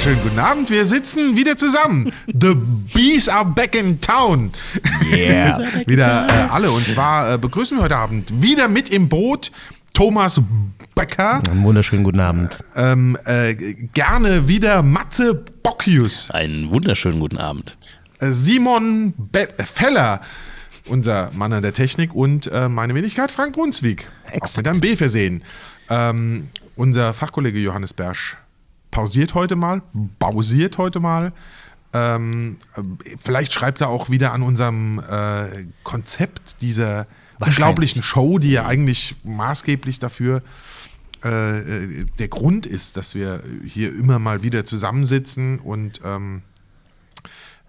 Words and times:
wunderschönen 0.00 0.22
guten 0.22 0.38
Abend. 0.38 0.70
Wir 0.70 0.86
sitzen 0.86 1.36
wieder 1.36 1.58
zusammen. 1.58 2.10
The 2.26 2.54
Bees 2.94 3.28
are 3.28 3.44
back 3.44 3.74
in 3.74 4.00
town. 4.00 4.50
Yeah. 5.14 5.58
wieder 5.86 6.26
äh, 6.26 6.48
alle. 6.48 6.70
Und 6.70 6.86
zwar 6.86 7.34
äh, 7.34 7.38
begrüßen 7.38 7.76
wir 7.76 7.84
heute 7.84 7.96
Abend 7.96 8.42
wieder 8.42 8.68
mit 8.68 8.88
im 8.88 9.10
Boot 9.10 9.52
Thomas 9.92 10.40
Becker. 10.94 11.42
Einen 11.46 11.62
wunderschönen 11.64 12.02
guten 12.02 12.20
Abend. 12.20 12.64
Ähm, 12.76 13.18
äh, 13.26 13.54
gerne 13.92 14.48
wieder 14.48 14.82
Matze 14.82 15.34
Bockius. 15.62 16.30
Einen 16.30 16.70
wunderschönen 16.70 17.20
guten 17.20 17.36
Abend. 17.36 17.76
Äh, 18.20 18.30
Simon 18.30 19.12
Be 19.18 19.48
Feller, 19.58 20.22
unser 20.86 21.30
Mann 21.34 21.52
an 21.52 21.62
der 21.62 21.74
Technik. 21.74 22.14
Und 22.14 22.46
äh, 22.46 22.70
meine 22.70 22.94
Wenigkeit 22.94 23.32
Frank 23.32 23.52
Brunswick. 23.52 24.06
Auch 24.28 24.32
Exakt. 24.32 24.56
mit 24.56 24.68
einem 24.68 24.80
B 24.80 24.96
versehen. 24.96 25.42
Ähm, 25.90 26.48
unser 26.74 27.12
Fachkollege 27.12 27.58
Johannes 27.58 27.92
Bersch 27.92 28.38
pausiert 28.90 29.34
heute 29.34 29.56
mal, 29.56 29.82
pausiert 30.18 30.78
heute 30.78 31.00
mal. 31.00 31.32
Ähm, 31.92 32.56
äh, 32.76 32.82
vielleicht 33.18 33.52
schreibt 33.52 33.80
er 33.80 33.88
auch 33.88 34.10
wieder 34.10 34.32
an 34.32 34.42
unserem 34.42 35.00
äh, 35.00 35.66
Konzept 35.82 36.62
dieser 36.62 37.06
unglaublichen 37.40 38.02
Show, 38.02 38.38
die 38.38 38.52
ja 38.52 38.66
eigentlich 38.66 39.16
maßgeblich 39.24 39.98
dafür 39.98 40.42
äh, 41.24 41.58
äh, 41.58 42.04
der 42.18 42.28
Grund 42.28 42.64
ist, 42.66 42.96
dass 42.96 43.14
wir 43.14 43.42
hier 43.64 43.90
immer 43.94 44.18
mal 44.18 44.42
wieder 44.42 44.64
zusammensitzen 44.64 45.58
und 45.58 46.00
ähm, 46.04 46.42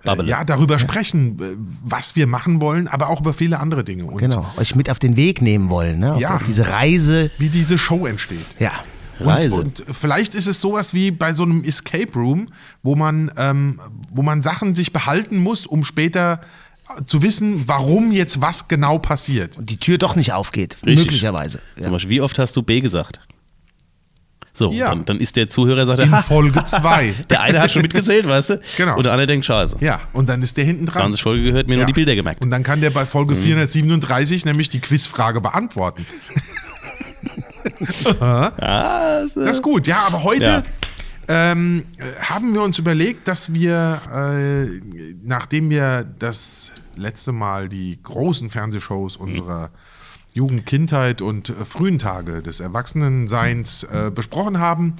äh, 0.05 0.23
ja, 0.23 0.43
darüber 0.43 0.79
sprechen, 0.79 1.39
äh, 1.39 1.55
was 1.83 2.15
wir 2.15 2.27
machen 2.27 2.61
wollen, 2.61 2.87
aber 2.87 3.09
auch 3.09 3.21
über 3.21 3.33
viele 3.33 3.59
andere 3.59 3.83
Dinge. 3.83 4.05
Und 4.05 4.17
Genau, 4.17 4.45
euch 4.57 4.75
mit 4.75 4.89
auf 4.89 4.99
den 4.99 5.15
Weg 5.15 5.41
nehmen 5.41 5.69
wollen, 5.69 5.99
ne? 5.99 6.13
auf, 6.13 6.21
Ja. 6.21 6.35
auf 6.35 6.43
diese 6.43 6.69
Reise. 6.69 7.29
wie 7.39 7.49
diese 7.49 7.77
Show 7.77 8.05
entsteht. 8.05 8.45
Ja, 8.59 8.71
Reise. 9.27 9.59
und 9.59 9.83
vielleicht 9.91 10.35
ist 10.35 10.47
es 10.47 10.61
sowas 10.61 10.93
wie 10.93 11.11
bei 11.11 11.33
so 11.33 11.43
einem 11.43 11.63
Escape 11.63 12.11
Room, 12.15 12.47
wo 12.83 12.95
man, 12.95 13.31
ähm, 13.37 13.79
wo 14.11 14.21
man 14.21 14.41
Sachen 14.41 14.75
sich 14.75 14.91
behalten 14.93 15.37
muss, 15.37 15.65
um 15.65 15.83
später 15.83 16.41
zu 17.05 17.21
wissen, 17.23 17.63
warum 17.67 18.11
jetzt 18.11 18.41
was 18.41 18.67
genau 18.67 18.97
passiert. 18.97 19.57
und 19.57 19.69
die 19.69 19.77
Tür 19.77 19.97
doch 19.97 20.15
nicht 20.15 20.33
aufgeht, 20.33 20.75
Richtig. 20.85 21.05
möglicherweise. 21.05 21.59
Ja. 21.77 21.83
Zum 21.83 21.91
Beispiel, 21.93 22.09
wie 22.11 22.21
oft 22.21 22.37
hast 22.37 22.55
du 22.57 22.63
B 22.63 22.81
gesagt? 22.81 23.19
So, 24.53 24.69
Ja. 24.73 24.89
dann, 24.89 25.05
dann 25.05 25.19
ist 25.21 25.37
der 25.37 25.49
Zuhörer, 25.49 25.85
sagt 25.85 25.99
In 26.01 26.11
Folge 26.13 26.65
2. 26.65 27.13
der 27.29 27.39
eine 27.39 27.61
hat 27.61 27.71
schon 27.71 27.83
mitgezählt, 27.83 28.27
weißt 28.27 28.49
du? 28.49 28.61
Genau. 28.75 28.97
Und 28.97 29.03
der 29.05 29.13
andere 29.13 29.25
denkt, 29.27 29.45
scheiße. 29.45 29.77
Ja, 29.79 30.01
und 30.11 30.27
dann 30.27 30.41
ist 30.41 30.57
der 30.57 30.65
hinten 30.65 30.85
dran. 30.85 31.03
20 31.03 31.23
Folge 31.23 31.43
gehört, 31.43 31.67
mir 31.69 31.75
Ja. 31.75 31.79
nur 31.79 31.85
die 31.87 31.93
Bilder 31.93 32.15
gemerkt. 32.15 32.43
Und 32.43 32.51
dann 32.51 32.61
kann 32.61 32.81
der 32.81 32.89
bei 32.89 33.05
Folge 33.05 33.33
Mhm. 33.35 33.43
437 33.43 34.43
nämlich 34.43 34.67
die 34.67 34.81
Quizfrage 34.81 35.39
beantworten. 35.39 36.05
Das 39.45 39.57
ist 39.57 39.63
gut, 39.63 39.87
ja, 39.87 40.03
aber 40.07 40.23
heute 40.23 40.43
Ja. 40.43 40.63
ähm, 41.27 41.85
äh, 41.97 42.03
haben 42.23 42.53
wir 42.53 42.61
uns 42.61 42.77
überlegt, 42.79 43.27
dass 43.27 43.53
wir, 43.53 44.01
äh, 44.13 44.81
nachdem 45.23 45.69
wir 45.69 46.03
das 46.19 46.71
letzte 46.95 47.31
Mal 47.31 47.69
die 47.69 47.99
großen 48.01 48.49
Fernsehshows 48.49 49.17
unserer 49.17 49.69
Jugend, 50.33 50.65
Kindheit 50.65 51.21
und 51.21 51.49
äh, 51.49 51.65
frühen 51.65 51.99
Tage 51.99 52.41
des 52.41 52.59
Erwachsenenseins 52.59 53.83
äh, 53.83 54.11
besprochen 54.13 54.59
haben, 54.59 54.95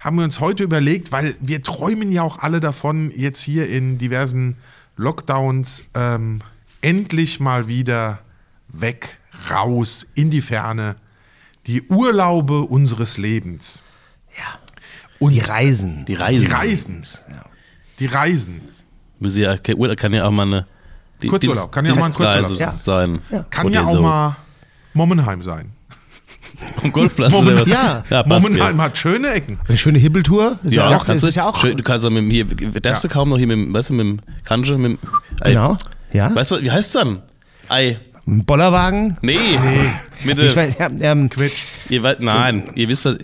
haben 0.00 0.16
wir 0.18 0.24
uns 0.24 0.40
heute 0.40 0.62
überlegt, 0.62 1.12
weil 1.12 1.34
wir 1.40 1.62
träumen 1.62 2.12
ja 2.12 2.22
auch 2.22 2.38
alle 2.40 2.60
davon, 2.60 3.10
jetzt 3.14 3.40
hier 3.40 3.68
in 3.68 3.98
diversen 3.98 4.56
Lockdowns 4.96 5.84
ähm, 5.94 6.40
endlich 6.82 7.40
mal 7.40 7.66
wieder 7.68 8.18
weg, 8.68 9.18
raus, 9.50 10.06
in 10.14 10.30
die 10.30 10.40
Ferne, 10.42 10.96
die 11.66 11.82
Urlaube 11.88 12.62
unseres 12.62 13.16
Lebens. 13.16 13.82
Ja. 14.36 14.58
Und 15.18 15.32
Die 15.32 15.40
Reisen. 15.40 16.04
die 16.04 16.14
Reisen. 16.14 16.46
die 16.46 16.52
Reisen. 16.52 17.02
Die 17.98 18.06
Reisen. 18.06 18.60
Müssen 19.18 19.42
ja, 19.42 19.56
kann 19.56 20.12
ja 20.12 20.24
auch 20.24 20.30
mal 20.30 20.46
eine 20.46 20.66
die 21.22 21.28
Kurzurlaub, 21.28 21.72
kann 21.72 21.86
ja 21.86 21.92
auch 21.92 21.96
mal 21.96 22.06
ein 22.06 22.12
Kurzurlaub. 22.12 22.72
sein. 22.74 23.20
Kann 23.50 23.66
Oder 23.66 23.74
ja 23.74 23.84
auch 23.84 24.00
mal 24.00 24.36
Mommenheim 24.92 25.42
sein. 25.42 25.72
Am 26.82 26.92
Golfplatz 26.92 27.32
oder 27.32 27.60
was? 27.60 27.68
Ja. 27.68 28.02
ja 28.08 28.24
ja. 28.26 28.78
hat 28.78 28.96
schöne 28.96 29.28
Ecken. 29.30 29.58
Eine 29.68 29.76
schöne 29.76 29.98
Hibbeltour. 29.98 30.58
Ist 30.62 30.72
ja, 30.72 30.88
auch, 30.96 31.04
kannst 31.04 31.24
ist 31.24 31.36
du, 31.36 31.40
ja 31.40 31.48
auch. 31.48 31.56
schön, 31.56 31.76
du 31.76 31.82
kannst 31.82 32.06
auch 32.06 32.10
mit 32.10 32.22
dem, 32.22 32.30
hier, 32.30 32.44
darfst 32.80 33.04
du 33.04 33.08
kaum 33.08 33.28
noch 33.28 33.38
hier 33.38 33.46
mit 33.46 33.56
dem, 33.58 33.74
weißt 33.74 33.90
du, 33.90 33.94
mit 33.94 34.06
dem 34.06 34.20
Kanche, 34.44 34.78
mit 34.78 34.92
dem, 34.92 34.98
Ei. 35.40 35.50
Genau. 35.50 35.76
Ja. 36.12 36.34
Weißt 36.34 36.52
du, 36.52 36.62
wie 36.62 36.70
heißt 36.70 36.88
es 36.88 37.02
dann? 37.02 37.22
Ei. 37.68 37.98
Ein 38.26 38.44
Bollerwagen. 38.44 39.16
Nee. 39.22 39.36
Mit 40.24 40.38
Ich 40.38 40.56
weiß, 40.56 40.78
ja, 40.78 40.88
ähm, 41.00 41.28
Quitsch. 41.30 41.62
Ihr 41.88 42.02
nein, 42.20 42.62
ihr 42.74 42.88
wisst 42.88 43.04
was. 43.04 43.16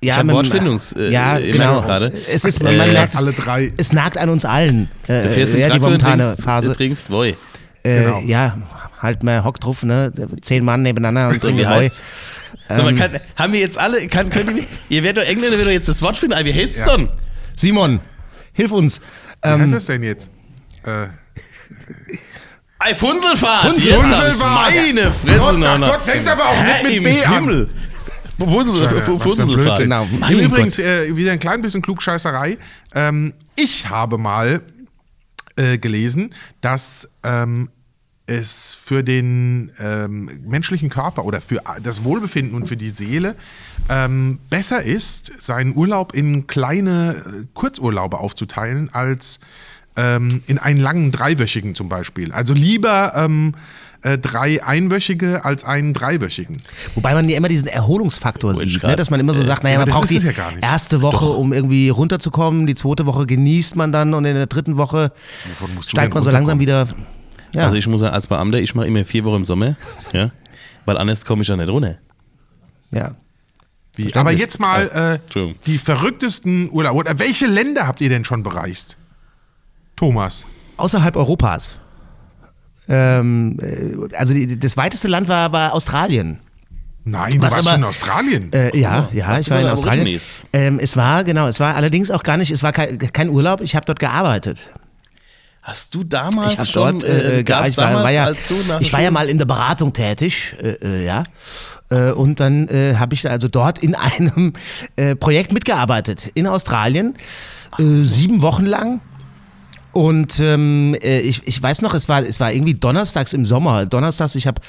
ich 0.00 0.08
ja, 0.08 0.16
habe 0.16 0.24
mit 0.26 0.32
dem- 0.32 0.36
Wortfindungs 0.36 0.92
äh, 0.92 1.10
ja, 1.10 1.36
im 1.36 1.52
genau. 1.52 1.80
Gerade. 1.80 2.12
Es 2.30 2.44
ist, 2.44 2.62
man 2.62 2.72
Äh, 2.78 2.92
merkt, 2.92 3.16
alle 3.16 3.30
es, 3.30 3.36
drei. 3.36 3.72
es 3.76 3.92
nagt 3.92 4.18
an 4.18 4.28
uns 4.28 4.44
allen. 4.44 4.88
Äh, 5.06 5.22
Du 5.22 5.28
fährst 5.30 5.52
mit 5.52 5.62
ja, 5.62 5.70
die 5.70 5.80
momentane 5.80 6.22
trinkst, 6.22 6.42
Phase. 6.44 6.68
du 6.70 6.74
trinkst 6.76 7.10
Woi. 7.10 7.30
Äh, 7.82 8.02
Genau. 8.02 8.20
Ja, 8.20 8.58
halt 9.00 9.22
mal 9.22 9.44
Hock 9.44 9.60
drauf, 9.60 9.82
ne? 9.82 10.12
Zehn 10.42 10.64
Mann 10.64 10.82
nebeneinander 10.82 11.28
und 11.28 11.40
So, 11.40 11.46
trinken 11.48 11.64
mal, 11.64 11.90
kann, 12.68 13.10
haben 13.36 13.52
wir 13.54 13.60
jetzt 13.60 13.78
alle, 13.78 14.06
kann, 14.08 14.28
könnt 14.28 14.56
ihr, 14.58 14.64
ihr 14.90 15.02
werdet 15.02 15.22
doch 15.24 15.28
Engländer, 15.28 15.52
werdet 15.52 15.66
doch 15.68 15.72
jetzt 15.72 15.88
das 15.88 16.02
Wort 16.02 16.16
finden, 16.18 16.34
aber 16.34 16.44
wie 16.44 16.52
heißt 16.54 16.76
es 16.78 16.86
Ja. 16.86 16.96
denn? 16.96 17.08
Simon, 17.56 18.00
hilf 18.52 18.72
uns. 18.72 19.00
Wie 19.42 19.48
heißt 19.48 19.62
Ähm, 19.62 19.72
das 19.72 19.86
denn 19.86 20.02
jetzt? 20.02 20.30
Äh, 20.84 21.06
Ei, 22.82 22.94
Funselfahrt! 22.94 23.68
Funselfahrt. 23.68 24.40
Meine 24.40 25.12
Fresse, 25.12 25.38
Gott, 25.38 25.62
ach. 25.62 25.80
Gott, 25.80 26.00
fängt 26.02 26.26
aber 26.26 26.44
auch 26.44 26.62
nicht 26.62 26.82
mit 26.82 26.92
im 26.94 27.02
B 27.04 27.24
an. 27.24 27.34
Himmel. 27.34 27.68
Ein 28.38 28.50
Funselfahrt. 29.20 29.78
Genau. 29.78 30.06
Übrigens, 30.30 30.78
äh, 30.78 31.14
wieder 31.14 31.32
ein 31.32 31.40
klein 31.40 31.60
bisschen 31.60 31.82
Klugscheißerei. 31.82 32.56
Ähm, 32.94 33.34
ich 33.54 33.90
habe 33.90 34.16
mal 34.16 34.62
äh, 35.56 35.76
gelesen, 35.76 36.34
dass 36.62 37.10
ähm, 37.22 37.68
es 38.24 38.78
für 38.82 39.02
den 39.04 39.72
ähm, 39.78 40.30
menschlichen 40.46 40.88
Körper 40.88 41.26
oder 41.26 41.42
für 41.42 41.60
das 41.82 42.02
Wohlbefinden 42.02 42.54
und 42.54 42.66
für 42.66 42.78
die 42.78 42.90
Seele 42.90 43.36
ähm, 43.90 44.38
besser 44.48 44.82
ist, 44.82 45.42
seinen 45.42 45.76
Urlaub 45.76 46.14
in 46.14 46.46
kleine 46.46 47.16
äh, 47.16 47.46
Kurzurlaube 47.52 48.18
aufzuteilen, 48.18 48.88
als 48.94 49.38
ähm, 49.96 50.42
in 50.46 50.58
einen 50.58 50.80
langen 50.80 51.10
dreiwöchigen 51.10 51.74
zum 51.74 51.88
Beispiel. 51.88 52.32
Also 52.32 52.54
lieber 52.54 53.12
ähm, 53.16 53.54
äh, 54.02 54.18
drei 54.18 54.64
einwöchige 54.64 55.44
als 55.44 55.64
einen 55.64 55.92
dreiwöchigen. 55.92 56.56
wobei 56.94 57.12
man 57.12 57.28
ja 57.28 57.36
immer 57.36 57.48
diesen 57.48 57.68
Erholungsfaktor 57.68 58.54
ich 58.54 58.74
sieht, 58.74 58.82
ne? 58.82 58.96
dass 58.96 59.10
man 59.10 59.20
immer 59.20 59.34
so 59.34 59.42
sagt, 59.42 59.62
naja, 59.62 59.76
aber 59.76 59.90
man 59.90 60.00
braucht 60.00 60.10
die 60.10 60.18
ja 60.18 60.32
gar 60.32 60.52
nicht. 60.52 60.64
erste 60.64 61.02
Woche, 61.02 61.26
um 61.26 61.52
irgendwie 61.52 61.90
runterzukommen, 61.90 62.66
die 62.66 62.74
zweite 62.74 63.06
Woche 63.06 63.26
genießt 63.26 63.76
man 63.76 63.92
dann 63.92 64.14
und 64.14 64.24
in 64.24 64.34
der 64.34 64.46
dritten 64.46 64.76
Woche 64.76 65.12
steigt 65.86 66.14
man 66.14 66.22
so 66.22 66.30
langsam 66.30 66.60
wieder. 66.60 66.88
Ja. 67.54 67.64
Also 67.64 67.76
ich 67.76 67.86
muss 67.88 68.00
sagen, 68.00 68.14
als 68.14 68.26
Beamter, 68.26 68.58
ich 68.58 68.74
mache 68.74 68.86
immer 68.86 69.04
vier 69.04 69.24
Wochen 69.24 69.36
im 69.36 69.44
Sommer, 69.44 69.76
ja, 70.12 70.30
weil 70.86 70.96
anders 70.96 71.24
komme 71.24 71.42
ich 71.42 71.48
ja 71.48 71.56
nicht 71.56 71.68
runter. 71.68 71.98
ja. 72.90 73.16
Wie? 73.96 74.14
Aber 74.14 74.30
jetzt 74.30 74.60
mal 74.60 75.20
äh, 75.34 75.48
die 75.66 75.76
verrücktesten 75.76 76.70
Urlaube. 76.70 76.96
Oder 76.96 77.18
welche 77.18 77.46
Länder 77.48 77.88
habt 77.88 78.00
ihr 78.00 78.08
denn 78.08 78.24
schon 78.24 78.44
bereist? 78.44 78.96
Thomas. 80.00 80.46
Außerhalb 80.78 81.14
Europas. 81.14 81.76
Ähm, 82.88 83.58
äh, 83.60 84.16
also 84.16 84.32
die, 84.32 84.58
das 84.58 84.78
weiteste 84.78 85.08
Land 85.08 85.28
war, 85.28 85.52
war 85.52 85.74
Australien. 85.74 86.38
Nein, 87.04 87.32
du 87.32 87.42
Was 87.42 87.52
warst 87.52 87.68
aber- 87.68 87.76
in 87.76 87.84
Australien. 87.84 88.52
Äh, 88.54 88.78
ja, 88.78 89.10
ja, 89.12 89.28
was 89.28 89.40
ich 89.42 89.50
war 89.50 89.60
in 89.60 89.66
Australien. 89.68 90.20
Ähm, 90.54 90.78
es 90.80 90.96
war, 90.96 91.22
genau, 91.24 91.48
es 91.48 91.60
war 91.60 91.74
allerdings 91.76 92.10
auch 92.10 92.22
gar 92.22 92.38
nicht, 92.38 92.50
es 92.50 92.62
war 92.62 92.72
kein, 92.72 92.96
kein 92.96 93.28
Urlaub, 93.28 93.60
ich 93.60 93.76
habe 93.76 93.84
dort 93.84 93.98
gearbeitet. 93.98 94.70
Hast 95.62 95.94
du 95.94 96.02
damals 96.02 96.62
Ich 96.62 96.70
schon, 96.70 97.00
dort, 97.00 97.04
äh, 97.04 97.44
gab's 97.44 97.72
ich 97.72 97.76
war, 97.76 97.88
damals, 97.88 98.04
war 98.04 98.10
ja, 98.12 98.24
als 98.24 98.48
du 98.48 98.54
nach 98.68 98.80
ich 98.80 98.90
war 98.94 99.02
ja 99.02 99.10
mal 99.10 99.28
in 99.28 99.36
der 99.36 99.44
Beratung 99.44 99.92
tätig, 99.92 100.56
äh, 100.62 100.68
äh, 100.80 101.04
ja. 101.04 101.24
Äh, 101.90 102.12
und 102.12 102.40
dann 102.40 102.68
äh, 102.68 102.94
habe 102.96 103.12
ich 103.12 103.28
also 103.28 103.48
dort 103.48 103.80
in 103.80 103.94
einem 104.08 104.54
äh, 104.96 105.14
Projekt 105.14 105.52
mitgearbeitet 105.52 106.30
in 106.32 106.46
Australien, 106.46 107.12
äh, 107.78 107.82
sieben 108.04 108.40
Wochen 108.40 108.64
lang. 108.64 109.02
Und 109.92 110.38
ähm, 110.40 110.94
äh, 111.02 111.20
ich, 111.20 111.42
ich 111.46 111.60
weiß 111.62 111.82
noch, 111.82 111.94
es 111.94 112.08
war, 112.08 112.22
es 112.24 112.38
war 112.40 112.52
irgendwie 112.52 112.74
donnerstags 112.74 113.32
im 113.32 113.44
Sommer. 113.44 113.86
Donnerstags, 113.86 114.34
ich 114.36 114.46
habe 114.46 114.60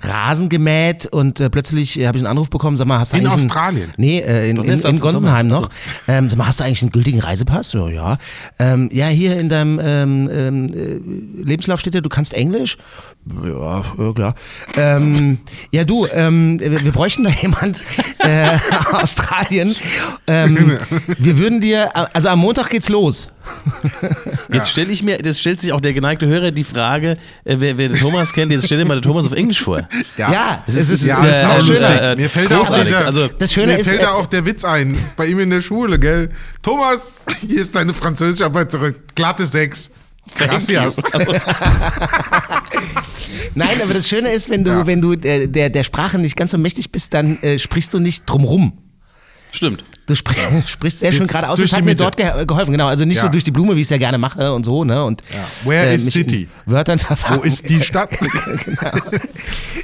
Rasen 0.00 0.48
gemäht 0.48 1.06
und 1.06 1.38
äh, 1.40 1.50
plötzlich 1.50 2.00
äh, 2.00 2.06
habe 2.06 2.16
ich 2.16 2.22
einen 2.24 2.30
Anruf 2.30 2.48
bekommen, 2.48 2.76
sag 2.76 2.86
mal, 2.86 2.98
hast 2.98 3.12
du 3.12 3.16
In 3.18 3.22
eigentlich 3.26 3.32
einen- 3.40 3.46
Australien? 3.50 3.90
Nee, 3.98 4.20
äh, 4.20 4.48
in, 4.50 4.56
in, 4.56 4.70
in 4.70 4.78
im 4.80 5.00
Gonsenheim 5.00 5.48
Sommer. 5.50 5.60
noch. 5.62 5.70
Ähm, 6.08 6.30
sag 6.30 6.38
mal, 6.38 6.46
hast 6.46 6.60
du 6.60 6.64
eigentlich 6.64 6.82
einen 6.82 6.92
gültigen 6.92 7.20
Reisepass? 7.20 7.72
Ja, 7.74 7.88
ja. 7.88 8.18
Ähm, 8.58 8.88
ja, 8.92 9.08
hier 9.08 9.36
in 9.38 9.48
deinem 9.50 9.78
ähm, 9.82 10.30
ähm, 10.32 10.66
äh, 10.72 11.44
Lebenslauf 11.44 11.80
steht 11.80 11.94
ja, 11.94 12.00
du 12.00 12.08
kannst 12.08 12.32
Englisch. 12.34 12.78
Ja, 13.44 13.84
ja 13.98 14.12
klar. 14.14 14.34
Ähm, 14.76 15.38
ja, 15.72 15.84
du, 15.84 16.06
ähm, 16.12 16.58
wir 16.58 16.82
wir 16.84 16.92
bräuchten 16.92 17.24
da 17.24 17.30
jemand, 17.42 17.82
äh, 18.20 18.56
Australien. 18.92 19.74
Ähm, 20.26 20.78
wir 21.18 21.38
würden 21.38 21.60
dir, 21.60 21.94
also 22.14 22.28
am 22.30 22.38
Montag 22.38 22.70
geht's 22.70 22.88
los. 22.88 23.28
Jetzt 24.52 24.70
stelle 24.70 24.90
ich 24.92 25.02
mir, 25.02 25.18
das 25.18 25.38
stellt 25.40 25.60
sich 25.60 25.72
auch 25.72 25.80
der 25.80 25.92
geneigte 25.92 26.26
Hörer 26.26 26.50
die 26.50 26.64
Frage, 26.64 27.16
äh, 27.44 27.56
wer, 27.58 27.78
wer 27.78 27.88
den 27.88 27.98
Thomas 27.98 28.32
kennt, 28.32 28.52
jetzt 28.52 28.66
stell 28.66 28.78
dir 28.78 28.84
mal 28.84 28.96
den 28.98 29.02
Thomas 29.02 29.26
auf 29.26 29.32
Englisch 29.32 29.60
vor. 29.62 29.86
Ja, 30.16 30.64
Es 30.66 30.88
ist- 30.90 31.06
ja, 31.06 31.22
äh, 31.24 31.30
ist 31.30 31.44
auch 31.44 31.58
äh, 31.58 31.62
lustig. 31.62 31.88
äh, 31.90 32.16
mir 32.16 32.30
fällt 32.30 32.50
da 32.50 32.58
auch 32.58 32.80
dieser, 32.82 33.06
Also, 33.06 33.28
Das 33.28 33.52
Schöne 33.52 33.72
mir 33.74 33.78
ist, 33.78 33.88
fällt 33.88 34.00
äh, 34.00 34.04
da 34.04 34.12
auch 34.12 34.26
der 34.26 34.44
Witz 34.46 34.64
ein, 34.64 34.96
bei 35.16 35.26
ihm 35.26 35.38
in 35.40 35.50
der 35.50 35.60
Schule, 35.60 35.98
gell? 35.98 36.30
Thomas, 36.62 37.14
hier 37.40 37.60
ist 37.62 37.74
deine 37.74 37.94
Französischarbeit 37.94 38.70
zurück. 38.72 38.96
Glatte 39.14 39.46
6. 39.46 39.90
Gracias. 40.36 41.02
Also, 41.12 41.32
Nein, 43.54 43.68
aber 43.82 43.94
das 43.94 44.08
Schöne 44.08 44.30
ist, 44.30 44.48
wenn 44.50 44.64
du, 44.64 44.70
Ja. 44.70 44.86
wenn 44.86 45.00
du 45.00 45.12
äh, 45.12 45.46
der, 45.48 45.70
der 45.70 45.84
Sprache 45.84 46.18
nicht 46.18 46.36
ganz 46.36 46.52
so 46.52 46.58
mächtig 46.58 46.92
bist, 46.92 47.12
dann 47.14 47.38
äh, 47.42 47.58
sprichst 47.58 47.92
du 47.94 47.98
nicht 47.98 48.24
drumrum. 48.26 48.72
Stimmt. 49.52 49.84
Du 50.06 50.16
spr 50.16 50.32
sprichst 50.66 50.98
sehr 51.00 51.12
schön 51.12 51.26
gerade 51.28 51.48
aus. 51.48 51.60
Das 51.60 51.72
hat 51.72 51.84
mir 51.84 51.94
dort 51.94 52.16
ge 52.16 52.26
geholfen, 52.46 52.72
genau. 52.72 52.88
Also 52.88 53.04
nicht 53.04 53.18
so 53.20 53.26
Ja. 53.26 53.32
durch 53.32 53.44
die 53.44 53.52
Blume, 53.52 53.76
wie 53.76 53.80
ich 53.80 53.86
es 53.86 53.90
ja 53.90 53.98
gerne 53.98 54.18
mache 54.18 54.52
und 54.52 54.64
so, 54.64 54.82
ne? 54.84 55.04
Und 55.04 55.22
Where 55.64 55.92
is 55.94 56.06
mich 56.06 56.16
in 56.16 56.22
city? 56.28 56.48
Wörtern 56.66 56.98
verfangen. 56.98 57.40
Wo 57.40 57.44
ist 57.44 57.68
die 57.68 57.80
Stadt? 57.84 58.10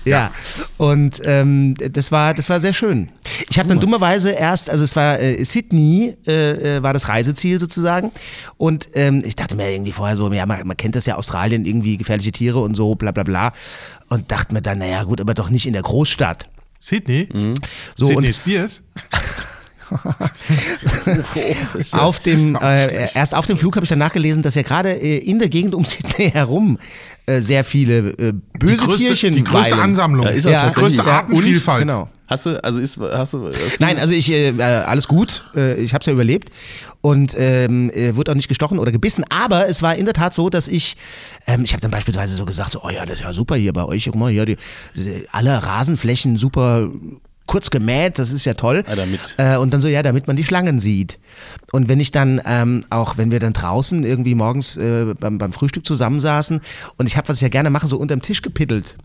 Ja. 0.05 0.31
Und 0.79 1.21
ähm, 1.25 1.75
das 1.75 2.11
war 2.13 2.35
das 2.35 2.49
war 2.49 2.61
sehr 2.61 2.73
schön. 2.73 3.09
Ich 3.51 3.59
habe 3.59 3.69
dann 3.69 3.79
dummerweise 3.81 4.31
erst, 4.33 4.71
also 4.71 4.83
es 4.85 4.97
war 4.97 5.21
äh, 5.21 5.45
Sydney 5.45 6.17
äh, 6.27 6.77
äh, 6.79 6.83
war 6.83 6.93
das 6.93 7.09
Reiseziel 7.09 7.61
sozusagen 7.61 8.11
und 8.57 8.87
ähm, 8.95 9.23
ich 9.25 9.37
dachte 9.37 9.55
mir 9.57 9.71
irgendwie 9.71 9.93
vorher 9.93 10.17
so, 10.17 10.33
ja 10.33 10.47
man, 10.47 10.67
man 10.67 10.77
kennt 10.77 10.97
das 10.97 11.07
ja 11.07 11.17
Australien 11.17 11.65
irgendwie 11.67 11.97
gefährliche 11.99 12.33
Tiere 12.33 12.59
und 12.61 12.75
so 12.75 12.95
bla 12.95 13.13
bla 13.13 13.23
bla 13.23 13.53
und 14.09 14.31
dachte 14.33 14.55
mir 14.55 14.63
dann, 14.63 14.79
naja 14.79 15.03
gut, 15.05 15.21
aber 15.21 15.35
doch 15.35 15.51
nicht 15.51 15.67
in 15.67 15.73
der 15.73 15.83
Großstadt. 15.83 16.49
Sydney? 16.81 17.29
So, 17.95 18.07
Sydney 18.07 18.33
Spears? 18.33 18.83
Auf 21.93 22.21
dem, 22.21 22.57
äh, 22.57 23.09
erst 23.15 23.35
auf 23.35 23.47
dem 23.47 23.57
Flug 23.57 23.77
habe 23.77 23.85
ich 23.85 23.91
dann 23.91 23.99
nachgelesen, 23.99 24.43
dass 24.43 24.55
ja 24.55 24.63
gerade 24.63 24.93
äh, 24.93 25.19
in 25.19 25.39
der 25.39 25.49
Gegend 25.49 25.75
um 25.75 25.85
Sydney 25.85 26.31
herum 26.31 26.79
äh, 27.27 27.41
sehr 27.41 27.65
viele 27.65 27.99
äh, 27.99 28.33
böse 28.59 28.59
Die 28.59 28.77
größte, 28.77 29.07
Tierchen 29.07 29.35
die 29.35 29.45
größte 29.45 29.73
weilen. 29.73 29.83
Ansammlung. 29.83 30.25
Ja, 30.25 30.31
ist 30.31 30.47
auch 30.47 30.69
die 30.69 30.81
größte 30.81 31.03
Ja, 31.05 31.13
Artenvielfalt. 31.13 31.81
Genau. 31.81 32.09
Hast 32.29 32.47
du, 32.47 32.63
also 32.63 32.81
ist, 32.81 32.99
hast 32.99 33.35
du. 33.35 33.51
Nein, 33.79 33.99
also 33.99 34.13
ich, 34.13 34.31
äh, 34.33 34.49
äh, 34.49 34.63
alles 34.63 35.07
gut. 35.07 35.45
Äh, 35.55 35.75
ich 35.75 35.95
habe 35.95 36.03
es 36.03 36.07
ja 36.07 36.13
überlebt 36.13 36.51
und 37.01 37.35
ähm, 37.39 37.89
äh, 37.91 38.17
wurde 38.17 38.33
auch 38.33 38.37
nicht 38.37 38.49
gestochen 38.49 38.81
oder 38.81 38.91
gebissen. 38.91 39.25
Aber 39.29 39.69
es 39.69 39.81
war 39.81 39.95
in 39.95 40.07
der 40.07 40.15
Tat 40.15 40.35
so, 40.35 40.51
dass 40.51 40.67
ich, 40.67 40.97
ähm, 41.47 41.63
ich 41.63 41.73
habe 41.73 41.81
dann 41.81 41.93
beispielsweise 41.93 42.35
so 42.35 42.45
gesagt, 42.45 42.73
so, 42.73 42.83
oh 42.83 42.91
ja, 42.91 43.07
das 43.07 43.19
ist 43.19 43.25
ja 43.25 43.33
super 43.33 43.55
hier 43.55 43.73
bei 43.73 43.85
euch. 43.85 44.07
Guck 44.07 44.17
mal 44.17 44.33
hier, 44.33 44.45
die, 44.45 44.57
alle 45.31 45.63
Rasenflächen 45.63 46.37
super 46.37 46.91
kurz 47.47 47.71
gemäht, 47.71 48.19
das 48.19 48.33
ist 48.33 48.45
ja 48.45 48.55
toll. 48.55 48.85
Ja, 48.87 48.97
damit. 48.97 49.35
Äh, 49.39 49.57
und 49.57 49.73
dann 49.73 49.81
so, 49.81 49.89
ja, 49.89 50.03
damit 50.03 50.27
man 50.27 50.37
die 50.37 50.45
Schlangen 50.45 50.81
sieht. 50.81 51.19
Und 51.73 51.89
wenn 51.89 52.01
ich 52.01 52.13
dann, 52.13 52.41
ähm, 52.47 52.85
auch 52.91 53.17
wenn 53.17 53.31
wir 53.31 53.39
dann 53.39 53.53
draußen 53.53 54.05
irgendwie 54.05 54.35
morgens 54.35 54.77
äh, 54.77 55.15
beim, 55.19 55.39
beim 55.39 55.53
Frühstück 55.53 55.87
zusammensaßen 55.87 56.61
und 56.97 57.07
ich 57.07 57.17
habe, 57.17 57.29
was 57.29 57.37
ich 57.37 57.43
ja 57.43 57.49
gerne 57.49 57.71
mache, 57.71 57.87
so 57.87 57.97
unterm 57.97 58.23
Tisch 58.23 58.43
gepiddelt. 58.43 58.97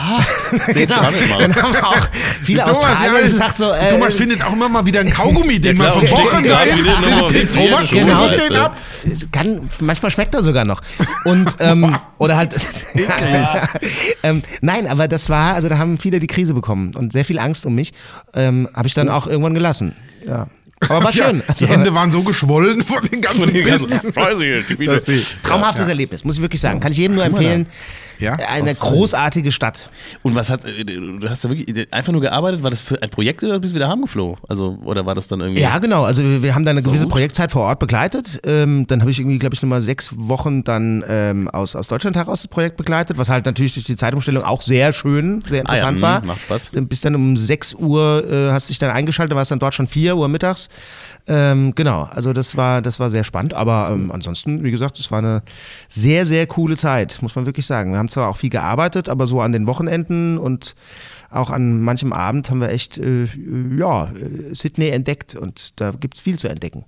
Den 0.74 0.88
Genau. 0.88 1.38
Dann 1.38 1.56
haben 1.56 1.76
auch 1.76 2.08
viele 2.42 2.62
Thomas, 2.62 2.78
Australier 2.78 3.20
ja, 3.20 3.26
gesagt 3.26 3.56
so, 3.56 3.72
äh, 3.72 3.90
Thomas 3.90 4.14
findet 4.14 4.44
auch 4.44 4.52
immer 4.52 4.68
mal 4.68 4.84
wieder 4.86 5.00
einen 5.00 5.10
Kaugummi, 5.10 5.60
den 5.60 5.76
Ja, 5.76 5.82
man 5.82 5.92
klar, 5.92 5.94
von 5.94 6.02
und 6.02 6.10
Wochen 6.10 6.38
steckt 6.38 6.50
dahin. 6.50 6.68
gerade 6.68 6.82
wieder 6.82 7.00
nochmal 7.00 7.32
Den 7.32 7.40
mit 7.40 7.52
Thomas 7.52 7.90
genau. 7.90 8.28
den 8.28 8.56
ab. 8.56 8.76
kann, 9.32 9.68
manchmal 9.80 10.10
schmeckt 10.10 10.34
er 10.34 10.42
sogar 10.42 10.64
noch. 10.64 10.80
Und, 11.24 11.56
ähm, 11.60 11.96
oder 12.18 12.36
halt, 12.36 12.54
ähm, 14.22 14.42
nein, 14.60 14.86
aber 14.86 15.08
das 15.08 15.28
war, 15.28 15.54
also 15.54 15.68
da 15.68 15.78
haben 15.78 15.98
viele 15.98 16.20
die 16.20 16.26
Krise 16.26 16.54
bekommen 16.54 16.94
und 16.94 17.12
sehr 17.12 17.24
viel 17.24 17.38
Angst 17.38 17.66
um 17.66 17.74
mich, 17.74 17.92
ähm, 18.34 18.68
habe 18.74 18.88
ich 18.88 18.94
dann 18.94 19.08
auch 19.08 19.26
irgendwann 19.26 19.54
gelassen. 19.54 19.94
Ja. 20.26 20.48
Aber 20.88 21.04
war 21.04 21.12
Ja, 21.14 21.26
schön. 21.28 21.42
Also, 21.46 21.64
die 21.66 21.70
Hände 21.70 21.94
waren 21.94 22.10
so 22.10 22.22
geschwollen 22.22 22.82
von 22.82 23.04
den 23.04 23.20
ganzen 23.20 23.52
Bissen. 23.52 23.90
dass 24.86 25.06
sie- 25.06 25.22
Traumhaftes 25.42 25.86
Erlebnis, 25.88 26.24
muss 26.24 26.36
ich 26.36 26.42
wirklich 26.42 26.60
sagen. 26.60 26.80
Kann 26.80 26.92
ich 26.92 26.98
jedem 26.98 27.16
nur 27.16 27.24
empfehlen. 27.24 27.66
Ja, 28.18 28.34
Eine 28.34 28.74
großartige 28.74 29.50
Stadt. 29.50 29.88
Und 30.22 30.34
was 30.34 30.50
hat, 30.50 30.66
äh, 30.66 30.84
du 30.84 31.26
hast 31.26 31.42
da 31.42 31.48
wirklich 31.50 31.90
einfach 31.90 32.12
nur 32.12 32.20
gearbeitet? 32.20 32.62
War 32.62 32.68
das 32.70 32.82
für 32.82 33.02
ein 33.02 33.08
Projekt 33.08 33.42
oder 33.42 33.58
bist 33.58 33.72
du 33.72 33.76
wieder 33.76 33.88
heimgeflogen? 33.88 34.36
Also, 34.46 34.78
oder 34.84 35.06
war 35.06 35.14
das 35.14 35.26
dann 35.28 35.40
irgendwie? 35.40 35.62
Ja, 35.62 35.78
genau. 35.78 36.04
Also 36.04 36.22
wir, 36.22 36.42
wir 36.42 36.54
haben 36.54 36.66
da 36.66 36.70
eine 36.72 36.82
gewisse 36.82 37.04
gut. 37.04 37.12
Projektzeit 37.12 37.50
vor 37.50 37.62
Ort 37.62 37.78
begleitet. 37.78 38.40
Ähm, 38.44 38.86
dann 38.88 39.00
habe 39.00 39.10
ich 39.10 39.20
irgendwie, 39.20 39.38
glaube 39.38 39.54
ich, 39.54 39.62
nochmal 39.62 39.80
sechs 39.80 40.12
Wochen 40.18 40.64
dann 40.64 41.02
ähm, 41.08 41.48
aus, 41.48 41.74
aus 41.74 41.88
Deutschland 41.88 42.14
heraus 42.14 42.42
das 42.42 42.48
Projekt 42.48 42.76
begleitet, 42.76 43.16
was 43.16 43.30
halt 43.30 43.46
natürlich 43.46 43.72
durch 43.72 43.86
die 43.86 43.96
Zeitumstellung 43.96 44.44
auch 44.44 44.60
sehr 44.60 44.92
schön, 44.92 45.40
sehr 45.48 45.60
Ah 45.60 45.74
ja, 45.76 45.88
interessant 45.88 46.00
mh, 46.00 46.06
war. 46.06 46.24
macht 46.26 46.40
Spaß. 46.42 46.70
Dann 46.72 46.88
Bis 46.88 47.00
dann 47.00 47.14
um 47.14 47.38
6 47.38 47.72
Uhr 47.74 48.24
äh, 48.30 48.50
hast 48.52 48.68
dich 48.68 48.78
dann 48.78 48.90
eingeschaltet, 48.90 49.34
war 49.34 49.42
es 49.42 49.48
dann 49.48 49.60
dort 49.60 49.74
schon 49.74 49.86
4 49.88 50.16
Uhr 50.16 50.28
mittags. 50.28 50.68
Ähm, 51.26 51.74
genau, 51.74 52.02
also 52.02 52.32
das 52.32 52.56
war, 52.56 52.82
das 52.82 52.98
war 52.98 53.10
sehr 53.10 53.24
spannend. 53.24 53.54
Aber 53.54 53.90
ähm, 53.92 54.10
ansonsten, 54.10 54.64
wie 54.64 54.70
gesagt, 54.70 54.98
es 54.98 55.10
war 55.10 55.18
eine 55.18 55.42
sehr, 55.88 56.26
sehr 56.26 56.46
coole 56.46 56.76
Zeit, 56.76 57.20
muss 57.22 57.36
man 57.36 57.46
wirklich 57.46 57.66
sagen. 57.66 57.92
Wir 57.92 57.98
haben 57.98 58.08
zwar 58.08 58.28
auch 58.28 58.36
viel 58.36 58.50
gearbeitet, 58.50 59.08
aber 59.08 59.26
so 59.26 59.40
an 59.40 59.52
den 59.52 59.66
Wochenenden 59.66 60.38
und 60.38 60.74
auch 61.30 61.50
an 61.50 61.80
manchem 61.82 62.12
Abend 62.12 62.50
haben 62.50 62.60
wir 62.60 62.70
echt 62.70 62.98
äh, 62.98 63.26
ja, 63.78 64.10
äh, 64.10 64.54
Sydney 64.54 64.88
entdeckt 64.88 65.36
und 65.36 65.80
da 65.80 65.92
gibt 65.92 66.16
es 66.16 66.20
viel 66.22 66.38
zu 66.38 66.48
entdecken. 66.48 66.84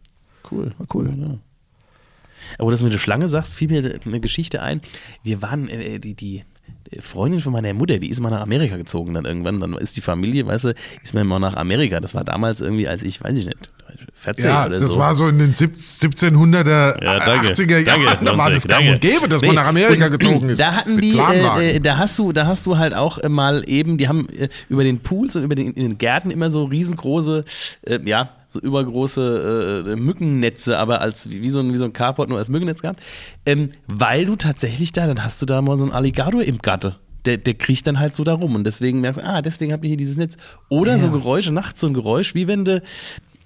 Cool. 0.50 0.72
Cool. 0.92 1.10
Ja. 1.16 1.38
Aber 2.58 2.70
du 2.70 2.72
das 2.72 2.82
mit 2.82 2.92
der 2.92 2.98
Schlange 2.98 3.28
sagst, 3.28 3.54
fiel 3.54 3.68
mir 3.68 4.00
eine 4.04 4.20
Geschichte 4.20 4.62
ein. 4.62 4.80
Wir 5.22 5.42
waren, 5.42 5.68
äh, 5.68 6.00
die, 6.00 6.14
die 6.14 6.44
Freundin 7.00 7.40
von 7.40 7.52
meiner 7.52 7.72
Mutter, 7.74 7.98
die 7.98 8.10
ist 8.10 8.20
mal 8.20 8.30
nach 8.30 8.42
Amerika 8.42 8.76
gezogen 8.76 9.14
dann 9.14 9.24
irgendwann. 9.24 9.60
Dann 9.60 9.74
ist 9.74 9.96
die 9.96 10.00
Familie, 10.00 10.46
weißt 10.46 10.66
du, 10.66 10.74
ist 11.02 11.14
mir 11.14 11.24
mal 11.24 11.38
nach 11.38 11.54
Amerika. 11.54 12.00
Das 12.00 12.14
war 12.14 12.24
damals 12.24 12.60
irgendwie, 12.60 12.88
als 12.88 13.02
ich, 13.02 13.22
weiß 13.22 13.36
ich 13.36 13.46
nicht, 13.46 13.70
14 14.14 14.44
Ja, 14.44 14.66
oder 14.66 14.78
das 14.80 14.92
so. 14.92 14.98
war 14.98 15.14
so 15.14 15.28
in 15.28 15.38
den 15.38 15.54
1700er, 15.54 17.02
Ja, 17.04 17.18
danke. 17.18 17.48
80er 17.52 17.78
Jahren. 17.78 18.04
Danke, 18.06 18.24
da 18.24 18.38
war 18.38 18.50
das 18.50 18.66
gang 18.66 18.88
und 18.88 19.00
gäbe, 19.00 19.28
dass 19.28 19.40
Nee, 19.40 19.48
man 19.48 19.56
nach 19.56 19.66
Amerika 19.66 20.06
und 20.06 20.12
gezogen 20.12 20.48
ist. 20.48 20.60
Da 20.60 20.72
hatten 20.72 21.00
die, 21.00 21.18
äh, 21.18 21.76
äh, 21.76 21.80
da 21.80 21.98
hast 21.98 22.18
du, 22.18 22.32
da 22.32 22.46
hast 22.46 22.66
du 22.66 22.78
halt 22.78 22.94
auch 22.94 23.18
mal 23.28 23.64
eben, 23.68 23.98
die 23.98 24.08
haben 24.08 24.28
äh, 24.30 24.48
über 24.68 24.84
den 24.84 25.00
Pools 25.00 25.36
und 25.36 25.44
über 25.44 25.54
den, 25.54 25.72
in 25.72 25.88
den 25.90 25.98
Gärten 25.98 26.30
immer 26.30 26.50
so 26.50 26.64
riesengroße, 26.64 27.44
äh, 27.82 27.98
ja, 28.04 28.30
so 28.48 28.60
übergroße 28.60 29.84
äh, 29.88 29.96
Mückennetze, 29.96 30.78
aber 30.78 31.00
als 31.00 31.30
wie, 31.30 31.40
wie 31.42 31.50
so 31.50 31.60
ein, 31.60 31.72
wie 31.72 31.76
so 31.78 31.84
ein 31.84 31.92
Carport 31.92 32.28
nur 32.28 32.38
als 32.38 32.50
Mückennetz 32.50 32.82
gehabt. 32.82 33.00
Ähm, 33.46 33.70
weil 33.86 34.26
du 34.26 34.36
tatsächlich 34.36 34.92
da, 34.92 35.06
dann 35.06 35.24
hast 35.24 35.40
du 35.40 35.46
da 35.46 35.62
mal 35.62 35.76
so 35.76 35.84
einen 35.84 35.92
Alligator 35.92 36.42
im 36.42 36.58
Gatte. 36.58 36.96
Der, 37.24 37.36
der 37.38 37.54
kriecht 37.54 37.86
dann 37.86 38.00
halt 38.00 38.16
so 38.16 38.24
da 38.24 38.32
rum 38.34 38.56
und 38.56 38.64
deswegen 38.64 39.00
merkst 39.00 39.20
du, 39.20 39.24
ah, 39.24 39.42
deswegen 39.42 39.72
habt 39.72 39.84
ihr 39.84 39.88
hier 39.88 39.96
dieses 39.96 40.16
Netz. 40.16 40.36
Oder 40.68 40.98
so 40.98 41.10
Geräusche, 41.12 41.52
nachts 41.52 41.80
so 41.80 41.86
ein 41.86 41.94
Geräusch, 41.94 42.34
wie 42.34 42.48
wenn 42.48 42.64
du, 42.64 42.82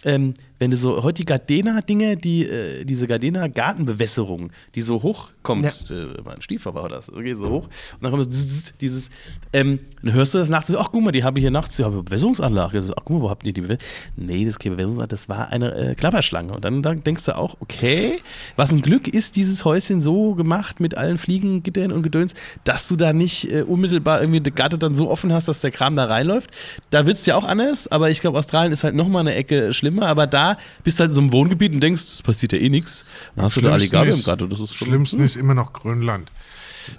ähm, 0.06 0.34
wenn 0.58 0.70
du 0.70 0.76
so, 0.76 1.02
heute 1.02 1.22
die 1.22 1.26
Gardena-Dinge, 1.26 2.16
die, 2.16 2.46
äh, 2.46 2.84
diese 2.84 3.06
Gardena-Gartenbewässerung, 3.06 4.50
die 4.74 4.80
so 4.80 5.02
hoch 5.02 5.30
kommt, 5.42 5.90
äh, 5.90 6.06
mein 6.24 6.40
Stiefvater 6.40 6.82
war 6.82 6.88
das, 6.88 7.12
okay, 7.12 7.34
so 7.34 7.50
hoch, 7.50 7.64
und 7.64 8.02
dann 8.02 8.10
kommt 8.10 8.26
das, 8.26 8.32
zzz, 8.32 8.72
dieses, 8.80 9.10
ähm, 9.52 9.80
dann 10.02 10.14
hörst 10.14 10.34
du 10.34 10.38
das 10.38 10.48
nachts, 10.48 10.68
so, 10.68 10.78
ach 10.78 10.88
guck 10.92 11.02
mal, 11.02 11.12
die 11.12 11.24
habe 11.24 11.38
ich 11.38 11.42
hier 11.42 11.50
nachts, 11.50 11.76
ja, 11.78 11.88
Bewässerungsanlage, 11.88 12.80
so, 12.80 12.94
ach 12.96 13.02
guck 13.04 13.16
mal, 13.18 13.22
wo 13.22 13.30
habt 13.30 13.46
ihr 13.46 13.52
die 13.52 13.60
Bewässerung? 13.60 13.86
Nee, 14.16 14.44
das 14.44 14.54
ist 14.54 14.58
keine 14.58 14.76
Bewässerungsanlage, 14.76 15.10
das 15.10 15.28
war 15.28 15.50
eine 15.50 15.74
äh, 15.74 15.94
Klapperschlange. 15.94 16.54
Und 16.54 16.64
dann, 16.64 16.82
dann 16.82 17.02
denkst 17.04 17.24
du 17.26 17.36
auch, 17.36 17.56
okay, 17.60 18.18
was 18.56 18.72
ein 18.72 18.82
Glück 18.82 19.08
ist 19.08 19.36
dieses 19.36 19.64
Häuschen 19.64 20.00
so 20.00 20.34
gemacht 20.34 20.80
mit 20.80 20.96
allen 20.96 21.18
Fliegengittern 21.18 21.92
und 21.92 22.02
Gedöns, 22.02 22.34
dass 22.64 22.88
du 22.88 22.96
da 22.96 23.12
nicht 23.12 23.50
äh, 23.52 23.62
unmittelbar 23.62 24.20
irgendwie 24.20 24.40
die 24.40 24.52
Gatte 24.52 24.78
dann 24.78 24.94
so 24.94 25.10
offen 25.10 25.32
hast, 25.32 25.48
dass 25.48 25.60
der 25.60 25.70
Kram 25.70 25.96
da 25.96 26.04
reinläuft. 26.04 26.50
Da 26.90 27.06
wird 27.06 27.16
es 27.16 27.26
ja 27.26 27.36
auch 27.36 27.44
anders, 27.44 27.88
aber 27.88 28.10
ich 28.10 28.20
glaube, 28.20 28.38
Australien 28.38 28.72
ist 28.72 28.84
halt 28.84 28.94
nochmal 28.94 29.20
eine 29.20 29.34
Ecke 29.34 29.72
schlimmer, 29.72 30.06
aber 30.06 30.26
da 30.26 30.45
bist 30.84 30.98
du 30.98 31.02
halt 31.02 31.10
in 31.10 31.14
so 31.14 31.20
einem 31.20 31.32
Wohngebiet 31.32 31.72
und 31.74 31.80
denkst, 31.80 32.02
es 32.02 32.22
passiert 32.22 32.52
ja 32.52 32.58
eh 32.58 32.68
nichts. 32.68 33.04
Dann 33.34 33.44
hast 33.46 33.56
du 33.56 33.60
da 33.60 33.72
Alligator 33.72 34.04
im 34.06 34.10
ist- 34.10 34.26
Gatte. 34.26 34.48
Das 34.48 34.60
ist 34.60 34.74
schon, 34.74 34.88
Schlimmsten 34.88 35.20
ist 35.20 35.36
immer 35.36 35.54
noch 35.54 35.72
Grönland. 35.72 36.30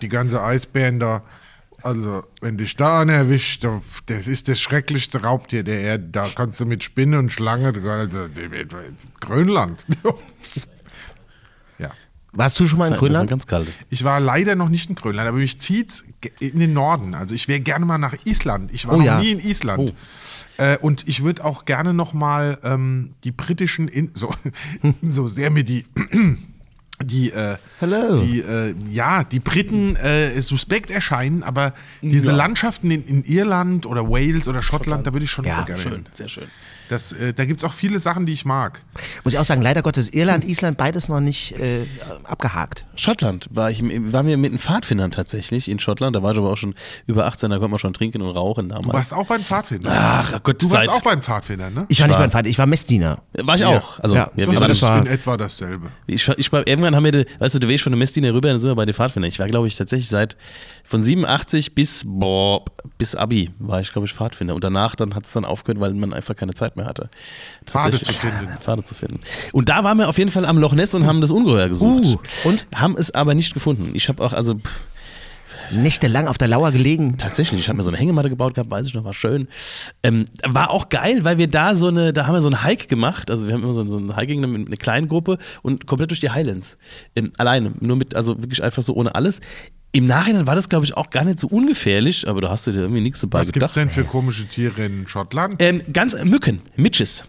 Die 0.01 0.09
ganze 0.09 0.41
Eisbären 0.43 0.99
da. 0.99 1.23
Also, 1.83 2.23
wenn 2.41 2.57
dich 2.57 2.75
da 2.75 3.01
einer 3.01 3.13
erwischt, 3.13 3.63
da- 3.63 3.81
das 4.07 4.27
ist 4.27 4.47
das 4.47 4.59
schrecklichste 4.59 5.21
Raubtier 5.21 5.63
der 5.63 5.79
Erde. 5.79 6.05
Da 6.11 6.27
kannst 6.35 6.59
du 6.59 6.65
mit 6.65 6.83
Spinne 6.83 7.19
und 7.19 7.31
Schlange, 7.31 7.67
also, 7.67 8.17
Grönland. 9.19 9.85
ja. 11.79 11.91
Warst 12.33 12.59
du 12.59 12.67
schon 12.67 12.79
mal 12.79 12.87
in 12.87 12.93
ist 12.93 12.99
Grönland? 12.99 13.29
ganz 13.29 13.45
kalt. 13.47 13.69
Ich 13.89 14.03
war 14.03 14.19
leider 14.19 14.55
noch 14.55 14.69
nicht 14.69 14.89
in 14.89 14.95
Grönland, 14.95 15.27
aber 15.29 15.37
mich 15.37 15.59
zieht's 15.61 16.05
ge- 16.21 16.31
in 16.39 16.59
den 16.59 16.73
Norden. 16.73 17.13
Also 17.13 17.33
ich 17.35 17.47
wäre 17.47 17.59
gerne 17.59 17.85
mal 17.85 17.97
nach 17.97 18.15
Island. 18.25 18.71
Ich 18.73 18.87
war 18.87 18.95
Oh 18.95 18.97
noch 18.97 19.05
ja. 19.05 19.19
nie 19.19 19.31
in 19.31 19.39
Island. 19.39 19.93
Äh, 20.57 20.77
und 20.77 21.07
ich 21.07 21.23
würde 21.23 21.43
auch 21.45 21.65
gerne 21.65 21.93
noch 21.93 22.13
mal 22.13 22.57
ähm, 22.63 23.11
die 23.23 23.31
britischen, 23.31 23.87
in 23.87 24.11
so, 24.13 24.33
so 25.01 25.27
sehr 25.27 25.49
mir 25.51 25.63
die 25.63 25.85
die, 27.03 27.31
äh, 27.31 27.57
Hello. 27.79 28.17
die 28.23 28.39
äh, 28.39 28.73
ja, 28.89 29.23
die 29.23 29.39
Briten 29.39 29.95
äh, 29.95 30.41
suspekt 30.41 30.89
erscheinen, 30.89 31.43
aber 31.43 31.73
diese 32.01 32.27
Ja. 32.27 32.35
Landschaften 32.35 32.89
in, 32.89 33.05
in 33.05 33.23
Irland 33.23 33.85
oder 33.85 34.09
Wales 34.09 34.47
oder 34.47 34.63
Schottland, 34.63 35.05
da 35.05 35.13
würde 35.13 35.25
ich 35.25 35.31
schon 35.31 35.45
Ja, 35.45 35.63
gerne 35.63 35.81
hin. 35.81 35.91
Schön, 35.91 36.05
sehr 36.13 36.27
schön. 36.27 36.47
Das, 36.89 37.11
äh, 37.11 37.33
da 37.33 37.45
gibt 37.45 37.59
es 37.61 37.63
auch 37.65 37.73
viele 37.73 37.99
Sachen, 37.99 38.25
die 38.25 38.33
ich 38.33 38.45
mag. 38.45 38.81
Muss 39.23 39.33
ich 39.33 39.39
auch 39.39 39.43
sagen, 39.45 39.61
leider 39.61 39.81
Gottes, 39.81 40.09
Irland, 40.09 40.45
Island, 40.45 40.77
beides 40.77 41.09
noch 41.09 41.19
nicht 41.19 41.51
äh, 41.59 41.85
abgehakt. 42.23 42.85
Schottland 42.95 43.47
war 43.51 43.69
ich, 43.71 43.83
war 43.83 44.23
mir 44.23 44.37
mit 44.37 44.51
den 44.51 44.59
Pfadfindern 44.59 45.11
tatsächlich 45.11 45.69
in 45.69 45.79
Schottland. 45.79 46.15
Da 46.15 46.23
war 46.23 46.31
ich 46.31 46.37
aber 46.37 46.51
auch 46.51 46.57
schon 46.57 46.75
über 47.05 47.25
18, 47.25 47.49
da 47.49 47.57
konnte 47.57 47.69
man 47.71 47.79
schon 47.79 47.93
trinken 47.93 48.21
und 48.21 48.29
rauchen 48.31 48.69
damals. 48.69 48.87
Du 48.87 48.93
warst 48.93 49.13
auch 49.13 49.25
beim 49.27 49.41
Pfadfinder. 49.41 49.89
Ach, 49.91 50.43
Gott, 50.43 50.61
du 50.61 50.71
warst 50.71 50.85
Zeit. 50.87 50.95
auch 50.95 51.01
beim 51.01 51.21
Pfadfinder, 51.21 51.69
ne? 51.69 51.85
Ich 51.89 51.99
war 51.99 52.07
nicht 52.07 52.15
war- 52.15 52.21
mein 52.21 52.31
Vater, 52.31 52.47
ich 52.47 52.57
war 52.57 52.65
Messdiener. 52.67 53.21
War 53.33 53.55
ich 53.55 53.65
auch. 53.65 53.99
Also, 53.99 54.15
Ja, 54.15 54.31
ja, 54.35 54.45
aber 54.47 54.53
wir 54.61 54.67
das 54.67 54.81
waren- 54.81 54.91
war- 54.91 55.05
in 55.05 55.07
etwa 55.07 55.37
dasselbe. 55.37 55.91
Ich, 56.07 56.27
ich 56.37 56.51
war, 56.51 56.65
irgendwann 56.67 56.95
haben 56.95 57.03
wir, 57.03 57.11
die, 57.11 57.25
weißt 57.39 57.55
du, 57.55 57.59
du 57.59 57.69
weißt 57.69 57.83
von 57.83 57.91
der 57.91 57.97
Messdiener 57.99 58.33
rüber, 58.33 58.49
dann 58.49 58.59
sind 58.59 58.69
wir 58.69 58.75
bei 58.75 58.85
den 58.85 58.93
Pfadfindern. 58.93 59.27
Ich 59.29 59.39
war, 59.39 59.47
glaube 59.47 59.67
ich, 59.67 59.75
tatsächlich 59.75 60.09
seit 60.09 60.37
von 60.83 61.03
87 61.03 61.75
bis, 61.75 62.03
boah, 62.05 62.63
bis 62.97 63.13
Abi 63.15 63.51
war 63.59 63.81
ich, 63.81 63.91
glaube 63.91 64.07
ich, 64.07 64.13
Pfadfinder. 64.13 64.55
Und 64.55 64.63
danach 64.63 64.95
dann 64.95 65.15
hat 65.15 65.25
es 65.25 65.33
dann 65.33 65.43
aufgehört, 65.43 65.81
weil 65.81 65.93
man 65.93 66.13
einfach 66.13 66.35
keine 66.35 66.53
Zeit 66.53 66.76
mehr 66.77 66.85
hatte. 66.85 67.09
Pfade 67.65 68.01
zu 68.01 68.13
finden. 68.13 68.49
Pfade 68.59 68.83
zu 68.83 68.95
finden. 68.95 69.19
Und 69.51 69.69
da 69.69 69.83
waren 69.83 69.97
wir 69.97 70.07
auf 70.07 70.17
jeden 70.17 70.31
Fall 70.31 70.45
am 70.45 70.57
Loch 70.57 70.73
Ness 70.73 70.95
und 70.95 71.05
haben 71.05 71.21
das 71.21 71.31
Ungeheuer 71.31 71.69
gesucht. 71.69 72.05
Uh, 72.45 72.49
und? 72.49 72.67
Haben 72.75 72.95
es 72.97 73.13
aber 73.13 73.33
nicht 73.33 73.53
gefunden. 73.53 73.91
Ich 73.93 74.07
habe 74.09 74.23
auch, 74.23 74.33
also 74.33 74.55
pff, 74.55 74.71
Nächtelang 75.71 76.27
auf 76.27 76.37
der 76.37 76.47
Lauer 76.47 76.71
gelegen. 76.71 77.17
Tatsächlich, 77.17 77.59
ich 77.59 77.69
habe 77.69 77.77
mir 77.77 77.83
so 77.83 77.89
eine 77.89 77.97
Hängematte 77.97 78.29
gebaut 78.29 78.53
gehabt, 78.53 78.71
weiß 78.71 78.87
ich 78.87 78.93
noch, 78.93 79.03
war 79.03 79.13
schön. 79.13 79.47
Ähm, 80.03 80.25
war 80.45 80.69
auch 80.71 80.89
geil, 80.89 81.23
weil 81.23 81.37
wir 81.37 81.47
da 81.47 81.75
so 81.75 81.87
eine, 81.87 82.13
da 82.13 82.27
haben 82.27 82.33
wir 82.33 82.41
so 82.41 82.49
einen 82.49 82.63
Hike 82.63 82.87
gemacht, 82.87 83.29
also 83.29 83.47
wir 83.47 83.53
haben 83.53 83.63
immer 83.63 83.73
so, 83.73 83.83
so 83.85 83.97
ein 83.97 84.15
Hiking 84.15 84.39
mit 84.51 84.67
einer 84.67 84.77
kleinen 84.77 85.07
Gruppe 85.07 85.37
und 85.61 85.87
komplett 85.87 86.11
durch 86.11 86.19
die 86.19 86.29
Highlands. 86.29 86.77
Ähm, 87.15 87.31
alleine, 87.37 87.73
nur 87.79 87.97
mit, 87.97 88.15
also 88.15 88.37
wirklich 88.41 88.63
einfach 88.63 88.83
so 88.83 88.93
ohne 88.93 89.15
alles. 89.15 89.41
Im 89.93 90.05
Nachhinein 90.05 90.45
war 90.45 90.55
das, 90.55 90.69
glaube 90.69 90.85
ich, 90.85 90.95
auch 90.95 91.09
gar 91.09 91.23
nicht 91.23 91.39
so 91.39 91.47
ungefährlich, 91.47 92.27
aber 92.27 92.41
da 92.41 92.49
hast 92.49 92.67
du 92.67 92.71
dir 92.71 92.81
irgendwie 92.81 93.01
nichts 93.01 93.21
dabei 93.21 93.39
Was 93.39 93.51
gibt 93.51 93.65
es 93.65 93.73
gedacht. 93.73 93.75
denn 93.75 93.89
für 93.89 94.03
komische 94.03 94.47
Tiere 94.47 94.85
in 94.85 95.07
Schottland? 95.07 95.55
Ähm, 95.59 95.81
ganz 95.91 96.13
Mücken, 96.23 96.61
Mitches. 96.75 97.23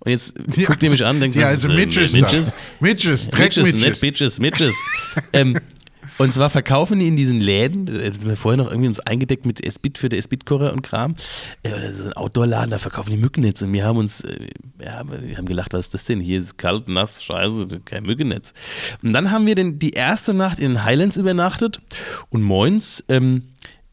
Und 0.00 0.12
jetzt 0.12 0.34
guckt 0.66 0.82
ihr 0.82 0.90
mich 0.90 1.04
an, 1.04 1.20
denkt, 1.20 1.36
ja, 1.36 1.42
was 1.42 1.64
also 1.64 1.72
ist, 1.72 1.74
äh, 1.74 2.20
da. 2.20 2.20
Midges, 2.20 2.52
Midges, 2.80 3.28
Dreck-Midges. 3.28 3.74
nicht 3.74 4.00
Bitches, 4.00 4.38
Midges. 4.38 4.74
ähm, 5.32 5.58
und 6.18 6.32
zwar 6.32 6.50
verkaufen 6.50 6.98
die 6.98 7.08
in 7.08 7.16
diesen 7.16 7.40
Läden, 7.40 7.88
äh, 7.88 8.12
sind 8.12 8.28
wir 8.28 8.36
vorher 8.36 8.56
noch 8.62 8.70
irgendwie 8.70 8.88
uns 8.88 9.00
eingedeckt 9.00 9.46
mit 9.46 9.64
Esbit 9.64 9.98
für 9.98 10.08
der 10.08 10.18
Esbit-Kocher 10.18 10.72
und 10.72 10.82
Kram. 10.82 11.16
Äh, 11.62 11.70
das 11.70 11.98
ist 11.98 12.06
ein 12.06 12.12
Outdoor-Laden, 12.14 12.70
da 12.70 12.78
verkaufen 12.78 13.10
die 13.10 13.16
Mückennetz. 13.16 13.62
Und 13.62 13.72
wir 13.72 13.84
haben 13.84 13.98
uns, 13.98 14.22
äh, 14.22 14.48
ja, 14.82 15.02
wir 15.06 15.36
haben 15.36 15.46
gelacht, 15.46 15.72
was 15.72 15.86
ist 15.86 15.94
das 15.94 16.04
denn? 16.06 16.20
Hier 16.20 16.38
ist 16.38 16.58
kalt, 16.58 16.88
nass, 16.88 17.22
scheiße, 17.22 17.80
kein 17.84 18.04
Mückennetz. 18.04 18.52
Und 19.02 19.12
dann 19.12 19.30
haben 19.30 19.46
wir 19.46 19.54
den, 19.54 19.78
die 19.78 19.90
erste 19.90 20.34
Nacht 20.34 20.58
in 20.58 20.72
den 20.72 20.84
Highlands 20.84 21.16
übernachtet 21.16 21.80
und 22.30 22.42
moins, 22.42 23.04
ähm, 23.08 23.42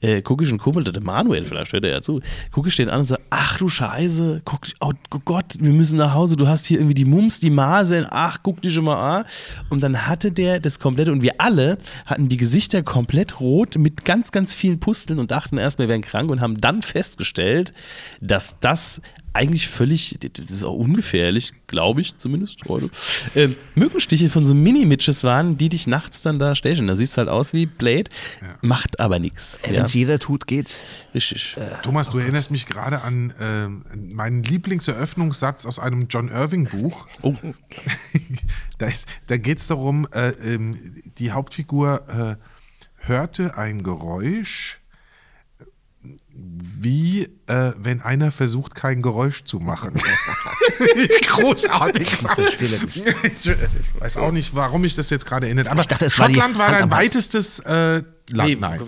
äh, 0.01 0.21
gucke 0.21 0.43
ich 0.43 0.49
einen 0.49 0.59
Kumpel, 0.59 0.83
der 0.83 1.01
Manuel, 1.01 1.45
vielleicht 1.45 1.73
hört 1.73 1.83
er 1.83 1.91
ja 1.91 2.01
zu, 2.01 2.21
gucke 2.51 2.69
ich 2.69 2.75
den 2.75 2.89
an 2.89 2.99
und 2.99 3.05
sage, 3.05 3.21
ach 3.29 3.57
du 3.57 3.69
Scheiße, 3.69 4.41
guck, 4.45 4.67
oh 4.79 4.93
Gott, 5.25 5.55
wir 5.59 5.71
müssen 5.71 5.97
nach 5.97 6.13
Hause, 6.13 6.35
du 6.35 6.47
hast 6.47 6.65
hier 6.65 6.77
irgendwie 6.77 6.93
die 6.93 7.05
Mumps, 7.05 7.39
die 7.39 7.49
Maseln, 7.49 8.05
ach, 8.09 8.39
guck 8.43 8.61
dich 8.61 8.73
schon 8.73 8.85
mal 8.85 9.19
an. 9.19 9.25
Und 9.69 9.81
dann 9.81 10.07
hatte 10.07 10.31
der 10.31 10.59
das 10.59 10.79
komplette, 10.79 11.11
und 11.11 11.21
wir 11.21 11.33
alle 11.39 11.77
hatten 12.05 12.29
die 12.29 12.37
Gesichter 12.37 12.83
komplett 12.83 13.39
rot 13.39 13.77
mit 13.77 14.05
ganz, 14.05 14.31
ganz 14.31 14.53
vielen 14.53 14.79
Pusteln 14.79 15.19
und 15.19 15.31
dachten 15.31 15.57
erst, 15.57 15.79
wir 15.79 15.87
wären 15.87 16.01
krank 16.01 16.29
und 16.29 16.41
haben 16.41 16.59
dann 16.59 16.81
festgestellt, 16.81 17.73
dass 18.21 18.55
das 18.59 19.01
eigentlich 19.37 19.67
völlig, 19.67 20.17
das 20.33 20.49
ist 20.49 20.63
auch 20.63 20.73
ungefährlich, 20.75 21.53
glaube 21.67 22.01
ich 22.01 22.17
zumindest 22.17 22.61
heute, 22.67 22.89
äh, 23.35 23.49
Mückenstiche 23.75 24.29
von 24.29 24.45
so 24.45 24.53
Mini-Mitches 24.53 25.23
waren, 25.23 25.57
die 25.57 25.69
dich 25.69 25.87
nachts 25.87 26.21
dann 26.21 26.39
da 26.39 26.55
stechen. 26.55 26.87
Da 26.87 26.95
siehst 26.95 27.15
du 27.15 27.19
halt 27.19 27.29
aus 27.29 27.53
wie 27.53 27.65
Blade, 27.65 28.09
macht 28.61 28.99
aber 28.99 29.19
nichts. 29.19 29.59
Wenn 29.63 29.75
Ja, 29.75 29.83
es 29.85 29.93
jeder 29.93 30.19
tut, 30.19 30.47
geht's. 30.47 30.79
richtig. 31.13 31.55
Thomas, 31.83 32.09
du 32.09 32.17
erinnerst 32.17 32.51
mich 32.51 32.65
gerade 32.65 33.01
an 33.01 33.33
ähm, 33.39 33.85
meinen 34.13 34.43
Lieblingseröffnungssatz 34.43 35.65
aus 35.65 35.79
einem 35.79 36.07
John 36.09 36.29
Irving-Buch. 36.29 37.07
Oh. 37.21 37.35
da 38.77 38.87
ist- 38.87 39.05
da 39.27 39.37
geht 39.37 39.59
es 39.59 39.67
darum, 39.67 40.07
äh, 40.13 40.29
ähm, 40.43 40.95
die 41.17 41.31
Hauptfigur 41.31 42.37
äh, 42.39 43.05
hörte 43.07 43.57
ein 43.57 43.83
Geräusch, 43.83 44.79
wie 46.39 47.23
äh, 47.47 47.71
wenn 47.77 48.01
einer 48.01 48.29
versucht, 48.31 48.75
kein 48.75 49.01
Geräusch 49.01 49.43
zu 49.43 49.59
machen. 49.59 49.93
Großartig. 51.27 52.07
Ich 52.11 53.49
weiß 53.99 54.17
auch 54.17 54.31
nicht, 54.31 54.53
warum 54.53 54.83
ich 54.85 54.95
das 54.95 55.09
jetzt 55.09 55.25
gerade 55.25 55.47
erinnert. 55.47 55.67
Aber 55.67 55.81
Ich 55.81 55.87
dachte, 55.87 56.05
es 56.05 56.19
war 56.19 56.27
Schottland 56.27 56.57
war 56.57 56.67
dein 56.67 56.81
Handarbeit. 56.83 57.05
weitestes 57.05 57.59
äh, 57.59 57.71
Land. 57.93 58.05
Nee, 58.29 58.55
Nein. 58.55 58.81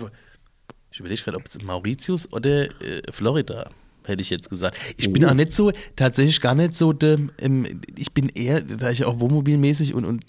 Ich 0.92 1.00
überlege 1.00 1.22
gerade, 1.22 1.36
ob 1.36 1.46
es 1.46 1.60
Mauritius 1.62 2.32
oder 2.32 2.68
äh, 2.82 3.02
Florida, 3.10 3.70
hätte 4.04 4.22
ich 4.22 4.30
jetzt 4.30 4.48
gesagt. 4.48 4.76
Ich 4.96 5.12
bin 5.12 5.24
auch 5.24 5.34
nicht 5.34 5.52
so, 5.52 5.72
tatsächlich 5.96 6.40
gar 6.40 6.54
nicht 6.54 6.74
so, 6.74 6.92
de, 6.92 7.18
ähm, 7.38 7.80
ich 7.96 8.12
bin 8.12 8.28
eher, 8.28 8.62
da 8.62 8.90
ich 8.90 9.04
auch 9.04 9.20
wohnmobilmäßig 9.20 9.94
und, 9.94 10.04
und 10.04 10.24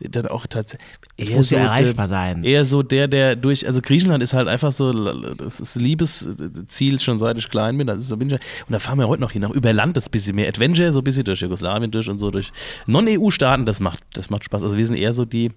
dann 0.00 0.26
auch 0.26 0.46
tatsächlich 0.46 0.86
eher 1.16 1.36
muss 1.36 1.48
so 1.48 1.56
ja 1.56 1.62
de- 1.62 1.68
erreichbar 1.68 2.08
sein. 2.08 2.44
Eher 2.44 2.64
so 2.64 2.82
der, 2.82 3.08
der 3.08 3.36
durch, 3.36 3.66
also 3.66 3.80
Griechenland 3.80 4.22
ist 4.22 4.34
halt 4.34 4.48
einfach 4.48 4.72
so, 4.72 4.92
das 5.34 5.60
ist 5.60 5.76
Liebesziel 5.76 7.00
schon 7.00 7.18
seit 7.18 7.38
ich 7.38 7.48
klein 7.50 7.78
bin, 7.78 7.86
das 7.86 7.98
ist 7.98 8.08
so 8.08 8.16
bin 8.16 8.28
ich, 8.28 8.34
und 8.34 8.72
da 8.72 8.78
fahren 8.78 8.98
wir 8.98 9.08
heute 9.08 9.22
noch 9.22 9.32
hin, 9.32 9.44
auch 9.44 9.50
über 9.50 9.72
Land, 9.72 9.96
das 9.96 10.08
bisschen 10.08 10.36
mehr 10.36 10.48
Adventure, 10.48 10.92
so 10.92 11.00
ein 11.00 11.04
bisschen 11.04 11.24
durch 11.24 11.40
Jugoslawien 11.40 11.90
durch 11.90 12.08
und 12.08 12.18
so 12.18 12.30
durch 12.30 12.52
Non-EU-Staaten, 12.86 13.66
das 13.66 13.80
macht, 13.80 14.00
das 14.12 14.30
macht 14.30 14.44
Spaß. 14.44 14.62
Also 14.62 14.76
wir 14.76 14.86
sind 14.86 14.96
eher 14.96 15.12
so 15.12 15.24
die, 15.24 15.50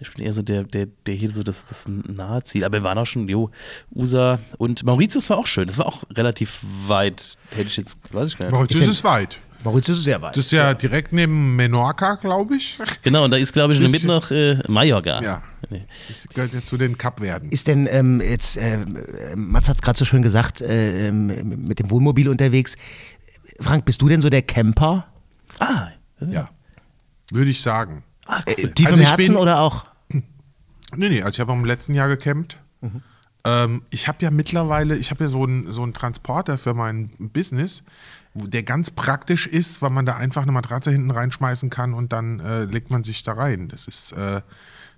ich 0.00 0.12
bin 0.12 0.24
eher 0.24 0.32
so 0.32 0.42
der, 0.42 0.62
der, 0.64 0.86
der 1.06 1.14
hier 1.14 1.30
so 1.30 1.42
das, 1.42 1.64
das 1.64 1.84
nahe 1.88 2.42
Ziel. 2.44 2.64
Aber 2.64 2.78
wir 2.78 2.82
waren 2.84 2.98
auch 2.98 3.06
schon, 3.06 3.28
jo, 3.28 3.50
USA 3.94 4.38
und 4.58 4.84
Mauritius 4.84 5.28
war 5.30 5.38
auch 5.38 5.46
schön. 5.46 5.66
Das 5.66 5.78
war 5.78 5.86
auch 5.86 6.04
relativ 6.14 6.60
weit. 6.86 7.36
Hätte 7.50 7.68
ich 7.68 7.76
jetzt, 7.76 7.96
weiß 8.12 8.30
ich 8.32 8.38
gar 8.38 8.46
nicht. 8.46 8.52
Mauritius 8.54 8.86
ist 8.86 9.04
weit. 9.04 9.38
Mauritius 9.64 9.98
ist 9.98 10.04
sehr 10.04 10.22
weit. 10.22 10.36
Das 10.36 10.44
ist 10.46 10.52
ja 10.52 10.72
direkt 10.72 11.12
neben 11.12 11.56
Menorca, 11.56 12.14
glaube 12.14 12.54
ich. 12.56 12.78
Genau, 13.02 13.24
und 13.24 13.32
da 13.32 13.36
ist, 13.38 13.52
glaube 13.52 13.72
ich, 13.72 13.80
noch 13.80 13.86
mit 13.86 13.92
Bisschen- 13.94 14.06
noch 14.08 14.30
äh, 14.30 14.58
Mallorca. 14.68 15.20
Ja. 15.20 15.42
Nee. 15.68 15.80
Das 16.06 16.28
gehört 16.32 16.52
ja 16.52 16.62
zu 16.62 16.76
den 16.76 16.96
Kapverden. 16.96 17.50
Ist 17.50 17.66
denn 17.66 17.88
ähm, 17.90 18.20
jetzt, 18.20 18.56
äh, 18.56 18.78
Mats 19.34 19.68
hat 19.68 19.74
es 19.76 19.82
gerade 19.82 19.98
so 19.98 20.04
schön 20.04 20.22
gesagt, 20.22 20.60
äh, 20.60 21.08
ähm, 21.08 21.66
mit 21.66 21.80
dem 21.80 21.90
Wohnmobil 21.90 22.28
unterwegs. 22.28 22.76
Frank, 23.60 23.84
bist 23.84 24.00
du 24.00 24.08
denn 24.08 24.20
so 24.20 24.30
der 24.30 24.42
Camper? 24.42 25.08
Ah, 25.58 25.88
Ja. 26.20 26.50
Würde 27.32 27.50
ich 27.50 27.60
sagen. 27.60 28.04
ah 28.26 28.40
Äh, 28.46 28.54
cool. 28.62 28.70
tief 28.70 28.86
Also 28.86 29.02
im 29.02 29.08
Herzen 29.08 29.26
bin- 29.34 29.36
oder 29.36 29.60
auch? 29.60 29.86
Nee, 30.96 31.08
nee, 31.08 31.22
also 31.22 31.36
ich 31.36 31.40
habe 31.40 31.52
im 31.52 31.64
letzten 31.64 31.94
Jahr 31.94 32.08
gecampt. 32.08 32.58
Ähm, 33.44 33.82
ich 33.90 34.08
habe 34.08 34.18
ja 34.22 34.30
mittlerweile, 34.30 34.96
ich 34.96 35.10
habe 35.10 35.24
ja 35.24 35.28
so 35.28 35.44
einen 35.44 35.72
so 35.72 35.82
einen 35.82 35.92
Transporter 35.92 36.58
für 36.58 36.74
mein 36.74 37.10
Business, 37.18 37.82
der 38.34 38.62
ganz 38.62 38.90
praktisch 38.90 39.46
ist, 39.46 39.82
weil 39.82 39.90
man 39.90 40.06
da 40.06 40.16
einfach 40.16 40.42
eine 40.42 40.52
Matratze 40.52 40.90
hinten 40.90 41.10
reinschmeißen 41.10 41.70
kann 41.70 41.94
und 41.94 42.12
dann 42.12 42.40
äh, 42.40 42.64
legt 42.64 42.90
man 42.90 43.04
sich 43.04 43.22
da 43.22 43.32
rein. 43.34 43.68
Das 43.68 43.86
ist 43.86 44.12
äh, 44.12 44.40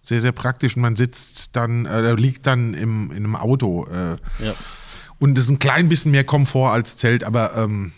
sehr, 0.03 0.21
sehr 0.21 0.33
praktisch 0.33 0.77
und 0.77 0.83
man 0.83 0.97
sitzt 0.97 1.57
dann, 1.57 1.87
äh, 1.87 2.13
liegt 2.15 2.47
dann 2.47 2.75
im, 2.75 3.11
in 3.11 3.19
einem 3.19 3.37
Auto. 3.37 3.87
Äh, 3.87 4.17
Ja. 4.45 4.55
Und 5.19 5.37
es 5.37 5.45
ist 5.45 5.51
ein 5.51 5.59
klein 5.59 5.89
bisschen 5.91 6.13
mehr 6.13 6.25
Komfort 6.25 6.73
als 6.73 6.97
Zelt, 6.97 7.25
aber 7.25 7.55
ähm, 7.55 7.93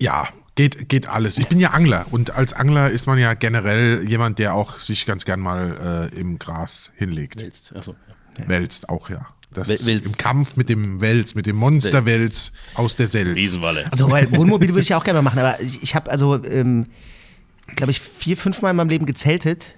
ja, 0.00 0.28
geht, 0.58 0.88
geht 0.88 1.08
alles. 1.08 1.38
Ich 1.38 1.46
bin 1.46 1.60
ja 1.60 1.70
Angler 1.70 2.06
und 2.10 2.32
als 2.34 2.52
Angler 2.52 2.90
ist 2.90 3.06
man 3.06 3.16
ja 3.16 3.34
generell 3.34 4.04
jemand, 4.08 4.40
der 4.40 4.54
auch 4.54 4.80
sich 4.80 5.06
ganz 5.06 5.24
gern 5.24 5.38
mal 5.38 6.10
äh, 6.12 6.18
im 6.18 6.40
Gras 6.40 6.90
hinlegt. 6.96 7.40
Jetzt, 7.40 7.74
achso, 7.76 7.94
ja. 8.36 8.48
Wälzt 8.48 8.88
auch, 8.88 9.08
ja. 9.08 9.28
Das 9.54 9.68
Wel- 9.68 9.86
Wels. 9.86 10.06
Im 10.08 10.16
Kampf 10.16 10.56
mit 10.56 10.68
dem 10.68 11.00
Wels, 11.00 11.36
mit 11.36 11.46
dem 11.46 11.56
Monsterwels 11.56 12.52
aus 12.74 12.96
der 12.96 13.06
Selz. 13.06 13.36
Riesenwalle. 13.36 13.84
Also, 13.92 14.10
weil 14.10 14.32
Wohnmobil 14.32 14.70
würde 14.70 14.80
ich 14.80 14.88
ja 14.88 14.98
auch 14.98 15.04
gerne 15.04 15.22
mal 15.22 15.30
machen, 15.30 15.38
aber 15.38 15.60
ich, 15.60 15.80
ich 15.80 15.94
habe 15.94 16.10
also, 16.10 16.44
ähm, 16.44 16.86
glaube 17.76 17.92
ich, 17.92 18.00
vier, 18.00 18.36
fünf 18.36 18.60
Mal 18.60 18.70
in 18.70 18.76
meinem 18.76 18.88
Leben 18.88 19.06
gezeltet. 19.06 19.76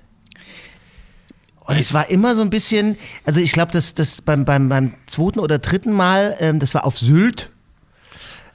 Und 1.66 1.76
es 1.76 1.92
war 1.92 2.08
immer 2.08 2.34
so 2.34 2.40
ein 2.40 2.48
bisschen, 2.48 2.96
also 3.26 3.38
ich 3.38 3.52
glaube, 3.52 3.70
das, 3.70 3.94
das 3.94 4.22
beim, 4.22 4.46
beim, 4.46 4.70
beim 4.70 4.94
zweiten 5.06 5.40
oder 5.40 5.58
dritten 5.58 5.92
Mal, 5.92 6.34
ähm, 6.40 6.58
das 6.58 6.72
war 6.72 6.84
auf 6.86 6.98
Sylt. 6.98 7.49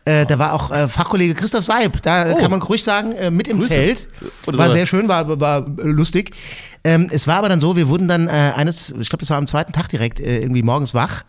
Äh, 0.06 0.26
Da 0.26 0.38
war 0.40 0.54
auch 0.54 0.72
äh, 0.72 0.88
Fachkollege 0.88 1.34
Christoph 1.34 1.66
Seib, 1.66 2.02
da 2.04 2.32
Oh. 2.32 2.38
kann 2.38 2.52
man 2.52 2.62
ruhig 2.62 2.84
sagen, 2.84 3.12
äh, 3.14 3.32
mit 3.32 3.48
im 3.48 3.58
Grüße. 3.58 3.70
Zelt. 3.70 4.08
Oder 4.48 4.58
War 4.60 4.68
so. 4.68 4.74
sehr 4.74 4.86
schön, 4.86 5.08
war, 5.08 5.40
war 5.40 5.66
lustig. 5.78 6.32
Ähm, 6.84 7.10
es 7.12 7.26
war 7.28 7.38
aber 7.38 7.50
dann 7.50 7.60
so, 7.60 7.76
wir 7.76 7.88
wurden 7.88 8.08
dann 8.08 8.28
äh, 8.28 8.54
eines, 8.56 8.92
ich 9.00 9.10
glaube, 9.10 9.22
das 9.22 9.30
war 9.32 9.38
am 9.38 9.48
zweiten 9.48 9.74
Tag 9.74 9.90
direkt 9.90 10.20
äh, 10.20 10.40
irgendwie 10.40 10.62
morgens 10.64 10.94
wach. 10.94 11.24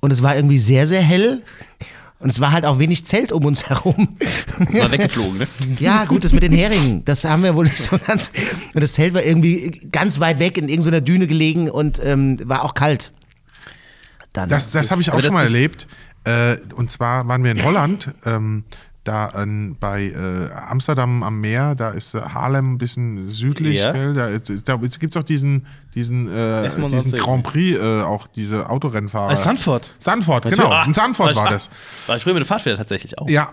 Und 0.00 0.10
es 0.12 0.22
war 0.22 0.34
irgendwie 0.34 0.58
sehr, 0.58 0.86
sehr 0.86 1.02
hell. 1.02 1.42
Und 2.20 2.30
es 2.30 2.40
war 2.40 2.52
halt 2.52 2.64
auch 2.66 2.78
wenig 2.78 3.04
Zelt 3.06 3.32
um 3.32 3.44
uns 3.44 3.66
herum. 3.68 4.08
Das 4.58 4.74
war 4.80 4.90
weggeflogen, 4.90 5.38
ne? 5.38 5.46
Ja, 5.78 6.04
gut, 6.06 6.24
das 6.24 6.32
mit 6.32 6.42
den 6.42 6.52
Heringen, 6.52 7.02
das 7.04 7.24
haben 7.24 7.42
wir 7.42 7.54
wohl 7.54 7.64
nicht 7.64 7.78
so 7.78 7.98
ganz. 8.06 8.30
Und 8.74 8.80
das 8.82 8.92
Zelt 8.94 9.12
war 9.14 9.22
irgendwie 9.22 9.88
ganz 9.92 10.20
weit 10.20 10.38
weg 10.38 10.56
in 10.58 10.68
irgendeiner 10.70 11.00
Düne 11.02 11.26
gelegen 11.26 11.70
und 11.70 12.00
ähm, 12.04 12.38
war 12.48 12.64
auch 12.64 12.72
kalt. 12.74 13.12
Dann. 14.32 14.48
Das, 14.48 14.70
das 14.70 14.90
habe 14.90 15.00
ich 15.02 15.08
auch 15.10 15.14
Aber 15.14 15.22
schon 15.22 15.32
mal 15.34 15.44
erlebt. 15.44 15.86
Äh, 16.24 16.56
und 16.74 16.90
zwar 16.90 17.26
waren 17.28 17.42
wir 17.44 17.50
in 17.50 17.64
Holland. 17.64 18.12
Ähm, 18.24 18.64
da 19.04 19.26
an, 19.26 19.76
bei 19.80 20.08
äh, 20.10 20.52
Amsterdam 20.52 21.22
am 21.22 21.40
Meer, 21.40 21.74
da 21.74 21.90
ist 21.90 22.14
äh, 22.14 22.20
Haarlem 22.20 22.74
ein 22.74 22.78
bisschen 22.78 23.30
südlich, 23.30 23.80
Ja. 23.80 23.92
gell? 23.92 24.12
Da, 24.12 24.28
da 24.28 24.76
gibt 24.76 25.16
es 25.16 25.20
auch 25.20 25.24
diesen, 25.24 25.66
diesen, 25.94 26.28
äh, 26.30 26.70
diesen. 26.90 27.12
Grand 27.12 27.42
Prix, 27.42 27.78
äh, 27.78 28.02
auch 28.02 28.26
diese 28.26 28.68
Autorennfahrer. 28.68 29.32
Ah, 29.32 29.36
Sanford. 29.36 29.94
Sanford, 29.98 30.44
Natürlich. 30.44 30.62
genau. 30.64 30.76
Ah, 30.76 30.84
In 30.84 30.92
Sanford 30.92 31.30
ich- 31.30 31.36
war 31.38 31.46
ah, 31.46 31.50
das. 31.50 31.70
War 32.06 32.16
ich 32.18 32.22
früher 32.22 32.34
mit 32.34 32.42
dem 32.42 32.46
Pfadfinder 32.46 32.76
tatsächlich 32.76 33.18
auch. 33.18 33.28
Ja. 33.28 33.48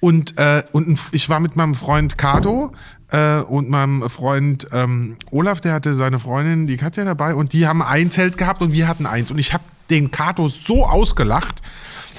Und, 0.00 0.38
äh, 0.38 0.62
und 0.72 0.98
ich 1.12 1.28
war 1.28 1.40
mit 1.40 1.56
meinem 1.56 1.74
Freund 1.74 2.16
Kato 2.16 2.72
äh, 3.10 3.40
und 3.40 3.68
meinem 3.68 4.08
Freund 4.08 4.66
ähm, 4.72 5.16
Olaf, 5.30 5.60
der 5.60 5.74
hatte 5.74 5.94
seine 5.94 6.18
Freundin, 6.18 6.66
die 6.66 6.78
Katja 6.78 7.04
dabei, 7.04 7.34
und 7.34 7.52
die 7.52 7.66
haben 7.66 7.82
ein 7.82 8.10
Zelt 8.10 8.38
gehabt 8.38 8.62
und 8.62 8.72
wir 8.72 8.88
hatten 8.88 9.04
eins. 9.04 9.30
Und 9.30 9.38
ich 9.38 9.52
habe 9.52 9.62
den 9.90 10.10
Kato 10.10 10.48
so 10.48 10.86
ausgelacht, 10.86 11.62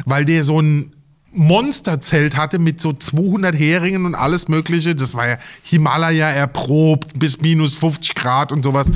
weil 0.05 0.25
der 0.25 0.43
so 0.43 0.61
ein 0.61 0.93
Monsterzelt 1.33 2.35
hatte 2.35 2.59
mit 2.59 2.81
so 2.81 2.91
200 2.91 3.55
Heringen 3.55 4.05
und 4.05 4.15
alles 4.15 4.47
Mögliche. 4.49 4.95
Das 4.95 5.15
war 5.15 5.29
ja 5.29 5.37
Himalaya 5.63 6.29
erprobt 6.29 7.17
bis 7.17 7.41
minus 7.41 7.75
50 7.75 8.15
Grad 8.15 8.51
und 8.51 8.63
sowas. 8.63 8.87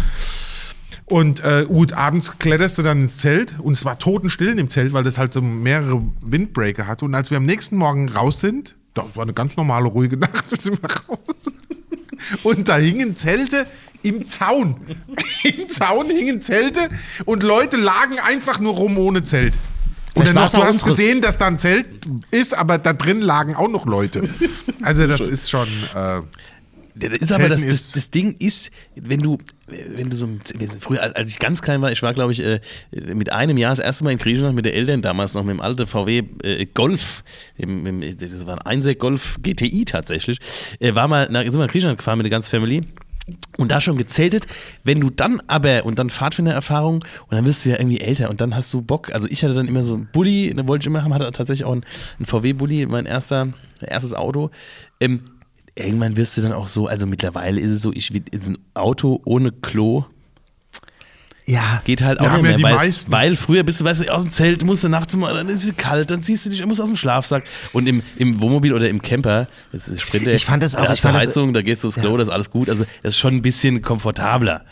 Und 1.06 1.40
äh, 1.42 1.66
gut, 1.68 1.94
abends 1.94 2.40
kletterst 2.40 2.80
du 2.80 2.82
dann 2.82 3.02
ins 3.02 3.18
Zelt 3.18 3.60
und 3.60 3.74
es 3.74 3.86
war 3.86 4.00
totenstill 4.00 4.56
dem 4.56 4.70
Zelt, 4.70 4.92
weil 4.92 5.04
das 5.04 5.18
halt 5.18 5.34
so 5.34 5.42
mehrere 5.42 6.02
Windbreaker 6.22 6.88
hatte. 6.88 7.06
Und 7.06 7.14
als 7.14 7.30
wir 7.30 7.38
am 7.38 7.46
nächsten 7.46 7.78
Morgen 7.78 8.10
raus 8.10 8.40
sind, 8.40 8.76
das 8.96 9.06
war 9.14 9.24
eine 9.24 9.34
ganz 9.34 9.56
normale, 9.56 9.88
ruhige 9.88 10.18
Nacht, 10.18 10.62
sind 10.62 10.82
wir 10.82 10.90
raus. 10.90 11.52
Und 12.44 12.68
da 12.68 12.78
hingen 12.78 13.16
Zelte 13.16 13.68
im 14.06 14.28
Zaun. 14.28 14.80
Im 15.44 15.70
Zaun 15.70 16.10
hingen 16.10 16.42
Zelte 16.42 16.80
und 17.26 17.44
Leute 17.44 17.78
lagen 17.78 18.20
einfach 18.20 18.60
nur 18.60 18.74
rum 18.74 18.98
ohne 18.98 19.24
Zelt. 19.24 19.54
Und 20.14 20.28
dann 20.28 20.36
noch, 20.36 20.50
du 20.50 20.58
auch 20.58 20.66
hast 20.66 20.86
gesehen, 20.86 21.22
dass 21.22 21.38
da 21.38 21.48
ein 21.48 21.60
Zelt 21.60 21.86
ist, 22.32 22.58
aber 22.58 22.78
da 22.78 22.94
drin 22.94 23.20
lagen 23.20 23.56
auch 23.56 23.68
noch 23.68 23.86
Leute. 23.86 24.24
Also 24.82 25.08
das 25.08 25.22
ist 25.22 25.50
schon... 25.50 25.68
Äh, 25.94 26.22
Das 26.98 27.20
ist 27.20 27.32
aber 27.34 27.50
das, 27.50 27.66
das, 27.66 27.92
das 27.92 28.10
Ding 28.10 28.38
ist, 28.40 28.72
wenn 28.96 29.20
du, 29.20 29.38
wenn 29.68 30.10
du 30.10 30.16
so 30.16 30.30
wir 30.58 30.68
sind 30.70 30.82
früher, 30.82 31.14
als 31.16 31.30
ich 31.30 31.40
ganz 31.40 31.62
klein 31.62 31.82
war, 31.82 31.92
ich 31.92 32.02
war 32.02 32.14
glaube 32.14 32.32
ich 32.32 32.42
äh, 32.42 32.62
mit 32.92 33.34
einem 33.34 33.58
Jahr 33.58 33.72
das 33.72 33.80
erste 33.80 34.06
Mal 34.06 34.12
in 34.12 34.18
Griechenland 34.18 34.56
mit 34.56 34.64
den 34.64 34.74
Eltern 34.74 35.02
damals 35.02 35.34
noch 35.34 35.44
mit 35.44 35.56
dem 35.58 35.60
alten 35.60 35.88
VW 35.88 36.24
äh, 36.44 36.66
Golf, 36.68 37.26
das 37.58 38.48
war 38.48 38.66
ein 38.66 38.82
1 38.84 38.98
Golf 38.98 39.38
GTI 39.42 39.84
tatsächlich, 39.84 40.40
äh, 40.80 40.96
war 40.96 41.10
mal, 41.10 41.28
sind 41.28 41.54
wir 41.54 41.58
nach 41.58 41.68
Griechenland 41.68 41.98
gefahren 41.98 42.18
mit 42.18 42.26
der 42.26 42.32
ganzen 42.32 42.52
Family. 42.52 42.84
Und 43.58 43.72
da 43.72 43.82
schon 43.82 43.98
gezeltet, 43.98 44.46
wenn 44.84 45.00
du 45.00 45.10
dann 45.10 45.42
aber 45.48 45.86
und 45.86 45.98
dann 45.98 46.10
Pfadfindererfahrung 46.10 46.96
und 46.98 47.32
dann 47.32 47.46
wirst 47.46 47.66
du 47.66 47.70
ja 47.70 47.80
irgendwie 47.80 48.00
älter 48.00 48.30
und 48.30 48.40
dann 48.40 48.56
hast 48.56 48.72
du 48.74 48.82
Bock. 48.82 49.14
Also 49.14 49.28
ich 49.28 49.44
hatte 49.44 49.56
dann 49.56 49.68
immer 49.68 49.82
so 49.82 49.96
einen 49.96 50.08
Bulli, 50.12 50.54
den 50.54 50.68
wollte 50.68 50.84
ich 50.84 50.88
immer 50.88 51.04
haben, 51.04 51.14
hatte 51.14 51.32
tatsächlich 51.32 51.66
auch 51.66 51.72
einen, 51.72 51.86
einen 52.20 52.26
VW-Bulli, 52.28 52.86
mein 52.86 53.06
erster, 53.08 53.48
erstes 53.82 54.14
Auto. 54.14 54.52
Ähm, 55.00 55.22
irgendwann 55.74 56.18
wirst 56.18 56.38
du 56.38 56.42
dann 56.42 56.54
auch 56.54 56.68
so, 56.68 56.88
also 56.88 57.08
mittlerweile 57.08 57.60
ist 57.60 57.72
es 57.72 57.82
so, 57.82 57.92
ich 57.94 58.14
will 58.14 58.24
ein 58.34 58.58
Auto 58.76 59.22
ohne 59.26 59.52
Klo 59.52 60.06
Ja. 61.48 61.82
geht 61.86 62.02
halt 62.02 62.20
auch 62.20 62.26
haben 62.26 62.42
nicht 62.42 62.52
ja 62.54 62.58
mehr, 62.58 62.58
die 62.58 62.64
weil, 62.64 62.88
meisten. 62.88 63.12
weil 63.12 63.36
früher 63.36 63.64
bist 63.64 63.80
du, 63.80 63.86
weißt 63.86 64.02
du, 64.02 64.14
aus 64.14 64.24
dem 64.24 64.32
Zelt 64.32 64.64
musst 64.64 64.84
du 64.84 64.90
nachts 64.90 65.16
mal, 65.16 65.34
dann 65.34 65.48
ist 65.48 65.64
es 65.64 65.78
kalt, 65.78 66.10
dann 66.10 66.22
ziehst 66.24 66.46
du 66.46 66.50
dich, 66.50 66.66
musst 66.66 66.82
aus 66.82 66.88
dem 66.88 66.96
Schlafsack 66.98 67.44
und 67.72 67.88
im, 67.88 68.02
im 68.18 68.42
Wohnmobil 68.42 68.74
oder 68.74 68.90
im 68.90 69.02
Camper, 69.02 69.48
das 69.72 69.88
ist 69.88 70.02
Sprinter, 70.02 70.32
Ich 70.32 70.44
fand 70.44 70.64
das 70.64 70.76
auch- 70.76 70.80
da 70.80 70.86
ich 70.86 70.90
hast 70.92 71.04
du 71.04 71.08
fand 71.10 71.18
das- 71.20 71.28
Heizung, 71.28 71.54
da 71.54 71.62
gehst 71.62 71.84
du 71.84 71.90
aufs 71.90 71.98
Klo, 71.98 72.12
Ja. 72.12 72.18
das 72.18 72.28
ist 72.30 72.34
alles 72.34 72.50
gut, 72.50 72.68
also 72.70 72.86
das 73.04 73.14
ist 73.14 73.20
schon 73.20 73.36
ein 73.36 73.42
bisschen 73.44 73.82
komfortabler. 73.84 74.66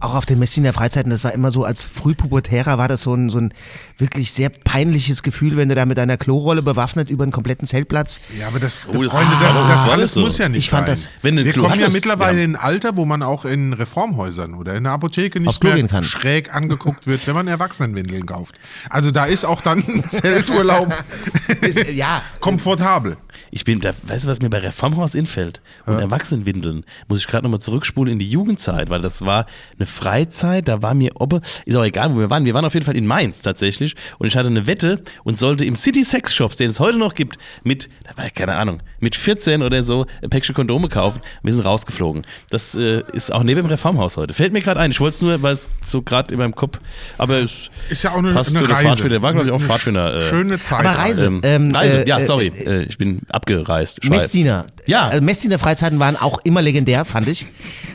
Auch 0.00 0.14
auf 0.14 0.26
den 0.26 0.38
Messiner 0.38 0.72
Freizeiten, 0.72 1.10
das 1.10 1.24
war 1.24 1.32
immer 1.32 1.50
so, 1.50 1.64
als 1.64 1.82
Frühpubertärer 1.82 2.78
war 2.78 2.86
das 2.86 3.02
so 3.02 3.14
ein, 3.14 3.28
so 3.30 3.38
ein 3.38 3.52
wirklich 3.96 4.32
sehr 4.32 4.48
peinliches 4.48 5.24
Gefühl, 5.24 5.56
wenn 5.56 5.68
du 5.68 5.74
da 5.74 5.86
mit 5.86 5.98
deiner 5.98 6.16
Klorolle 6.16 6.62
bewaffnet 6.62 7.10
über 7.10 7.24
einen 7.24 7.32
kompletten 7.32 7.66
Zeltplatz. 7.66 8.20
Ja, 8.38 8.46
aber 8.46 8.60
das, 8.60 8.78
Oh, 8.88 9.02
das- 9.02 9.12
Freunde, 9.12 9.32
das, 9.40 9.56
das 9.56 9.84
alles 9.88 10.02
das 10.10 10.12
so? 10.12 10.20
muss 10.20 10.38
ja 10.38 10.48
nicht 10.48 10.58
Ich 10.58 10.70
fand 10.70 10.86
sein. 10.86 10.92
das- 10.94 11.10
Wenn 11.22 11.36
Wir 11.44 11.52
Klo 11.52 11.62
kommen 11.64 11.74
ja 11.74 11.86
hattest, 11.86 11.94
mittlerweile 11.94 12.38
ja. 12.38 12.44
in 12.44 12.54
ein 12.54 12.62
Alter, 12.62 12.96
wo 12.96 13.04
man 13.06 13.22
auch 13.24 13.44
in 13.44 13.72
Reformhäusern 13.72 14.54
oder 14.54 14.76
in 14.76 14.84
der 14.84 14.92
Apotheke 14.92 15.40
nicht 15.40 15.62
mehr 15.64 16.02
schräg 16.04 16.54
angeguckt 16.54 17.06
wird, 17.08 17.26
wenn 17.26 17.34
man 17.34 17.48
Erwachsenenwindeln 17.48 18.24
kauft. 18.24 18.54
Also 18.90 19.10
da 19.10 19.24
ist 19.24 19.44
auch 19.44 19.62
dann 19.62 19.78
ein 19.80 20.08
Zelturlaub 20.08 20.94
Ist, 21.60 21.88
ja, 21.88 22.22
komfortabel. 22.40 23.16
Ich 23.50 23.64
bin, 23.64 23.80
da, 23.80 23.90
weißt 24.02 24.24
du, 24.24 24.28
was 24.28 24.40
mir 24.42 24.50
bei 24.50 24.58
Reformhaus 24.58 25.14
infällt? 25.14 25.60
Und 25.86 25.98
Erwachsenenwindeln, 25.98 26.84
muss 27.08 27.20
ich 27.20 27.26
gerade 27.26 27.44
nochmal 27.44 27.60
zurückspulen 27.60 28.12
in 28.12 28.18
die 28.18 28.28
Jugendzeit, 28.30 28.90
weil 28.90 29.00
das 29.00 29.22
war 29.22 29.46
eine 29.78 29.86
Freizeit, 29.88 30.68
da 30.68 30.82
war 30.82 30.94
mir, 30.94 31.12
ob, 31.16 31.40
ist 31.64 31.76
auch 31.76 31.84
egal, 31.84 32.14
wo 32.14 32.18
wir 32.18 32.30
waren. 32.30 32.44
Wir 32.44 32.54
waren 32.54 32.64
auf 32.64 32.74
jeden 32.74 32.86
Fall 32.86 32.96
in 32.96 33.06
Mainz 33.06 33.40
tatsächlich 33.40 33.94
und 34.18 34.26
ich 34.26 34.36
hatte 34.36 34.48
eine 34.48 34.66
Wette 34.66 35.02
und 35.24 35.38
sollte 35.38 35.64
im 35.64 35.76
City 35.76 36.04
Sex 36.04 36.34
Shops, 36.34 36.56
den 36.56 36.70
es 36.70 36.80
heute 36.80 36.98
noch 36.98 37.14
gibt, 37.14 37.38
mit, 37.64 37.88
da 38.08 38.22
war, 38.22 38.30
keine 38.30 38.54
Ahnung, 38.56 38.80
mit 39.00 39.14
14 39.14 39.62
oder 39.62 39.82
so 39.82 40.06
ein 40.22 40.30
Päckchen 40.30 40.54
Kondome 40.54 40.88
kaufen. 40.88 41.20
Wir 41.42 41.52
sind 41.52 41.64
rausgeflogen. 41.64 42.26
Das 42.50 42.74
äh, 42.74 43.02
ist 43.12 43.32
auch 43.32 43.42
neben 43.42 43.60
dem 43.62 43.66
Reformhaus 43.66 44.16
heute. 44.16 44.34
Fällt 44.34 44.52
mir 44.52 44.60
gerade 44.60 44.80
ein. 44.80 44.90
Ich 44.90 45.00
wollte 45.00 45.14
es 45.16 45.22
nur, 45.22 45.42
weil 45.42 45.54
es 45.54 45.70
so 45.82 46.02
gerade 46.02 46.32
in 46.32 46.38
meinem 46.38 46.54
Kopf, 46.54 46.80
aber 47.18 47.38
es 47.40 47.70
Ist 47.90 48.02
ja 48.04 48.12
auch 48.12 48.18
eine, 48.18 48.32
passt 48.32 48.50
eine 48.50 48.60
zu 48.60 48.66
der 48.66 48.76
Reise. 48.76 48.88
Pfadfinder. 48.88 49.22
War, 49.22 49.32
glaube 49.32 49.46
ich, 49.48 49.52
auch 49.52 49.58
Eine 49.58 49.66
Pfadfinder. 49.68 50.16
Äh, 50.16 50.20
Schöne 50.22 50.60
Zeit. 50.60 50.86
Aber 50.86 50.98
Reise. 50.98 51.26
ähm, 51.26 51.40
Ähm, 51.42 51.74
Reise, 51.74 52.04
äh, 52.04 52.08
ja, 52.08 52.18
äh, 52.18 52.22
sorry, 52.22 52.48
äh, 52.48 52.82
äh, 52.82 52.82
ich 52.84 52.98
bin 52.98 53.20
abgereist. 53.28 54.04
Schweiz. 54.04 54.22
Messdiener. 54.22 54.66
Ja. 54.86 55.08
Also 55.08 55.22
Messdiener 55.22 55.58
Freizeiten 55.58 55.98
waren 55.98 56.16
auch 56.16 56.40
immer 56.44 56.62
legendär, 56.62 57.04
fand 57.04 57.28
ich. 57.28 57.46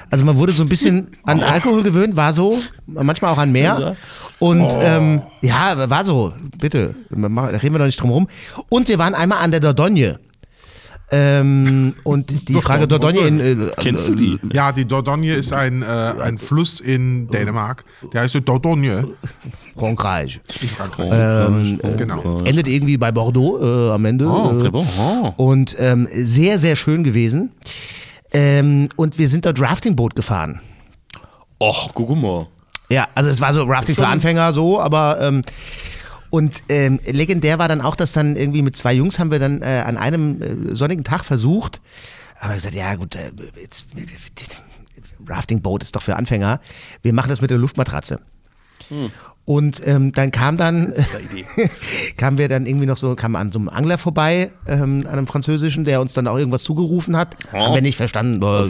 Also 0.10 0.26
man 0.26 0.38
wurde 0.38 0.52
so 0.52 0.62
ein 0.64 0.70
bisschen 0.70 1.08
an 1.24 1.42
Alkohol 1.42 1.82
gewöhnt, 1.82 2.16
war 2.16 2.34
so, 2.34 2.56
manchmal 2.86 3.32
auch 3.32 3.40
an 3.40 3.52
mehr. 3.52 3.96
Und 4.38 4.72
ähm, 4.80 5.24
ja, 5.42 5.90
war 5.90 6.04
so, 6.06 6.34
bitte, 6.60 6.94
da 7.10 7.18
reden 7.18 7.74
wir 7.74 7.80
doch 7.80 7.86
nicht 7.88 8.00
drum 8.00 8.12
rum. 8.12 8.28
Und 8.70 8.90
wir 8.90 9.00
waren 9.00 9.16
einmal 9.16 9.40
an 9.40 9.50
der 9.50 9.60
Dordogne. 9.60 10.03
Ähm, 11.16 11.94
und 12.04 12.48
die 12.50 12.56
Frage 12.56 12.88
Dordogne 12.88 13.20
in. 13.20 13.40
Äh, 13.40 13.72
Kennst 13.80 14.08
du 14.08 14.16
die? 14.16 14.40
Ja, 14.52 14.72
die 14.72 14.86
Dordogne 14.86 15.36
ist 15.36 15.54
ein, 15.54 15.84
äh, 15.84 15.86
ein 15.86 16.40
Fluss 16.40 16.80
in 16.80 17.28
Dänemark. 17.28 17.84
Der 18.12 18.22
heißt 18.22 18.34
so 18.34 18.40
Dordogne. 18.40 19.08
Frankreich. 19.78 20.42
In 20.62 20.70
Frankreich. 20.70 21.12
Ähm, 21.14 21.80
genau. 21.98 22.40
Endet 22.44 22.68
irgendwie 22.68 22.98
bei 22.98 23.12
Bordeaux 23.12 23.60
äh, 23.62 23.92
am 23.92 24.06
Ende. 24.06 24.28
Oh, 24.28 24.58
äh, 24.58 24.64
très 24.64 24.72
bon. 24.72 24.88
Oh. 24.98 25.34
Und 25.38 25.76
ähm, 25.80 26.08
sehr, 26.12 26.58
sehr 26.58 26.76
schön 26.76 27.04
gewesen. 27.04 27.52
Ähm, 28.32 28.90
und 28.96 29.20
wir 29.20 29.30
sind 29.30 29.46
dort 29.46 29.62
Raftingboot 29.62 30.16
gefahren. 30.16 30.62
Och, 31.62 31.94
guck 31.94 32.10
mal. 32.10 32.48
Ja, 32.90 33.08
also 33.14 33.30
es 33.30 33.40
war 33.40 33.54
so 33.54 33.64
Rafting 33.64 33.96
für 33.96 34.08
Anfänger 34.08 34.52
so, 34.52 34.80
aber 34.80 35.20
ähm, 35.22 35.44
und 36.34 36.64
ähm, 36.68 37.00
legendär 37.06 37.60
war 37.60 37.68
dann 37.68 37.80
auch, 37.80 37.96
dass 37.96 38.12
dann 38.12 38.36
irgendwie 38.36 38.64
mit 38.64 38.76
zwei 38.76 38.92
Jungs 38.92 39.20
haben 39.20 39.30
wir 39.30 39.38
dann 39.38 39.62
äh, 39.62 39.84
an 39.86 39.98
einem 39.98 40.42
äh, 40.42 40.76
sonnigen 40.76 41.04
Tag 41.04 41.26
versucht, 41.26 41.80
aber 42.40 42.56
gesagt, 42.56 42.74
ja 42.74 42.96
gut, 42.96 43.14
äh, 43.14 43.32
jetzt, 43.62 43.86
Raftingboot 45.28 45.84
ist 45.84 45.96
doch 45.96 46.02
für 46.02 46.16
Anfänger, 46.16 46.60
wir 47.04 47.14
machen 47.14 47.30
das 47.30 47.42
mit 47.42 47.52
der 47.52 47.60
Luftmatratze. 47.60 48.20
Und 49.46 49.86
ähm, 49.86 50.14
dann 50.14 50.32
kam 50.32 50.56
dann, 50.56 50.94
kamen 52.18 52.38
wir 52.38 52.48
dann 52.48 52.66
irgendwie 52.66 52.86
noch 52.86 52.96
so, 52.96 53.14
kam 53.16 53.36
an 53.36 53.52
so 53.52 53.60
einem 53.60 53.68
Angler 53.68 53.98
vorbei, 53.98 54.52
ähm, 54.68 55.04
an 55.06 55.18
einem 55.18 55.28
französischen, 55.28 55.84
der 55.84 56.00
uns 56.00 56.14
dann 56.14 56.28
auch 56.28 56.38
irgendwas 56.38 56.64
zugerufen 56.64 57.18
hat. 57.18 57.36
Oh. 57.52 57.58
Haben 57.58 57.74
wir 57.76 57.82
nicht 57.82 57.98
verstanden. 57.98 58.40
Das 58.40 58.70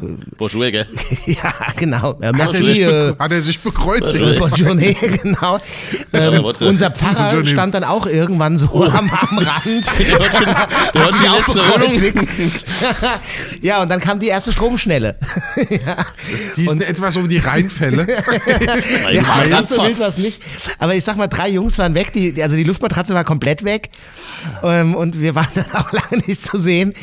Äh. 0.00 0.06
Bonjour, 0.38 0.70
gell? 0.70 0.86
ja, 1.26 1.52
genau. 1.76 2.18
Ja, 2.22 2.32
Hat 2.32 2.54
er, 2.54 2.62
sich 2.62 2.80
äh, 2.80 3.14
hat 3.18 3.32
er 3.32 3.42
sich 3.42 3.60
bekreuzigt? 3.60 4.40
Bonjourné, 4.40 4.96
genau. 5.22 5.58
Ähm, 6.14 6.42
unser 6.60 6.90
Pfarrer 6.90 7.44
stand 7.44 7.74
dann 7.74 7.84
auch 7.84 8.06
irgendwann 8.06 8.56
so 8.56 8.66
am, 8.84 9.10
am 9.10 9.38
Rand. 9.38 9.86
Der 9.98 10.18
hat 10.18 10.36
schon, 10.36 10.46
der 10.94 11.04
hat 11.04 11.14
Sich 11.14 11.28
auch 11.28 11.44
bekreuzigt. 11.44 12.64
ja, 13.60 13.82
und 13.82 13.90
dann 13.90 14.00
kam 14.00 14.18
die 14.20 14.28
erste 14.28 14.54
Stromschnelle. 14.54 15.18
ja. 15.68 15.96
Die 16.56 16.64
ist 16.64 16.82
etwas 16.82 17.16
um 17.16 17.28
die 17.28 17.38
Rheinfälle. 17.38 18.06
Ja, 19.12 19.22
ganz 19.50 19.70
so 19.70 19.82
wild 19.82 19.98
war 19.98 20.08
es 20.08 20.18
nicht. 20.18 20.42
Aber 20.78 20.94
ich 20.94 21.04
sag 21.04 21.16
mal, 21.16 21.28
drei 21.28 21.48
Jungs 21.48 21.78
waren 21.78 21.94
weg, 21.94 22.12
die, 22.12 22.42
also 22.42 22.56
die 22.56 22.64
Luftmatratze 22.64 23.14
war 23.14 23.24
komplett 23.24 23.64
weg. 23.64 23.90
Ähm, 24.62 24.94
und 24.94 25.20
wir 25.20 25.34
waren 25.34 25.48
dann 25.54 25.70
auch 25.72 25.92
lange 25.92 26.22
nicht 26.26 26.42
zu 26.42 26.56
sehen. 26.56 26.94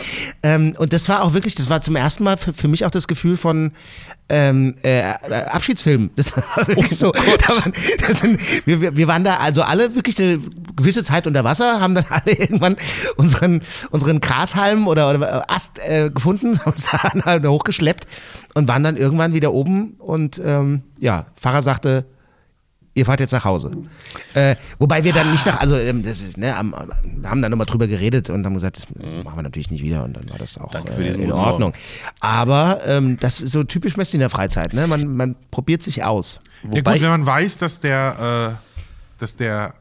Ähm, 0.43 0.73
und 0.77 0.93
das 0.93 1.10
war 1.10 1.23
auch 1.23 1.33
wirklich, 1.33 1.55
das 1.55 1.69
war 1.69 1.81
zum 1.81 1.95
ersten 1.95 2.23
Mal 2.23 2.38
für, 2.38 2.53
für 2.53 2.67
mich 2.67 2.86
auch 2.86 2.91
das 2.91 3.07
Gefühl 3.07 3.38
von 3.38 3.71
ähm, 4.29 4.75
äh, 4.83 5.01
Abschiedsfilm. 5.01 6.12
Das 6.15 6.36
war 6.36 6.43
wirklich 6.67 6.97
so. 6.97 7.12
Da 7.12 7.49
waren, 7.49 7.73
sind, 8.15 8.39
wir, 8.65 8.95
wir, 8.95 9.07
waren 9.07 9.23
da 9.23 9.36
also 9.38 9.63
alle 9.63 9.95
wirklich 9.95 10.19
eine 10.19 10.39
gewisse 10.75 11.03
Zeit 11.03 11.27
unter 11.27 11.43
Wasser, 11.43 11.79
haben 11.79 11.95
dann 11.95 12.05
alle 12.10 12.33
irgendwann 12.33 12.75
unseren, 13.15 13.62
unseren 13.91 14.19
Grashalm 14.19 14.88
oder, 14.88 15.10
oder 15.10 15.49
Ast 15.49 15.79
äh, 15.79 16.10
gefunden, 16.10 16.60
haben 16.60 16.71
uns 16.71 16.89
dann 16.91 17.23
halt 17.23 17.45
hochgeschleppt 17.45 18.05
und 18.53 18.67
waren 18.67 18.83
dann 18.83 18.97
irgendwann 18.97 19.33
wieder 19.33 19.53
oben 19.53 19.95
und 19.99 20.41
ähm, 20.43 20.81
ja, 20.99 21.25
Pfarrer 21.36 21.62
sagte, 21.62 22.05
ihr 22.97 23.05
fahrt 23.05 23.19
jetzt 23.19 23.31
nach 23.31 23.45
Hause. 23.45 23.71
Äh, 24.33 24.55
wobei 24.79 25.03
wir 25.03 25.13
dann 25.13 25.31
nicht 25.31 25.45
nach, 25.45 25.60
also 25.60 25.77
ähm, 25.77 26.03
das 26.03 26.19
ist, 26.19 26.38
ne, 26.38 26.55
am, 26.55 26.73
haben 27.23 27.41
dann 27.41 27.51
nochmal 27.51 27.65
drüber 27.67 27.88
geredet 27.88 28.29
und 28.29 28.45
haben 28.45 28.53
gesagt, 28.55 28.77
das 28.77 28.88
machen 29.23 29.38
wir 29.38 29.43
natürlich 29.43 29.71
nicht 29.71 29.83
wieder 29.83 30.03
und 30.03 30.17
dann 30.17 30.29
war 30.29 30.38
das 30.38 30.57
auch 30.57 30.73
äh, 30.73 31.07
in 31.13 31.31
Ordnung. 31.31 31.73
Aber 32.19 32.79
ähm, 32.86 33.17
das 33.19 33.39
ist 33.39 33.51
so 33.51 33.63
typisch 33.63 33.95
Messi 33.97 34.17
in 34.17 34.21
der 34.21 34.29
Freizeit, 34.29 34.73
ne? 34.73 34.88
Man, 34.88 35.15
man 35.15 35.36
probiert 35.51 35.81
sich 35.83 36.03
aus. 36.03 36.39
Ja 36.63 36.69
Wobei- 36.71 36.93
gut, 36.93 37.01
wenn 37.01 37.10
man 37.10 37.25
weiß, 37.25 37.57
dass 37.60 37.79
der, 37.79 38.57
äh, 38.60 39.19
dass 39.19 39.36
der 39.36 39.73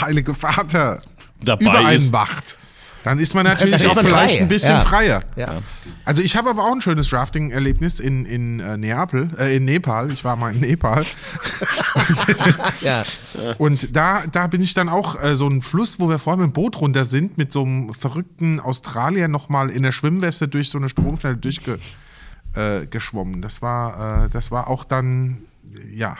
Heilige 0.00 0.34
Vater 0.34 1.00
Dabei 1.44 1.64
über 1.64 1.78
einen 1.86 1.96
ist. 1.96 2.12
wacht, 2.12 2.56
Dann 3.04 3.18
ist 3.18 3.34
man 3.34 3.44
natürlich 3.44 3.74
Dann 3.76 3.84
ist 3.84 3.90
auch 3.90 3.96
man 3.96 4.06
vielleicht 4.06 4.36
frei. 4.36 4.42
ein 4.42 4.48
bisschen 4.48 4.74
Ja. 4.76 4.80
freier. 4.80 5.20
Ja. 5.36 5.58
Also 6.06 6.22
ich 6.22 6.36
habe 6.36 6.48
aber 6.50 6.64
auch 6.64 6.72
ein 6.72 6.80
schönes 6.80 7.12
Rafting-Erlebnis 7.12 8.00
in, 8.00 8.24
in 8.26 8.60
äh, 8.60 8.76
Neapel, 8.78 9.30
äh, 9.38 9.56
in 9.56 9.64
Nepal. 9.66 10.10
Ich 10.10 10.24
war 10.24 10.36
mal 10.36 10.52
in 10.54 10.60
Nepal. 10.60 11.04
Ja. 12.80 13.02
Und 13.58 13.94
da, 13.96 14.22
da 14.30 14.46
bin 14.46 14.62
ich 14.62 14.74
dann 14.74 14.88
auch 14.88 15.20
äh, 15.22 15.36
so 15.36 15.48
ein 15.48 15.62
Fluss, 15.62 16.00
wo 16.00 16.08
wir 16.08 16.18
vorher 16.18 16.38
mit 16.44 16.50
dem 16.50 16.52
Boot 16.52 16.80
runter 16.80 17.04
sind, 17.04 17.38
mit 17.38 17.52
so 17.52 17.62
einem 17.62 17.94
verrückten 17.94 18.60
Australier 18.60 19.28
nochmal 19.28 19.70
in 19.70 19.82
der 19.82 19.92
Schwimmweste 19.92 20.48
durch 20.48 20.68
so 20.70 20.78
eine 20.78 20.88
Stromschnelle 20.88 21.36
durchgeschwommen. 21.36 23.36
Äh, 23.36 23.40
das, 23.40 23.62
war, 23.62 24.24
äh, 24.24 24.28
das 24.30 24.50
war 24.50 24.68
auch 24.68 24.84
dann, 24.84 25.38
ja. 25.92 26.16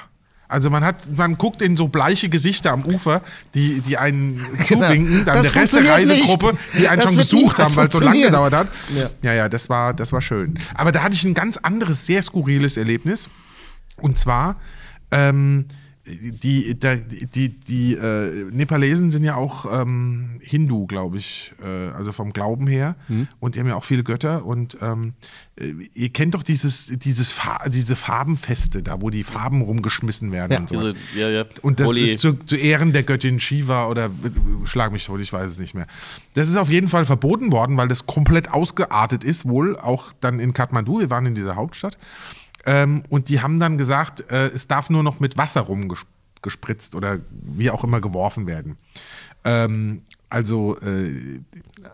Also 0.54 0.70
man 0.70 0.84
hat, 0.84 1.16
man 1.16 1.36
guckt 1.36 1.60
in 1.62 1.76
so 1.76 1.88
bleiche 1.88 2.28
Gesichter 2.28 2.70
am 2.70 2.84
Ufer, 2.84 3.22
die, 3.54 3.80
die 3.80 3.98
einen 3.98 4.36
zuwinken, 4.64 5.24
dann 5.24 5.36
Das 5.36 5.50
der 5.50 5.62
Rest 5.62 5.72
der 5.72 5.92
Reisegruppe, 5.92 6.52
nicht. 6.52 6.58
die 6.78 6.86
einen 6.88 7.02
Das 7.02 7.12
schon 7.12 7.38
niemals 7.40 7.58
haben, 7.58 7.76
weil 7.76 7.88
es 7.88 7.92
so 7.92 7.98
lange 7.98 8.22
gedauert 8.22 8.54
hat. 8.54 8.68
Ja. 8.94 9.10
Ja, 9.22 9.34
ja, 9.34 9.48
das 9.48 9.68
war, 9.68 9.92
das 9.92 10.12
war 10.12 10.22
schön. 10.22 10.56
Aber 10.74 10.92
da 10.92 11.02
hatte 11.02 11.16
ich 11.16 11.24
ein 11.24 11.34
ganz 11.34 11.56
anderes, 11.56 12.06
sehr 12.06 12.22
skurriles 12.22 12.76
Erlebnis. 12.76 13.28
Und 13.96 14.16
zwar, 14.16 14.60
ähm, 15.10 15.66
die, 16.06 16.78
da- 16.78 16.96
die, 16.96 17.48
die 17.48 17.94
äh, 17.94 18.44
Nepalesen 18.50 19.08
sind 19.10 19.24
ja 19.24 19.36
auch 19.36 19.64
ähm, 19.80 20.38
Hindu, 20.42 20.86
glaube 20.86 21.16
ich, 21.16 21.54
äh, 21.62 21.66
also 21.66 22.12
vom 22.12 22.32
Glauben 22.34 22.66
her. 22.66 22.96
Und 23.40 23.54
die 23.54 23.60
haben 23.60 23.68
ja 23.68 23.74
auch 23.76 23.84
viele 23.84 24.04
Götter. 24.04 24.44
Und 24.44 24.76
ähm, 24.82 25.14
äh, 25.56 25.72
ihr 25.94 26.10
kennt 26.10 26.34
doch 26.34 26.42
dieses, 26.42 26.86
dieses 26.98 27.32
Fa 27.32 27.68
diese 27.68 27.96
Farbenfeste, 27.96 28.82
da 28.82 29.00
wo 29.00 29.08
die 29.08 29.22
Farben 29.24 29.62
rumgeschmissen 29.62 30.30
werden 30.30 30.52
Ja. 30.52 30.58
und 30.60 30.68
sowas. 30.68 30.92
Diese, 31.12 31.20
ja, 31.20 31.30
ja. 31.30 31.44
Und 31.62 31.80
das 31.80 31.88
Holy- 31.88 32.02
ist 32.02 32.20
zu, 32.20 32.34
zu 32.34 32.56
Ehren 32.56 32.92
der 32.92 33.02
Göttin 33.04 33.40
Shiva 33.40 33.86
oder 33.88 34.10
schlag 34.64 34.92
mich 34.92 35.06
tot, 35.06 35.20
ich 35.20 35.32
weiß 35.32 35.50
es 35.52 35.58
nicht 35.58 35.72
mehr. 35.74 35.86
Das 36.34 36.48
ist 36.50 36.56
auf 36.56 36.68
jeden 36.68 36.88
Fall 36.88 37.06
verboten 37.06 37.50
worden, 37.50 37.78
weil 37.78 37.88
das 37.88 38.04
komplett 38.06 38.50
ausgeartet 38.50 39.24
ist, 39.24 39.46
wohl 39.46 39.78
auch 39.78 40.12
dann 40.20 40.38
in 40.38 40.52
Kathmandu. 40.52 41.00
Wir 41.00 41.08
waren 41.08 41.24
in 41.24 41.34
dieser 41.34 41.56
Hauptstadt. 41.56 41.96
Ähm, 42.66 43.02
und 43.08 43.28
die 43.28 43.40
haben 43.40 43.60
dann 43.60 43.78
gesagt, 43.78 44.30
äh, 44.30 44.48
es 44.48 44.68
darf 44.68 44.90
nur 44.90 45.02
noch 45.02 45.20
mit 45.20 45.36
Wasser 45.36 45.62
rumgespritzt 45.62 46.94
oder 46.94 47.18
wie 47.30 47.70
auch 47.70 47.84
immer 47.84 48.00
geworfen 48.00 48.46
werden. 48.46 48.76
Ähm, 49.44 50.02
also 50.30 50.78
äh, 50.80 51.40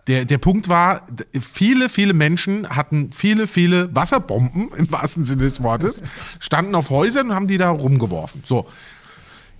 der, 0.07 0.25
der 0.25 0.37
Punkt 0.37 0.67
war, 0.67 1.03
viele, 1.39 1.89
viele 1.89 2.13
Menschen 2.13 2.67
hatten 2.69 3.11
viele, 3.11 3.45
viele 3.45 3.93
Wasserbomben 3.93 4.69
im 4.77 4.91
wahrsten 4.91 5.25
Sinne 5.25 5.43
des 5.43 5.61
Wortes, 5.61 6.01
standen 6.39 6.73
auf 6.75 6.89
Häusern 6.89 7.29
und 7.29 7.35
haben 7.35 7.47
die 7.47 7.57
da 7.57 7.69
rumgeworfen. 7.69 8.41
So, 8.45 8.67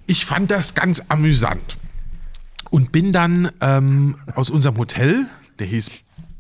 ich 0.08 0.26
fand 0.26 0.50
das 0.50 0.74
ganz 0.74 1.04
amüsant 1.10 1.78
und 2.70 2.92
bin 2.92 3.12
dann 3.12 3.52
ähm, 3.62 4.16
aus 4.34 4.50
unserem 4.50 4.78
Hotel, 4.78 5.28
der 5.60 5.68
hieß 5.68 5.92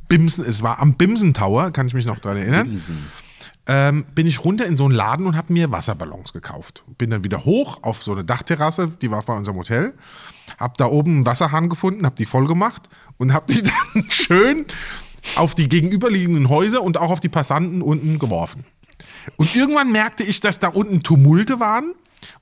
Bimsen, 0.08 0.44
es 0.44 0.64
war 0.64 0.80
am 0.80 0.96
Bimsen 0.96 1.34
Tower, 1.34 1.72
kann 1.72 1.88
ich 1.88 1.94
mich 1.94 2.06
noch 2.06 2.20
dran 2.20 2.38
erinnern, 2.38 2.82
ähm, 3.68 4.06
bin 4.16 4.28
ich 4.28 4.44
runter 4.44 4.66
in 4.66 4.78
so 4.78 4.86
einen 4.86 4.94
Laden 4.94 5.28
und 5.28 5.38
habe 5.38 5.54
mir 5.54 5.72
Wasserballons 5.72 6.34
gekauft. 6.34 6.84
Bin 6.98 7.10
dann 7.10 7.24
wieder 7.24 7.46
hoch 7.46 7.80
auf 7.84 8.04
so 8.04 8.12
eine 8.12 8.24
Dachterrasse, 8.24 8.90
die 9.02 9.12
war 9.12 9.22
vor 9.22 9.38
unserem 9.38 9.58
Hotel, 9.58 9.94
habe 10.60 10.74
da 10.78 10.88
oben 10.88 11.12
einen 11.12 11.26
Wasserhahn 11.26 11.70
gefunden, 11.70 12.06
habe 12.06 12.16
die 12.16 12.26
voll 12.26 12.48
gemacht 12.48 12.90
und 13.18 13.34
habe 13.34 13.54
die 13.54 13.62
dann 13.94 14.10
schön 14.10 14.66
auf 15.36 15.54
die 15.54 15.70
gegenüberliegenden 15.70 16.50
Häuser 16.50 16.82
und 16.82 16.98
auch 16.98 17.12
auf 17.12 17.20
die 17.20 17.30
Passanten 17.30 17.82
unten 17.82 18.18
geworfen. 18.18 18.66
Und 19.36 19.56
irgendwann 19.56 19.92
merkte 19.92 20.24
ich, 20.24 20.40
dass 20.40 20.60
da 20.60 20.70
unten 20.70 21.04
Tumulte 21.04 21.60
waren, 21.60 21.94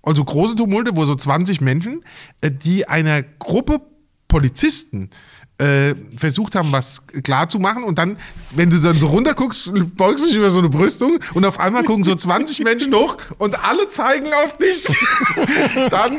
also 0.02 0.24
große 0.24 0.56
Tumulte, 0.56 0.96
wo 0.96 1.06
so 1.06 1.16
20 1.16 1.62
Menschen, 1.62 2.04
äh, 2.42 2.52
die 2.52 2.88
einer 2.88 3.22
Gruppe 3.22 3.82
Polizisten 4.28 5.10
äh, 5.60 5.94
versucht 6.18 6.56
haben, 6.56 6.72
was 6.72 7.04
klar 7.24 7.48
zu 7.48 7.60
machen. 7.60 7.84
Und 7.84 7.98
dann, 7.98 8.18
wenn 8.56 8.70
du 8.70 8.78
dann 8.78 8.96
so 8.96 9.08
runterguckst, 9.08 9.72
beugst 9.96 10.26
dich 10.26 10.36
über 10.36 10.50
so 10.50 10.60
eine 10.60 10.70
Brüstung 10.70 11.20
und 11.34 11.46
auf 11.46 11.60
einmal 11.60 11.84
gucken 11.84 12.04
so 12.04 12.16
20 12.16 12.64
Menschen 12.64 12.94
hoch 12.94 13.18
und 13.38 13.64
alle 13.64 13.90
zeigen 13.90 14.28
auf 14.46 14.58
dich. 14.58 14.86
dann 15.90 16.18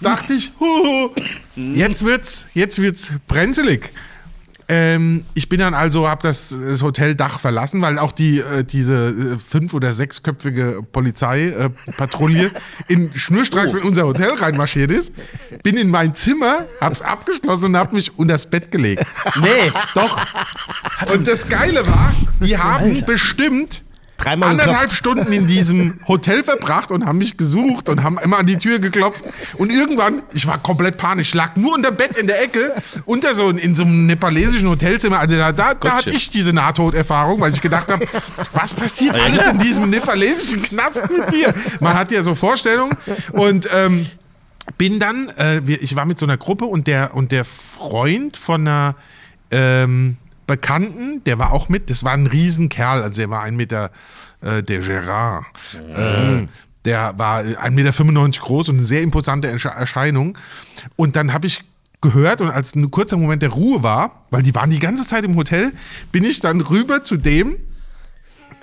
dachte 0.00 0.34
ich, 0.34 0.52
huhu, 0.58 1.10
jetzt 1.54 2.04
wird's, 2.04 2.46
jetzt 2.54 2.80
wird's 2.80 3.12
brenzelig. 3.28 3.92
Ähm, 4.72 5.24
ich 5.34 5.48
bin 5.48 5.58
dann 5.58 5.74
also, 5.74 6.08
habe 6.08 6.22
das, 6.22 6.54
das 6.64 6.80
Hoteldach 6.80 7.40
verlassen, 7.40 7.82
weil 7.82 7.98
auch 7.98 8.12
die, 8.12 8.38
äh, 8.38 8.62
diese 8.62 9.08
äh, 9.08 9.38
fünf- 9.38 9.74
oder 9.74 9.92
sechsköpfige 9.92 10.84
Polizeipatrouille 10.92 12.46
äh, 12.46 12.50
in 12.86 13.10
schnurstracks 13.12 13.74
in 13.74 13.82
unser 13.82 14.06
Hotel 14.06 14.32
reinmarschiert 14.32 14.92
ist. 14.92 15.12
Bin 15.64 15.76
in 15.76 15.90
mein 15.90 16.14
Zimmer, 16.14 16.66
hab's 16.80 17.02
abgeschlossen 17.02 17.64
und 17.66 17.76
hab 17.76 17.92
mich 17.92 18.16
unter 18.16 18.34
das 18.34 18.46
Bett 18.46 18.70
gelegt. 18.70 19.04
Nee, 19.40 19.72
Doch. 19.94 20.18
Und 21.14 21.26
das 21.26 21.48
Geile 21.48 21.86
war, 21.86 22.12
die 22.44 22.58
haben 22.58 23.04
bestimmt 23.06 23.82
Dreimal 24.20 24.50
anderthalb. 24.50 24.92
Stunden 24.92 25.32
in 25.32 25.46
diesem 25.46 25.98
Hotel 26.06 26.42
verbracht 26.42 26.90
und 26.90 27.06
haben 27.06 27.18
mich 27.18 27.36
gesucht 27.36 27.88
und 27.88 28.02
haben 28.02 28.18
immer 28.22 28.38
an 28.38 28.46
die 28.46 28.56
Tür 28.56 28.78
geklopft. 28.78 29.24
Und 29.54 29.70
irgendwann, 29.70 30.22
ich 30.32 30.46
war 30.46 30.58
komplett 30.58 30.96
panisch, 30.96 31.34
lag 31.34 31.56
nur 31.56 31.74
unter 31.74 31.90
Bett 31.90 32.16
in 32.16 32.26
der 32.26 32.42
Ecke, 32.42 32.74
unter 33.06 33.34
so 33.34 33.50
in 33.50 33.74
so 33.74 33.82
einem 33.84 34.06
nepalesischen 34.06 34.68
Hotelzimmer. 34.68 35.20
Also 35.20 35.36
da, 35.36 35.52
da, 35.52 35.74
da 35.74 35.92
hatte 35.92 36.10
ich 36.10 36.30
diese 36.30 36.52
Nahtoderfahrung, 36.52 37.40
weil 37.40 37.52
ich 37.52 37.60
gedacht 37.60 37.90
habe, 37.90 38.06
was 38.52 38.74
passiert 38.74 39.14
alles 39.14 39.46
in 39.46 39.58
diesem 39.58 39.90
nepalesischen 39.90 40.62
Knast 40.62 41.10
mit 41.10 41.32
dir? 41.32 41.52
Man 41.80 41.94
hat 41.94 42.10
ja 42.12 42.22
so 42.22 42.34
Vorstellungen. 42.34 42.96
Und 43.32 43.68
ähm, 43.74 44.06
bin 44.78 44.98
dann, 44.98 45.28
äh, 45.30 45.60
ich 45.66 45.96
war 45.96 46.06
mit 46.06 46.18
so 46.18 46.26
einer 46.26 46.36
Gruppe 46.36 46.66
und 46.66 46.86
der, 46.86 47.14
und 47.14 47.32
der 47.32 47.44
Freund 47.44 48.36
von 48.36 48.66
einer 48.66 48.94
ähm, 49.50 50.16
Bekannten, 50.50 51.22
der 51.24 51.38
war 51.38 51.52
auch 51.52 51.68
mit, 51.68 51.90
das 51.90 52.02
war 52.02 52.12
ein 52.12 52.26
Riesenkerl, 52.26 53.02
also 53.04 53.20
der 53.20 53.30
war 53.30 53.42
ein 53.44 53.54
Meter, 53.54 53.92
äh, 54.40 54.62
der 54.64 54.80
Gerard. 54.80 55.44
Äh, 55.94 56.48
der 56.84 57.14
war 57.16 57.40
1,95 57.42 57.70
Meter 57.70 58.40
groß 58.40 58.68
und 58.70 58.78
eine 58.78 58.84
sehr 58.84 59.02
imposante 59.02 59.48
Ersche- 59.48 59.68
Erscheinung. 59.76 60.36
Und 60.96 61.14
dann 61.14 61.32
habe 61.32 61.46
ich 61.46 61.62
gehört 62.00 62.40
und 62.40 62.50
als 62.50 62.74
ein 62.74 62.90
kurzer 62.90 63.16
Moment 63.16 63.42
der 63.42 63.50
Ruhe 63.50 63.82
war, 63.84 64.24
weil 64.30 64.42
die 64.42 64.54
waren 64.54 64.70
die 64.70 64.78
ganze 64.80 65.06
Zeit 65.06 65.22
im 65.24 65.36
Hotel, 65.36 65.72
bin 66.10 66.24
ich 66.24 66.40
dann 66.40 66.60
rüber 66.62 67.04
zu 67.04 67.16
dem, 67.16 67.56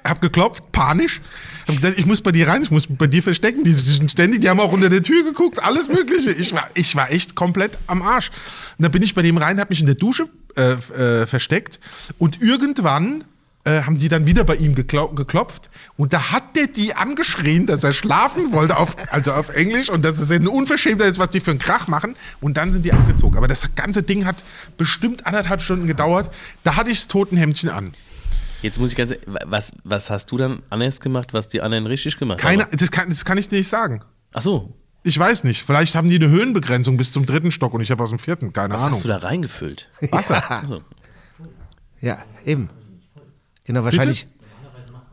hab 0.04 0.20
geklopft, 0.22 0.72
panisch. 0.74 1.22
Hab 1.68 1.76
gesagt, 1.76 1.98
ich 2.00 2.06
muss 2.06 2.22
bei 2.22 2.32
dir 2.32 2.48
rein, 2.48 2.64
ich 2.64 2.72
muss 2.72 2.88
bei 2.88 3.08
dir 3.08 3.22
verstecken. 3.24 3.64
Die 3.64 3.72
sind 3.72 4.12
ständig, 4.12 4.42
die 4.42 4.50
haben 4.50 4.60
auch 4.60 4.72
unter 4.72 4.90
der 4.90 5.02
Tür 5.04 5.24
geguckt, 5.24 5.64
alles 5.64 5.88
Mögliche. 5.90 6.32
Ich 6.32 6.54
war, 6.54 6.68
ich 6.74 6.96
war 6.96 7.12
echt 7.12 7.36
komplett 7.36 7.78
am 7.88 8.02
Arsch. 8.02 8.30
Und 8.78 8.84
dann 8.84 8.92
bin 8.92 9.04
ich 9.04 9.14
bei 9.16 9.22
dem 9.22 9.38
rein, 9.38 9.60
hab 9.60 9.70
mich 9.70 9.80
in 9.80 9.86
der 9.86 9.96
Dusche 9.96 10.28
äh, 10.58 10.72
äh, 11.22 11.28
versteckt. 11.28 11.80
Und 12.18 12.42
irgendwann 12.42 13.24
äh, 13.64 13.82
haben 13.84 13.98
die 13.98 14.10
dann 14.10 14.26
wieder 14.26 14.44
bei 14.44 14.56
ihm 14.56 14.76
geklopft. 14.76 15.70
Und 15.98 16.14
da 16.14 16.32
hat 16.32 16.56
der 16.56 16.68
die 16.68 16.94
angeschrien, 16.94 17.66
dass 17.66 17.84
er 17.84 17.94
schlafen 17.94 18.54
wollte, 18.54 18.78
auf, 18.78 18.96
also 19.12 19.34
auf 19.34 19.50
Englisch. 19.50 19.90
Und 19.90 20.04
dass 20.04 20.20
es 20.20 20.32
eine 20.32 20.50
Unverschämtheit 20.50 21.12
ist, 21.12 21.20
was 21.20 21.30
die 21.30 21.40
für 21.40 21.52
einen 21.52 21.60
Krach 21.60 21.88
machen. 21.88 22.16
Und 22.40 22.58
dann 22.58 22.72
sind 22.72 22.86
die 22.86 22.94
abgezogen. 22.94 23.38
Aber 23.38 23.48
das 23.48 23.76
ganze 23.76 24.04
Ding 24.04 24.26
hat 24.26 24.38
bestimmt 24.78 25.26
anderthalb 25.28 25.62
Stunden 25.62 25.86
gedauert. 25.86 26.34
Da 26.64 26.76
hatte 26.76 26.90
ich 26.90 27.00
das 27.00 27.08
Totenhemdchen 27.08 27.70
an. 27.70 27.92
Jetzt 28.62 28.80
muss 28.80 28.92
ich 28.92 28.98
ganz 28.98 29.14
was, 29.26 29.72
was 29.84 30.10
hast 30.10 30.32
du 30.32 30.38
dann 30.38 30.64
anders 30.70 31.00
gemacht, 31.00 31.34
was 31.34 31.50
die 31.50 31.62
anderen 31.62 31.86
richtig 31.86 32.18
gemacht 32.18 32.40
Keine, 32.40 32.64
haben? 32.64 32.78
das, 32.78 32.90
kann, 32.90 33.10
das 33.10 33.24
kann 33.24 33.38
ich 33.38 33.50
dir 33.50 33.60
nicht 33.60 33.70
sagen. 33.70 34.02
Ach 34.34 34.42
so, 34.42 34.74
Ich 35.04 35.18
weiß 35.18 35.44
nicht. 35.44 35.64
Vielleicht 35.64 35.96
haben 35.96 36.10
die 36.10 36.16
eine 36.16 36.30
Höhenbegrenzung 36.30 36.98
bis 36.98 37.12
zum 37.12 37.26
dritten 37.26 37.52
Stock 37.52 37.74
und 37.74 37.82
ich 37.82 37.92
habe 37.92 38.04
aus 38.04 38.10
dem 38.10 38.20
vierten. 38.20 38.52
Keine 38.54 38.74
was 38.74 38.82
Ahnung. 38.82 38.94
hast 38.94 39.04
du 39.04 39.08
da 39.08 39.18
reingefüllt? 39.18 39.90
Wasser. 40.12 40.44
Achso. 40.52 40.82
Ja, 42.02 42.20
eben. 42.46 42.70
Genau, 43.64 43.84
wahrscheinlich. 43.84 44.28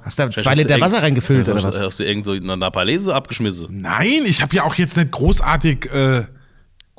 Hast 0.03 0.19
du 0.19 0.27
da 0.27 0.31
zwei 0.31 0.55
Liter 0.55 0.81
Wasser 0.81 1.03
reingefüllt 1.03 1.49
oder 1.49 1.63
was? 1.63 1.81
Hast 1.81 2.01
du 2.01 2.05
irgend 2.05 2.27
so 2.27 2.33
eine 2.33 2.57
Napalese 2.57 3.15
abgeschmissen? 3.15 3.81
Nein, 3.81 4.23
ich 4.27 4.43
habe 4.43 4.55
ja 4.55 4.65
auch 4.65 4.75
jetzt 4.75 4.97
nicht 4.97 5.11
großartig. 5.13 5.91
Äh, 5.91 6.25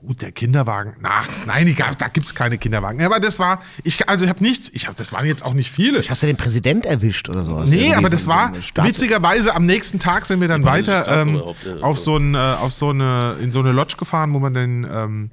gut, 0.06 0.22
der 0.22 0.32
Kinderwagen. 0.32 0.96
Na, 1.02 1.24
nein, 1.46 1.68
ich, 1.68 1.76
da 1.76 2.08
gibt 2.08 2.26
es 2.26 2.36
keine 2.36 2.58
Kinderwagen. 2.58 3.02
Aber 3.04 3.20
das 3.20 3.40
war. 3.40 3.62
Ich, 3.84 4.08
also 4.08 4.26
ich 4.26 4.30
habe 4.30 4.44
nichts. 4.44 4.70
Ich 4.74 4.88
hab, 4.88 4.96
das 4.96 5.12
waren 5.14 5.26
jetzt 5.26 5.44
auch 5.44 5.54
nicht 5.54 5.72
viele. 5.72 6.02
Hast 6.02 6.24
du 6.24 6.28
den 6.28 6.38
Präsident 6.38 6.86
erwischt 6.86 7.30
oder 7.30 7.44
sowas? 7.44 7.70
Nee, 7.70 7.78
Irgendwie 7.78 7.96
aber 7.96 8.10
das 8.10 8.26
so 8.26 8.32
war 8.32 8.54
witzigerweise 8.56 9.56
am 9.56 9.66
nächsten 9.66 10.00
Tag 10.00 10.26
sind 10.26 10.42
wir 10.42 10.48
dann 10.48 10.66
weiter 10.66 11.22
ähm, 11.22 11.36
äh, 11.36 11.82
auf 11.82 12.00
so 12.00 12.18
ein, 12.18 12.36
äh, 12.36 12.38
auf 12.38 12.74
so 12.74 12.90
eine 12.90 13.38
in 13.42 13.52
so 13.52 13.60
eine 13.60 13.72
Lodge 13.72 13.96
gefahren, 13.98 14.34
wo 14.34 14.40
man 14.40 14.54
den 14.54 14.88
ähm, 14.90 15.32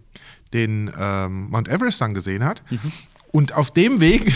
den 0.52 0.90
ähm, 0.98 1.50
Mount 1.50 1.68
Everest 1.68 2.00
dann 2.00 2.14
gesehen 2.14 2.44
hat. 2.44 2.62
Und 3.30 3.54
auf 3.54 3.70
dem 3.70 4.00
Weg 4.00 4.32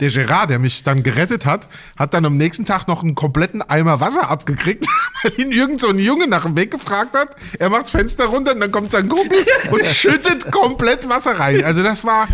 der 0.00 0.10
Gerard, 0.10 0.50
der 0.50 0.58
mich 0.58 0.82
dann 0.82 1.02
gerettet 1.02 1.46
hat, 1.46 1.68
hat 1.96 2.14
dann 2.14 2.24
am 2.24 2.36
nächsten 2.36 2.64
Tag 2.64 2.88
noch 2.88 3.02
einen 3.02 3.14
kompletten 3.14 3.62
Eimer 3.62 4.00
Wasser 4.00 4.30
abgekriegt, 4.30 4.86
weil 5.22 5.40
ihn 5.40 5.52
irgend 5.52 5.80
so 5.80 5.88
ein 5.88 5.98
Junge 5.98 6.26
nach 6.28 6.44
dem 6.44 6.56
Weg 6.56 6.70
gefragt 6.70 7.14
hat. 7.14 7.36
Er 7.58 7.70
macht 7.70 7.84
das 7.84 7.90
Fenster 7.90 8.26
runter 8.26 8.52
und 8.52 8.60
dann 8.60 8.72
kommt 8.72 8.90
sein 8.90 9.08
Kumpel 9.08 9.44
und 9.70 9.86
schüttet 9.94 10.50
komplett 10.50 11.08
Wasser 11.08 11.38
rein. 11.38 11.64
Also 11.64 11.82
das 11.82 12.04
war 12.04 12.28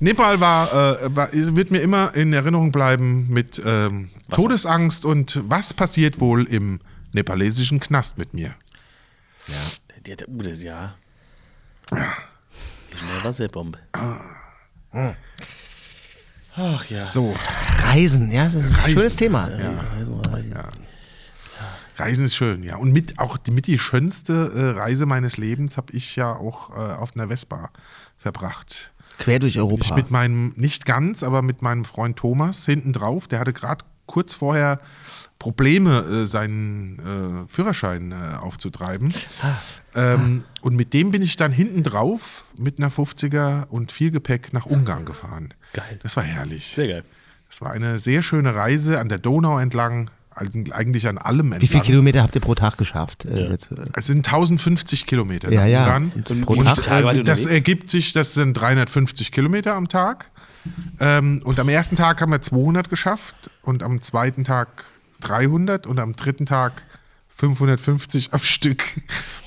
Nepal 0.00 0.40
war, 0.40 0.72
äh, 0.72 1.16
war 1.16 1.28
wird 1.32 1.70
mir 1.70 1.80
immer 1.80 2.14
in 2.14 2.32
Erinnerung 2.32 2.72
bleiben 2.72 3.28
mit 3.28 3.60
ähm, 3.64 4.10
Todesangst 4.32 5.04
und 5.04 5.40
was 5.44 5.74
passiert 5.74 6.20
wohl 6.20 6.44
im 6.44 6.80
nepalesischen 7.12 7.80
Knast 7.80 8.18
mit 8.18 8.34
mir. 8.34 8.54
Die 10.04 10.12
hat, 10.12 10.28
uh, 10.28 10.42
das 10.42 10.62
ja. 10.62 10.94
Die 11.90 12.98
schnelle 12.98 13.24
Wasserbombe. 13.24 13.78
Ach 16.58 16.84
ja. 16.86 17.04
So, 17.04 17.34
Reisen, 17.84 18.30
ja, 18.30 18.44
das 18.44 18.54
ist 18.56 18.66
ein 18.66 18.74
Reisen. 18.74 18.98
schönes 18.98 19.16
Thema. 19.16 19.44
Also, 19.44 20.20
Reisen 21.96 22.26
ist 22.26 22.36
schön, 22.36 22.62
ja. 22.62 22.76
Und 22.76 22.92
mit 22.92 23.18
auch 23.18 23.36
die, 23.38 23.50
mit 23.50 23.66
die 23.66 23.78
schönste 23.78 24.52
äh, 24.54 24.78
Reise 24.78 25.06
meines 25.06 25.36
Lebens 25.36 25.76
habe 25.76 25.92
ich 25.92 26.16
ja 26.16 26.34
auch 26.34 26.70
äh, 26.70 26.94
auf 26.94 27.14
einer 27.14 27.28
Vespa 27.28 27.70
verbracht. 28.16 28.92
Quer 29.18 29.40
durch 29.40 29.56
Ich 29.56 29.60
Europa. 29.60 29.94
mit 29.96 30.10
meinem, 30.10 30.52
nicht 30.56 30.84
ganz, 30.84 31.22
aber 31.22 31.42
mit 31.42 31.62
meinem 31.62 31.84
Freund 31.84 32.16
Thomas 32.16 32.64
hinten 32.64 32.92
drauf. 32.92 33.26
Der 33.26 33.40
hatte 33.40 33.52
gerade 33.52 33.84
kurz 34.06 34.34
vorher 34.34 34.80
Probleme, 35.38 36.00
äh, 36.24 36.26
seinen 36.26 36.98
äh, 37.46 37.52
Führerschein 37.52 38.12
äh, 38.12 38.36
aufzutreiben. 38.40 39.14
Ähm, 39.94 40.44
Und 40.60 40.74
mit 40.76 40.92
dem 40.94 41.10
bin 41.12 41.22
ich 41.22 41.36
dann 41.36 41.52
hinten 41.52 41.82
drauf 41.82 42.44
mit 42.56 42.78
einer 42.78 42.90
50er 42.90 43.66
und 43.68 43.92
viel 43.92 44.10
Gepäck 44.10 44.52
nach 44.52 44.66
Ungarn 44.66 45.04
gefahren. 45.04 45.54
Geil. 45.72 45.98
Das 46.02 46.16
war 46.16 46.24
herrlich. 46.24 46.72
Sehr 46.74 46.88
geil. 46.88 47.04
Das 47.48 47.60
war 47.60 47.70
eine 47.72 47.98
sehr 47.98 48.22
schöne 48.22 48.54
Reise 48.54 48.98
an 49.00 49.08
der 49.08 49.18
Donau 49.18 49.58
entlang, 49.58 50.10
eig- 50.34 50.72
eigentlich 50.72 51.06
an 51.08 51.18
allem 51.18 51.46
entlang. 51.52 51.62
Wie 51.62 51.66
viele 51.68 51.82
Kilometer 51.82 52.22
habt 52.22 52.34
ihr 52.34 52.40
pro 52.42 52.54
Tag 52.54 52.76
geschafft? 52.76 53.24
Äh, 53.24 53.48
jetzt, 53.50 53.70
äh, 53.72 53.76
Es 53.94 54.06
sind 54.06 54.26
1050 54.26 55.06
Kilometer 55.06 55.50
Ja, 55.52 55.60
nach 55.62 55.68
ja. 55.68 55.80
Ungarn. 55.84 56.12
Und 56.14 56.44
pro 56.44 56.52
Und, 56.54 56.64
Tag? 56.64 57.04
Äh, 57.04 57.16
ihr 57.18 57.24
das 57.24 57.46
ergibt 57.46 57.90
sich, 57.90 58.12
das 58.12 58.34
sind 58.34 58.54
350 58.54 59.30
Kilometer 59.32 59.74
am 59.76 59.88
Tag. 59.88 60.30
Ähm, 61.00 61.40
und 61.44 61.58
am 61.60 61.68
ersten 61.68 61.96
Tag 61.96 62.20
haben 62.20 62.32
wir 62.32 62.42
200 62.42 62.90
geschafft 62.90 63.50
und 63.62 63.82
am 63.82 64.02
zweiten 64.02 64.44
Tag 64.44 64.68
300 65.20 65.86
und 65.86 65.98
am 65.98 66.14
dritten 66.14 66.46
Tag 66.46 66.84
550 67.28 68.32
am 68.32 68.40
Stück. 68.40 68.82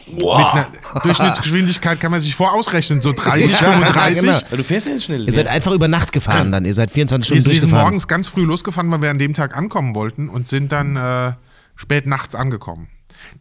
Mit 0.08 0.24
einer 0.24 0.68
Durchschnittsgeschwindigkeit 1.04 2.00
kann 2.00 2.12
man 2.12 2.22
sich 2.22 2.36
vorausrechnen, 2.36 3.02
so 3.02 3.12
30, 3.12 3.56
35. 3.56 4.22
genau. 4.22 4.38
Aber 4.38 4.58
du 4.58 4.64
fährst 4.64 4.88
ja 4.88 4.94
nicht 4.94 5.06
schnell. 5.06 5.26
ihr 5.26 5.32
seid 5.32 5.48
einfach 5.48 5.72
über 5.72 5.88
Nacht 5.88 6.12
gefahren 6.12 6.52
dann. 6.52 6.66
Ihr 6.66 6.74
seid 6.74 6.92
24 6.92 7.34
Wir 7.34 7.42
Stunden 7.42 7.60
sind 7.60 7.72
morgens 7.72 8.08
ganz 8.08 8.28
früh 8.28 8.44
losgefahren, 8.44 8.92
weil 8.92 9.02
wir 9.02 9.10
an 9.10 9.20
dem 9.20 9.34
Tag 9.34 9.58
ankommen 9.58 9.96
wollten 9.96 10.30
und 10.30 10.48
sind 10.48 10.72
dann 10.72 10.96
äh, 10.96 11.34
spät 11.76 12.08
nachts 12.08 12.36
angekommen. 12.36 12.88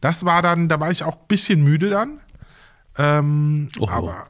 Das 0.00 0.24
war 0.24 0.42
dann, 0.42 0.68
da 0.68 0.80
war 0.80 0.90
ich 0.90 1.04
auch 1.04 1.14
ein 1.14 1.26
bisschen 1.28 1.62
müde 1.62 1.90
dann. 1.90 2.20
Ähm, 2.98 3.68
aber 3.80 4.28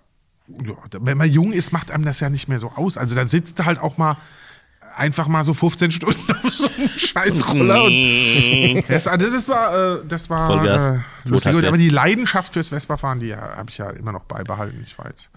ja, 0.49 0.75
wenn 1.01 1.19
man 1.19 1.31
jung 1.31 1.53
ist, 1.53 1.73
macht 1.73 1.91
einem 1.91 2.05
das 2.05 2.21
ja 2.21 2.31
nicht 2.31 2.49
mehr 2.49 2.59
so 2.59 2.73
aus. 2.75 2.97
Also 2.97 3.15
dann 3.15 3.29
sitzt 3.29 3.59
du 3.59 3.65
halt 3.65 3.79
auch 3.79 3.99
mal 3.99 4.17
einfach 5.01 5.27
mal 5.29 5.43
so 5.45 5.55
15 5.55 5.91
Stunden 5.91 6.33
auf 6.33 6.51
so 6.53 6.69
einem 6.69 6.89
Scheißroller. 6.97 7.85
und 7.85 8.83
das, 8.89 9.05
das, 9.05 9.23
ist, 9.35 9.49
war, 9.49 9.97
äh, 9.97 10.07
das 10.07 10.31
war 10.31 10.47
Vollgas. 10.47 10.97
äh, 10.97 11.31
lustig. 11.31 11.53
Aber 11.55 11.63
ja. 11.65 11.73
die 11.73 11.89
Leidenschaft 11.89 12.53
fürs 12.53 12.69
Vespafahren, 12.71 13.19
die 13.21 13.35
habe 13.35 13.71
ich 13.71 13.79
ja 13.79 13.91
immer 13.91 14.13
noch 14.13 14.25
beibehalten. 14.25 14.83
Ich 14.87 14.97
war 14.99 15.07
jetzt 15.09 15.31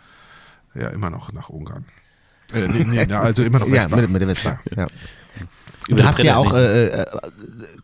ja 0.76 0.90
immer 0.90 1.10
noch 1.10 1.32
nach 1.34 1.50
Ungarn. 1.50 1.86
Äh, 2.54 2.68
nee, 2.68 2.84
nee, 2.84 3.14
also 3.14 3.42
immer 3.44 3.60
noch 3.60 3.68
Ja, 3.70 3.82
Vespa. 3.84 3.96
mit, 3.96 4.10
mit 4.10 4.22
der 4.22 4.28
Vespa. 4.28 4.60
Ja. 4.76 4.88
Über 5.88 6.02
Du 6.02 6.08
hast 6.08 6.20
ja 6.24 6.38
auch, 6.38 6.54
äh, 6.54 6.86
äh, 6.88 7.06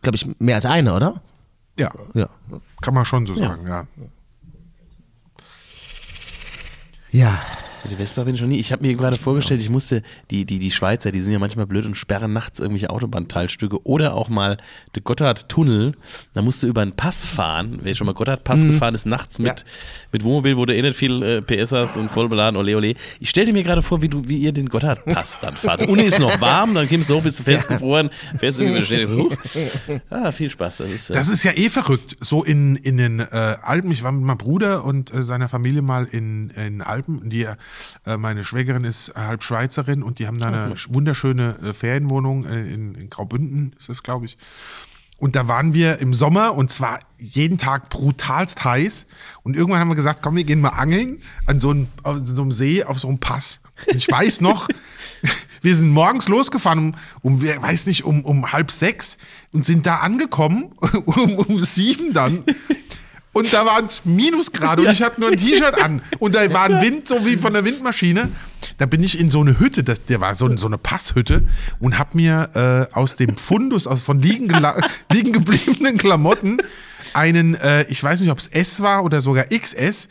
glaube 0.02 0.16
ich, 0.16 0.26
mehr 0.38 0.56
als 0.56 0.66
eine, 0.66 0.94
oder? 0.94 1.20
Ja, 1.78 1.88
Ja. 2.14 2.28
kann 2.82 2.94
man 2.94 3.04
schon 3.04 3.26
so 3.26 3.34
sagen, 3.34 3.66
ja. 3.66 3.86
Ja. 7.10 7.38
Mit 7.82 7.92
der 7.92 7.98
Vespa 7.98 8.24
bin 8.24 8.34
ich 8.34 8.40
noch 8.40 8.48
nie. 8.48 8.58
Ich 8.58 8.72
habe 8.72 8.86
mir 8.86 8.94
gerade 8.94 9.16
vorgestellt, 9.18 9.60
ich 9.62 9.70
musste, 9.70 10.02
die, 10.30 10.44
die, 10.44 10.58
die 10.58 10.70
Schweizer, 10.70 11.12
die 11.12 11.20
sind 11.20 11.32
ja 11.32 11.38
manchmal 11.38 11.66
blöd 11.66 11.86
und 11.86 11.94
sperren 11.96 12.32
nachts 12.32 12.60
irgendwelche 12.60 12.90
Autobahnteilstücke 12.90 13.84
oder 13.86 14.14
auch 14.14 14.28
mal 14.28 14.58
der 14.94 15.02
Gotthardtunnel. 15.02 15.92
Da 16.34 16.42
musst 16.42 16.62
du 16.62 16.66
über 16.66 16.82
einen 16.82 16.92
Pass 16.92 17.26
fahren. 17.26 17.78
Wer 17.82 17.94
schon 17.94 18.06
mal 18.06 18.12
Gotthardpass 18.12 18.62
gefahren 18.62 18.94
ist, 18.94 19.06
nachts 19.06 19.38
mit, 19.38 19.64
mit 20.12 20.24
Wohnmobil, 20.24 20.56
wo 20.56 20.66
du 20.66 20.74
eh 20.74 20.82
nicht 20.82 20.96
viel 20.96 21.22
äh, 21.22 21.42
PS 21.42 21.72
hast 21.72 21.96
und 21.96 22.10
voll 22.10 22.28
beladen, 22.28 22.56
ole 22.56 22.76
ole. 22.76 22.94
Ich 23.18 23.30
stell 23.30 23.46
dir 23.46 23.52
mir 23.52 23.62
gerade 23.62 23.82
vor, 23.82 24.02
wie, 24.02 24.08
du, 24.08 24.28
wie 24.28 24.38
ihr 24.38 24.52
den 24.52 24.68
Gotthardpass 24.68 25.40
dann 25.40 25.56
fahrt. 25.56 25.88
Uni 25.88 26.02
ist 26.02 26.18
noch 26.18 26.40
warm, 26.40 26.74
dann 26.74 26.88
kommst 26.88 27.08
du 27.10 27.16
hoch, 27.16 27.22
bist 27.22 27.38
du 27.38 27.42
festgefroren, 27.44 28.10
fährst 28.38 28.58
du 28.58 28.64
über 28.64 28.80
den 28.80 29.08
so. 29.08 29.30
Ah, 30.10 30.32
viel 30.32 30.50
Spaß. 30.50 30.78
Das 30.78 30.90
ist, 30.90 31.10
äh, 31.10 31.14
Das 31.14 31.28
ist 31.28 31.42
ja 31.44 31.52
eh 31.52 31.68
verrückt. 31.68 32.16
So 32.20 32.44
in, 32.44 32.76
in 32.76 32.96
den 32.96 33.20
äh, 33.20 33.24
Alpen, 33.62 33.90
ich 33.90 34.02
war 34.02 34.12
mit 34.12 34.22
meinem 34.24 34.38
Bruder 34.38 34.84
und 34.84 35.12
äh, 35.12 35.24
seiner 35.24 35.48
Familie 35.48 35.82
mal 35.82 36.06
in, 36.10 36.50
in 36.50 36.82
Alpen. 36.82 37.28
Die, 37.30 37.44
äh, 37.44 37.56
meine 38.16 38.44
Schwägerin 38.44 38.84
ist 38.84 39.14
halb 39.14 39.42
Schweizerin 39.42 40.02
und 40.02 40.18
die 40.18 40.26
haben 40.26 40.38
da 40.38 40.48
eine 40.48 40.74
wunderschöne 40.88 41.58
äh, 41.62 41.72
Ferienwohnung 41.72 42.44
äh, 42.44 42.60
in, 42.60 42.94
in 42.94 43.10
Graubünden, 43.10 43.74
ist 43.78 43.88
das, 43.88 44.02
glaube 44.02 44.26
ich. 44.26 44.38
Und 45.20 45.36
da 45.36 45.46
waren 45.48 45.74
wir 45.74 45.98
im 45.98 46.14
Sommer 46.14 46.54
und 46.54 46.72
zwar 46.72 46.98
jeden 47.18 47.58
Tag 47.58 47.90
brutalst 47.90 48.64
heiß. 48.64 49.06
Und 49.42 49.54
irgendwann 49.54 49.80
haben 49.80 49.90
wir 49.90 49.94
gesagt, 49.94 50.22
komm, 50.22 50.36
wir 50.36 50.44
gehen 50.44 50.62
mal 50.62 50.70
angeln 50.70 51.20
an 51.44 51.60
so 51.60 51.70
einem, 51.70 51.88
auf 52.02 52.18
so 52.22 52.40
einem 52.40 52.52
See, 52.52 52.84
auf 52.84 52.98
so 52.98 53.06
einem 53.06 53.18
Pass. 53.18 53.60
Und 53.86 53.96
ich 53.96 54.10
weiß 54.10 54.40
noch, 54.40 54.66
wir 55.60 55.76
sind 55.76 55.90
morgens 55.90 56.26
losgefahren 56.26 56.96
um, 57.20 57.34
um 57.34 57.42
weiß 57.42 57.86
nicht, 57.86 58.04
um, 58.04 58.24
um 58.24 58.50
halb 58.50 58.70
sechs 58.70 59.18
und 59.52 59.66
sind 59.66 59.84
da 59.84 59.96
angekommen, 59.96 60.72
um, 61.04 61.34
um 61.34 61.60
sieben 61.60 62.14
dann. 62.14 62.42
Und 63.32 63.52
da 63.52 63.64
waren 63.64 63.86
es 63.86 64.04
Minusgrade 64.04 64.82
und 64.82 64.90
ich 64.90 65.02
hatte 65.02 65.20
nur 65.20 65.30
ein 65.30 65.38
T-Shirt 65.38 65.80
an. 65.80 66.02
Und 66.18 66.34
da 66.34 66.52
war 66.52 66.64
ein 66.64 66.80
Wind, 66.82 67.06
so 67.06 67.24
wie 67.24 67.36
von 67.36 67.52
der 67.52 67.64
Windmaschine. 67.64 68.28
Da 68.78 68.86
bin 68.86 69.02
ich 69.04 69.20
in 69.20 69.30
so 69.30 69.40
eine 69.40 69.60
Hütte, 69.60 69.84
das, 69.84 70.04
der 70.06 70.20
war 70.20 70.34
so, 70.34 70.54
so 70.56 70.66
eine 70.66 70.78
Passhütte, 70.78 71.46
und 71.78 71.98
habe 71.98 72.10
mir 72.14 72.88
äh, 72.92 72.94
aus 72.94 73.16
dem 73.16 73.36
Fundus, 73.36 73.86
aus 73.86 74.02
von 74.02 74.18
liegen, 74.18 74.48
liegen 75.12 75.32
gebliebenen 75.32 75.96
Klamotten, 75.96 76.58
einen, 77.14 77.54
äh, 77.54 77.84
ich 77.88 78.02
weiß 78.02 78.20
nicht, 78.20 78.30
ob 78.30 78.38
es 78.38 78.48
S 78.48 78.80
war 78.80 79.04
oder 79.04 79.22
sogar 79.22 79.44
XS, 79.44 80.08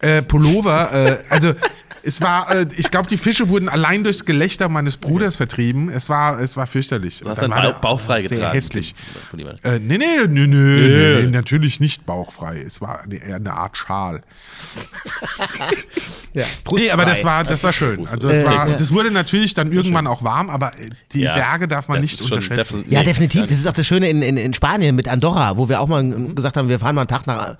äh, 0.00 0.20
Pullover, 0.22 0.92
äh, 0.92 1.18
also 1.30 1.54
es 2.02 2.20
war, 2.20 2.50
äh, 2.54 2.66
ich 2.76 2.90
glaube, 2.90 3.08
die 3.08 3.16
Fische 3.16 3.48
wurden 3.48 3.68
allein 3.68 4.04
durchs 4.04 4.24
Gelächter 4.24 4.68
meines 4.68 4.96
Bruders 4.96 5.36
vertrieben. 5.36 5.88
Es 5.88 6.08
war, 6.08 6.38
es 6.40 6.56
war 6.56 6.66
fürchterlich. 6.66 7.20
du 7.20 7.28
hast 7.30 7.42
Dann 7.42 7.50
war 7.50 7.62
Bauch, 7.62 7.80
bauchfrei 7.80 8.20
sehr 8.20 8.30
getragen. 8.30 8.54
hässlich. 8.54 8.94
Äh, 9.62 9.78
nee, 9.78 9.98
nee, 9.98 10.26
nee, 10.26 10.28
nee, 10.28 10.46
nee, 10.46 11.22
nee, 11.22 11.26
natürlich 11.26 11.80
nicht 11.80 12.06
bauchfrei. 12.06 12.60
Es 12.66 12.80
war 12.80 13.02
eine, 13.02 13.16
eher 13.16 13.36
eine 13.36 13.52
Art 13.52 13.76
Schal. 13.76 14.20
ja. 16.34 16.44
Nee, 16.72 16.90
aber 16.90 17.04
das 17.04 17.24
war, 17.24 17.44
das 17.44 17.62
war 17.64 17.72
schön. 17.72 18.06
Also 18.08 18.28
es 18.28 18.42
Äh, 18.42 18.46
war, 18.46 18.66
das 18.68 18.92
wurde 18.92 19.10
natürlich 19.10 19.54
dann 19.54 19.72
irgendwann 19.72 20.06
auch 20.06 20.22
warm, 20.22 20.50
aber 20.50 20.72
die 21.12 21.20
Ja, 21.20 21.34
Berge 21.34 21.68
darf 21.68 21.88
man 21.88 22.00
nicht 22.00 22.20
unterschätzen. 22.20 22.84
Ja, 22.88 23.00
Nee, 23.00 23.06
definitiv. 23.06 23.46
Das 23.46 23.58
ist 23.58 23.66
auch 23.66 23.72
das 23.72 23.86
Schöne 23.86 24.08
in, 24.08 24.22
in, 24.22 24.36
in 24.36 24.54
Spanien 24.54 24.94
mit 24.96 25.08
Andorra, 25.08 25.56
wo 25.56 25.68
wir 25.68 25.80
auch 25.80 25.88
mal 25.88 26.02
Mhm. 26.02 26.34
gesagt 26.34 26.56
haben, 26.56 26.68
wir 26.68 26.78
fahren 26.80 26.94
mal 26.94 27.02
einen 27.02 27.08
Tag 27.08 27.26
nach 27.26 27.56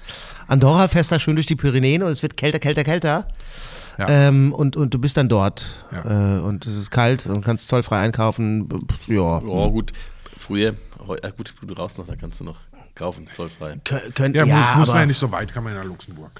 Andorra, 0.48 0.88
fährst 0.88 1.12
da 1.12 1.18
schön 1.18 1.36
durch 1.36 1.46
die 1.46 1.54
Pyrenäen 1.56 2.02
und 2.02 2.10
es 2.10 2.22
wird 2.22 2.36
kälter, 2.36 2.58
kälter, 2.58 2.84
kälter. 2.84 3.28
Ja. 3.98 4.08
Ähm, 4.08 4.52
und, 4.52 4.76
und 4.76 4.94
du 4.94 4.98
bist 4.98 5.16
dann 5.16 5.28
dort 5.28 5.66
Ja. 5.92 6.38
äh, 6.38 6.40
und 6.40 6.66
es 6.66 6.76
ist 6.76 6.90
kalt 6.90 7.26
und 7.26 7.44
kannst 7.44 7.68
zollfrei 7.68 8.00
einkaufen. 8.00 8.68
Pff, 8.68 9.08
Ja. 9.08 9.42
Oh, 9.42 9.70
gut. 9.70 9.92
Früher, 10.38 10.74
heu- 11.06 11.16
äh, 11.22 11.30
gut, 11.36 11.54
du 11.62 11.74
raus 11.74 11.98
noch, 11.98 12.06
da 12.06 12.16
kannst 12.16 12.40
du 12.40 12.44
noch 12.44 12.56
kaufen, 12.94 13.28
zollfrei. 13.32 13.74
Kö- 13.84 14.12
Könnt, 14.14 14.34
Ja, 14.36 14.44
ja, 14.44 14.54
mu- 14.74 14.80
muss 14.80 14.88
aber 14.88 14.98
man 14.98 15.02
ja 15.02 15.06
nicht 15.06 15.18
so 15.18 15.30
weit, 15.30 15.52
kann 15.52 15.62
man 15.64 15.74
ja 15.74 15.80
nach 15.80 15.86
Luxemburg. 15.86 16.30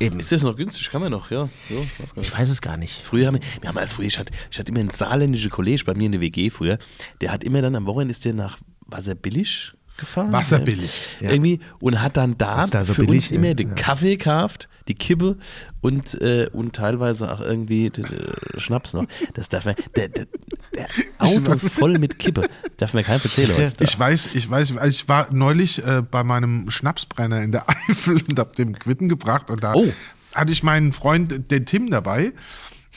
eben. 0.00 0.18
Ist 0.18 0.32
das 0.32 0.42
noch 0.42 0.56
günstig? 0.56 0.88
Kann 0.90 1.00
man 1.02 1.10
noch, 1.12 1.30
ja. 1.30 1.48
So, 1.68 1.76
weiß. 1.98 2.12
Ich 2.16 2.36
weiß 2.38 2.48
es 2.48 2.60
gar 2.60 2.76
nicht. 2.76 3.00
Früher 3.02 3.26
haben 3.28 3.34
wir, 3.34 3.40
wir 3.60 3.68
haben 3.68 3.78
als 3.78 3.92
früher, 3.92 4.06
ich 4.06 4.18
hatte, 4.18 4.32
ich 4.50 4.58
hatte 4.58 4.70
immer 4.70 4.80
einen 4.80 4.90
saarländischen 4.90 5.50
Kollege 5.50 5.84
bei 5.84 5.94
mir 5.94 6.06
in 6.06 6.12
der 6.12 6.20
WG 6.20 6.50
früher, 6.50 6.78
der 7.20 7.30
hat 7.32 7.44
immer 7.44 7.60
dann 7.62 7.76
am 7.76 7.86
Wochenende 7.86 8.12
ist 8.12 8.24
der 8.24 8.34
nach 8.34 8.58
Wasserbillig 8.86 9.72
gefahren. 9.96 10.32
Wasserbillig, 10.32 10.90
ja. 11.20 11.30
Irgendwie 11.30 11.60
und 11.80 12.02
hat 12.02 12.16
dann 12.16 12.36
da 12.38 12.66
da 12.66 12.84
so 12.84 12.94
für 12.94 13.02
billig, 13.04 13.26
uns 13.26 13.30
immer 13.30 13.48
ja, 13.48 13.54
den. 13.54 13.74
Kaffee 13.74 14.16
gekauft, 14.16 14.68
die 14.88 14.94
Kippe 14.94 15.36
und, 15.80 16.20
äh, 16.20 16.48
und 16.52 16.74
teilweise 16.74 17.32
auch 17.32 17.40
irgendwie 17.40 17.90
d- 17.90 18.02
d- 18.02 18.60
Schnaps 18.60 18.92
noch. 18.92 19.04
Das 19.34 19.48
darf 19.48 19.64
man, 19.66 19.76
der, 19.96 20.08
der, 20.08 20.26
der 20.74 20.86
Auto 21.18 21.52
ist 21.52 21.68
voll 21.72 21.98
mit 21.98 22.18
Kippe. 22.18 22.42
Darf 22.76 22.92
mir 22.94 23.02
kein 23.04 23.20
erzählen. 23.20 23.72
Ich 23.80 23.98
weiß, 23.98 24.30
ich 24.34 24.50
weiß, 24.50 24.76
also 24.76 24.88
ich 24.90 25.08
war 25.08 25.28
neulich 25.32 25.84
äh, 25.86 26.02
bei 26.02 26.24
meinem 26.24 26.70
Schnapsbrenner 26.70 27.40
in 27.42 27.52
der 27.52 27.68
Eifel 27.88 28.20
und 28.28 28.38
hab 28.38 28.54
dem 28.56 28.78
Quitten 28.78 29.08
gebracht 29.08 29.50
und 29.50 29.62
da 29.62 29.74
Oh. 29.74 29.86
hatte 30.34 30.52
ich 30.52 30.62
meinen 30.62 30.92
Freund, 30.92 31.50
den 31.50 31.66
Tim, 31.66 31.90
dabei. 31.90 32.32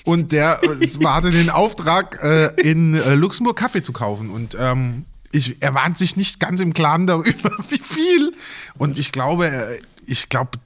Und 0.04 0.32
der 0.32 0.62
äh, 0.64 0.88
hatte 1.06 1.32
den 1.32 1.50
Auftrag, 1.50 2.20
äh, 2.24 2.48
in 2.62 2.96
äh, 2.96 3.14
Luxemburg 3.14 3.58
Kaffee 3.58 3.82
zu 3.84 3.92
kaufen. 3.94 4.30
Und 4.30 4.56
ähm, 4.60 5.06
ich, 5.32 5.62
er 5.62 5.74
war 5.74 5.94
sich 5.96 6.16
nicht 6.16 6.40
ganz 6.40 6.62
im 6.62 6.74
Klaren 6.74 7.08
darüber, 7.08 7.52
wie 7.70 7.80
viel. 7.80 8.34
Und 8.78 8.98
ich 8.98 9.12
glaube, 9.12 9.48
äh, 9.48 9.82
ich 10.06 10.30
glaube, 10.30 10.60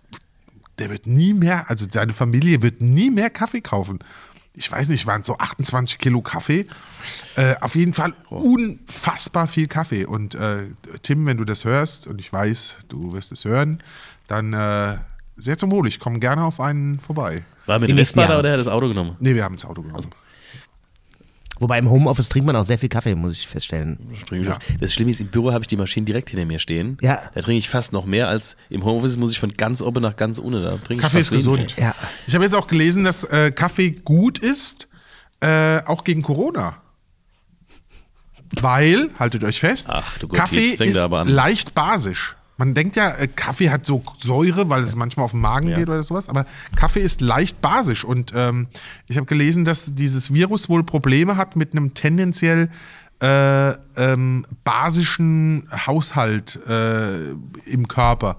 der 0.80 0.90
wird 0.90 1.08
nie 1.08 1.34
mehr, 1.34 1.70
also 1.70 1.86
seine 1.90 2.14
Familie 2.14 2.62
wird 2.62 2.82
nie 2.82 3.12
mehr 3.12 3.30
Kaffee 3.30 3.62
kaufen. 3.62 4.00
Ich 4.54 4.70
weiß 4.70 4.90
nicht, 4.90 5.08
waren 5.08 5.22
es 5.22 5.28
so 5.28 5.38
28 5.38 5.98
Kilo 5.98 6.22
Kaffee. 6.22 6.68
Äh, 7.36 7.56
auf 7.62 7.76
jeden 7.76 7.94
Fall 7.94 8.14
unfassbar 8.30 9.48
viel 9.48 9.68
Kaffee. 9.68 10.06
Und 10.06 10.36
äh, 10.36 10.66
Tim, 11.04 11.26
wenn 11.26 11.38
du 11.38 11.46
das 11.46 11.64
hörst, 11.64 12.06
und 12.06 12.20
ich 12.20 12.32
weiß, 12.32 12.78
du 12.90 13.14
wirst 13.14 13.32
es 13.32 13.46
hören, 13.46 13.82
dann 14.28 14.54
äh, 14.54 14.98
sehr 15.38 15.58
zum 15.58 15.72
Wohl. 15.72 15.88
Ich 15.88 16.00
komme 16.00 16.20
gerne 16.20 16.44
auf 16.44 16.60
einen 16.60 17.00
vorbei. 17.00 17.44
War 17.66 17.80
mit 17.80 17.96
Vespa 17.96 18.28
da 18.28 18.40
oder 18.40 18.50
hat 18.50 18.56
er 18.56 18.58
das 18.58 18.68
Auto 18.68 18.88
genommen? 18.90 19.16
Nee, 19.20 19.36
wir 19.36 19.44
haben 19.44 19.56
das 19.56 19.66
Auto 19.66 19.82
genommen. 19.82 20.08
Wobei 21.62 21.78
im 21.78 21.92
Homeoffice 21.92 22.28
trinkt 22.28 22.48
man 22.48 22.56
auch 22.56 22.66
sehr 22.66 22.80
viel 22.80 22.90
Kaffee, 22.90 23.14
muss 23.14 23.34
ich 23.34 23.48
feststellen. 23.48 24.00
Ja. 24.32 24.58
Das 24.80 24.96
Schlimme 24.96 25.12
ist, 25.12 25.22
im 25.22 25.28
Büro 25.28 25.54
habe 25.54 25.64
ich 25.64 25.68
die 25.68 25.78
Maschine 25.78 26.08
direkt 26.08 26.32
hinter 26.32 26.44
mir 26.48 26.58
stehen. 26.58 26.98
Ja. 27.02 27.22
Da 27.36 27.42
trinke 27.42 27.60
ich 27.60 27.70
fast 27.70 27.94
noch 27.94 28.06
mehr 28.06 28.28
als 28.28 28.58
im 28.72 28.84
Homeoffice 28.84 29.16
muss 29.16 29.32
ich 29.32 29.40
von 29.40 29.54
ganz 29.54 29.80
oben 29.84 30.02
nach 30.02 30.16
ganz 30.16 30.40
unten. 30.40 30.64
Da 30.64 30.72
trinke 30.78 30.96
ich 30.96 31.02
Kaffee 31.02 31.20
ist 31.20 31.30
gesund. 31.30 31.76
Ja. 31.78 31.94
Ich 32.26 32.34
habe 32.34 32.44
jetzt 32.44 32.56
auch 32.56 32.68
gelesen, 32.68 33.04
dass 33.04 33.24
äh, 33.26 33.52
Kaffee 33.52 33.92
gut 33.92 34.40
ist, 34.40 34.88
äh, 35.40 35.82
auch 35.86 36.04
gegen 36.04 36.24
Corona. 36.24 36.78
Weil, 38.60 39.12
haltet 39.20 39.44
euch 39.44 39.60
fest, 39.60 39.88
Ach, 39.92 40.18
du 40.18 40.28
Gott, 40.28 40.40
Kaffee 40.40 40.70
jetzt 40.70 40.78
fängt 40.80 40.96
ist 40.96 41.00
aber 41.00 41.20
an. 41.20 41.28
leicht 41.28 41.76
basisch. 41.76 42.36
Man 42.62 42.76
denkt 42.76 42.96
ja, 42.96 43.10
äh, 43.10 43.28
Kaffee 43.28 43.72
hat 43.72 43.88
so 43.88 44.04
Säure, 44.20 44.70
weil 44.70 44.84
es 44.84 44.96
manchmal 44.96 45.24
auf 45.24 45.32
den 45.32 45.40
Magen 45.40 45.70
Ja. 45.70 45.78
geht 45.80 45.90
oder 45.90 46.04
sowas, 46.04 46.30
aber 46.30 46.46
Kaffee 46.76 47.00
ist 47.02 47.20
leicht 47.20 47.60
basisch. 47.60 48.06
Und 48.06 48.34
ähm, 48.36 48.68
ich 49.08 49.18
habe 49.18 49.26
gelesen, 49.26 49.66
dass 49.66 49.96
dieses 49.96 50.32
Virus 50.32 50.70
wohl 50.70 50.84
Probleme 50.84 51.38
hat 51.38 51.56
mit 51.56 51.72
einem 51.72 51.96
tendenziell 51.96 52.70
äh, 53.20 53.72
ähm, 53.98 54.46
basischen 54.64 55.68
Haushalt 55.88 56.60
äh, 56.68 57.32
im 57.66 57.88
Körper. 57.88 58.38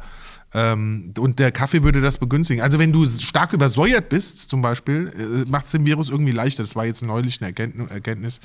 Ähm, 0.54 1.14
und 1.18 1.38
der 1.38 1.50
Kaffee 1.50 1.82
würde 1.82 2.00
das 2.02 2.18
begünstigen. 2.18 2.62
Also 2.62 2.78
wenn 2.78 2.92
du 2.92 3.06
stark 3.06 3.54
übersäuert 3.54 4.10
bist, 4.10 4.50
zum 4.50 4.60
Beispiel, 4.60 5.12
äh, 5.46 5.50
macht 5.50 5.64
es 5.66 5.72
dem 5.72 5.86
Virus 5.86 6.10
irgendwie 6.10 6.32
leichter. 6.32 6.62
Das 6.62 6.76
war 6.76 6.84
jetzt 6.84 7.02
neulich 7.02 7.40
eine 7.40 7.48
Erkenntnis. 7.48 7.90
Erkenntnis. 7.90 8.40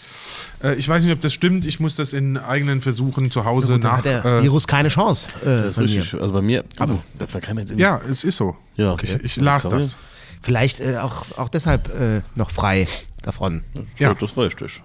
Äh, 0.64 0.76
ich 0.76 0.88
weiß 0.88 1.04
nicht, 1.04 1.12
ob 1.14 1.20
das 1.20 1.34
stimmt. 1.34 1.66
Ich 1.66 1.80
muss 1.82 1.96
das 1.98 2.14
in 2.14 2.38
eigenen 2.38 2.80
Versuchen 2.82 3.30
zu 3.30 3.44
Hause 3.44 3.74
Gut, 3.74 3.84
dann 3.84 3.92
nach. 3.92 3.98
hat 3.98 4.06
der 4.06 4.24
äh, 4.26 4.44
Virus 4.44 4.68
keine 4.68 4.88
Chance. 4.90 5.28
Äh, 5.42 5.46
Das 5.46 5.68
ist 5.70 5.78
mir. 5.78 5.84
richtig. 5.84 6.22
Also 6.22 6.34
bei 6.34 6.42
mir, 6.42 6.64
aber 6.78 7.00
das 7.20 7.34
jetzt 7.34 7.72
irgendwie. 7.72 7.82
ja, 7.82 8.00
es 8.10 8.24
ist 8.24 8.38
so. 8.38 8.56
Ja, 8.78 8.92
okay. 8.94 9.18
Ich, 9.24 9.24
ich 9.24 9.36
las 9.38 9.64
das. 9.68 9.96
Vielleicht 10.42 10.80
äh, 10.80 10.98
auch, 10.98 11.26
auch 11.38 11.50
deshalb 11.50 11.90
äh, 12.00 12.22
noch 12.36 12.52
frei 12.52 12.88
davon. 13.22 13.64
Ja. 13.98 14.10
Ja. 14.10 14.14
Das 14.14 14.32
ist 14.32 14.38
richtig. 14.38 14.82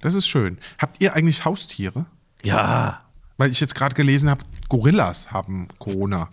Das 0.00 0.14
ist 0.14 0.26
schön. 0.26 0.56
Habt 0.78 1.00
ihr 1.02 1.14
eigentlich 1.14 1.44
Haustiere? 1.44 2.06
Ja. 2.42 3.00
Weil 3.36 3.50
ich 3.50 3.60
jetzt 3.60 3.74
gerade 3.74 3.94
gelesen 3.94 4.30
habe, 4.30 4.44
Gorillas 4.68 5.30
haben 5.30 5.68
Corona. 5.78 6.28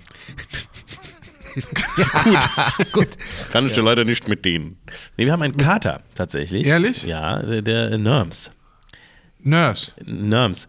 Gut. 2.91 3.09
Kann 3.51 3.65
ich 3.65 3.73
dir 3.73 3.83
leider 3.83 4.03
nicht 4.05 4.27
mit 4.27 4.43
denen. 4.45 4.75
Nee, 5.17 5.25
wir 5.25 5.33
haben 5.33 5.41
einen 5.43 5.57
Kater 5.57 6.01
tatsächlich. 6.15 6.65
Ehrlich? 6.65 7.03
Ja, 7.03 7.41
der, 7.43 7.61
der 7.61 7.97
Nerms. 7.97 8.51
Nurse. 9.43 9.91
Nerms. 10.05 10.67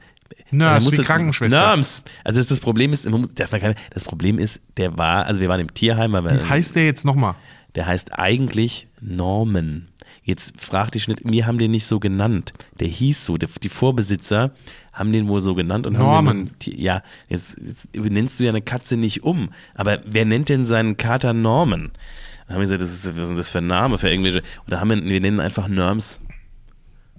Nurse, 0.50 0.92
wie 0.92 0.96
das- 0.96 1.06
Krankenschwester. 1.06 1.58
Nerms. 1.58 2.02
Also 2.24 2.38
das, 2.40 2.48
das 2.48 2.60
Problem 2.60 2.92
ist, 2.92 3.08
man 3.08 3.20
muss- 3.22 3.34
darf 3.34 3.52
man 3.52 3.60
gar 3.60 3.68
nicht- 3.68 3.80
das 3.90 4.04
Problem 4.04 4.38
ist, 4.38 4.60
der 4.76 4.96
war, 4.98 5.26
also 5.26 5.40
wir 5.40 5.48
waren 5.48 5.60
im 5.60 5.72
Tierheim, 5.72 6.12
weil 6.12 6.24
wir, 6.24 6.48
Heißt 6.48 6.74
der 6.76 6.84
jetzt 6.84 7.04
nochmal? 7.04 7.34
der 7.76 7.86
heißt 7.86 8.18
eigentlich 8.18 8.88
Norman. 9.00 9.88
Jetzt 10.26 10.58
frag 10.58 10.90
dich 10.92 11.06
nicht, 11.06 11.20
wir 11.22 11.46
haben 11.46 11.58
den 11.58 11.70
nicht 11.70 11.84
so 11.84 12.00
genannt. 12.00 12.54
Der 12.80 12.88
hieß 12.88 13.26
so, 13.26 13.36
der, 13.36 13.50
die 13.62 13.68
Vorbesitzer 13.68 14.52
haben 14.90 15.12
den 15.12 15.28
wohl 15.28 15.42
so 15.42 15.54
genannt 15.54 15.86
und 15.86 15.92
Norman. 15.94 16.26
haben 16.26 16.58
den, 16.64 16.80
ja, 16.80 17.02
jetzt, 17.28 17.58
jetzt 17.60 17.94
nennst 17.94 18.40
du 18.40 18.44
ja 18.44 18.50
eine 18.50 18.62
Katze 18.62 18.96
nicht 18.96 19.22
um, 19.22 19.50
aber 19.74 20.00
wer 20.06 20.24
nennt 20.24 20.48
denn 20.48 20.64
seinen 20.64 20.96
Kater 20.96 21.34
Norman? 21.34 21.90
Dann 22.46 22.54
haben 22.54 22.60
wir 22.60 22.76
gesagt, 22.76 22.80
das 22.80 22.90
ist, 22.90 23.18
was 23.18 23.28
ist 23.28 23.38
das 23.38 23.50
für 23.50 23.58
ein 23.58 23.66
Name 23.66 23.98
für 23.98 24.08
irgendwelche, 24.08 24.42
da 24.66 24.80
haben 24.80 24.88
wir, 24.88 25.04
wir 25.04 25.20
nennen 25.20 25.40
einfach 25.40 25.68
Nerms. 25.68 26.20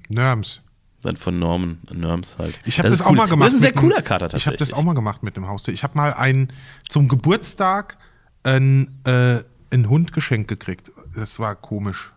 Nerms. 0.09 0.61
Dann 1.03 1.15
von 1.17 1.37
Norman, 1.37 1.77
Nerms 1.93 2.39
halt. 2.39 2.57
Ich 2.65 2.79
habe 2.79 2.89
das, 2.89 3.01
ist 3.01 3.05
auch 3.05 3.11
cool. 3.11 3.17
mal 3.17 3.27
gemacht. 3.27 3.49
Das 3.49 3.53
ist 3.53 3.59
ein 3.59 3.61
sehr 3.61 3.73
cooler 3.73 4.01
Kater 4.01 4.29
tatsächlich. 4.29 4.41
Ich 4.41 4.47
habe 4.47 4.57
das 4.57 4.73
auch 4.73 4.83
mal 4.83 4.93
gemacht 4.93 5.21
mit 5.21 5.37
einem 5.37 5.47
Haustier. 5.47 5.75
Ich 5.75 5.83
habe 5.83 5.95
mal 5.95 6.11
einen 6.13 6.51
zum 6.89 7.07
Geburtstag 7.07 7.99
einen, 8.41 8.99
äh, 9.05 9.43
einen 9.71 9.89
Hund 9.89 10.13
geschenkt 10.13 10.47
gekriegt. 10.47 10.91
Das 11.15 11.37
war 11.37 11.55
komisch. 11.55 12.09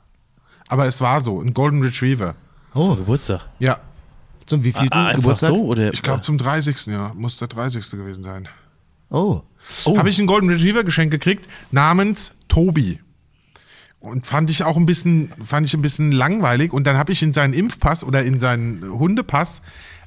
Aber 0.68 0.87
es 0.87 1.00
war 1.00 1.20
so, 1.20 1.40
ein 1.40 1.54
Golden 1.54 1.83
Retriever. 1.83 2.35
Oh, 2.74 2.94
Geburtstag. 2.94 3.40
Ja, 3.59 3.78
Zum 4.46 4.62
wievielten 4.64 4.92
Ah, 4.92 5.12
Geburtstag? 5.14 5.50
so 5.50 5.64
oder? 5.64 5.92
ich 5.92 6.02
glaube 6.02 6.20
zum 6.22 6.38
30. 6.38 6.87
Ja, 6.87 7.12
muss 7.14 7.38
der 7.38 7.48
30. 7.48 7.90
gewesen 7.90 8.22
sein. 8.24 8.48
Oh. 9.11 9.42
Oh. 9.85 9.98
Habe 9.98 10.09
ich 10.11 10.18
einen 10.18 10.26
Golden 10.28 10.48
Retriever 10.50 10.85
geschenkt 10.85 11.11
gekriegt, 11.11 11.48
namens 11.70 12.35
Tobi. 12.48 13.00
Und 14.00 14.26
fand 14.26 14.48
ich 14.50 14.62
auch 14.62 14.76
ein 14.76 14.87
bisschen, 14.87 15.33
fand 15.44 15.66
ich 15.66 15.74
ein 15.74 15.83
bisschen 15.83 16.12
langweilig. 16.12 16.72
Und 16.72 16.87
dann 16.87 16.96
habe 16.96 17.11
ich 17.12 17.22
in 17.22 17.33
seinen 17.33 17.52
Impfpass 17.52 18.04
oder 18.04 18.22
in 18.22 18.38
seinen 18.38 18.83
Hundepass 18.88 19.61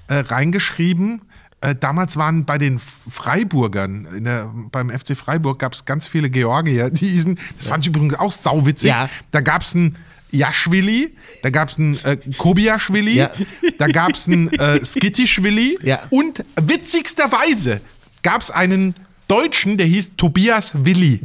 äh, 0.07 0.15
reingeschrieben. 0.19 1.23
Äh, 1.59 1.75
damals 1.75 2.15
waren 2.17 2.45
bei 2.45 2.57
den 2.57 2.79
Freiburgern, 2.79 4.07
der, 4.23 4.49
beim 4.71 4.89
FC 4.89 5.15
Freiburg 5.15 5.59
gab 5.59 5.73
es 5.73 5.85
ganz 5.85 6.07
viele 6.07 6.29
Georgier, 6.29 6.89
die 6.89 7.05
hießen, 7.05 7.37
das 7.57 7.67
fand 7.67 7.83
ich 7.85 7.89
übrigens 7.89 8.15
auch 8.17 8.31
sauwitzig. 8.31 8.89
Ja. 8.89 9.09
Da 9.31 9.41
gab 9.41 9.61
es 9.61 9.75
einen 9.75 9.95
Jaschwili, 10.31 11.13
da 11.43 11.49
gab 11.49 11.69
es 11.69 11.77
einen 11.77 11.97
äh, 12.03 12.17
Kobiaschwili, 12.37 13.15
Ja. 13.15 13.31
da 13.77 13.87
gab 13.87 14.13
es 14.15 14.27
einen 14.27 14.51
äh, 14.53 14.83
Skittischwili 14.85 15.77
Ja. 15.83 15.99
und 16.09 16.43
witzigsterweise 16.61 17.81
gab 18.23 18.41
es 18.41 18.51
einen 18.51 18.95
Deutschen, 19.27 19.77
der 19.77 19.85
hieß 19.87 20.11
Tobias 20.17 20.71
Willi. 20.73 21.21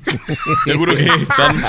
Ja 0.64 0.76
gut, 0.76 0.90
okay, 0.90 1.10
dann 1.36 1.64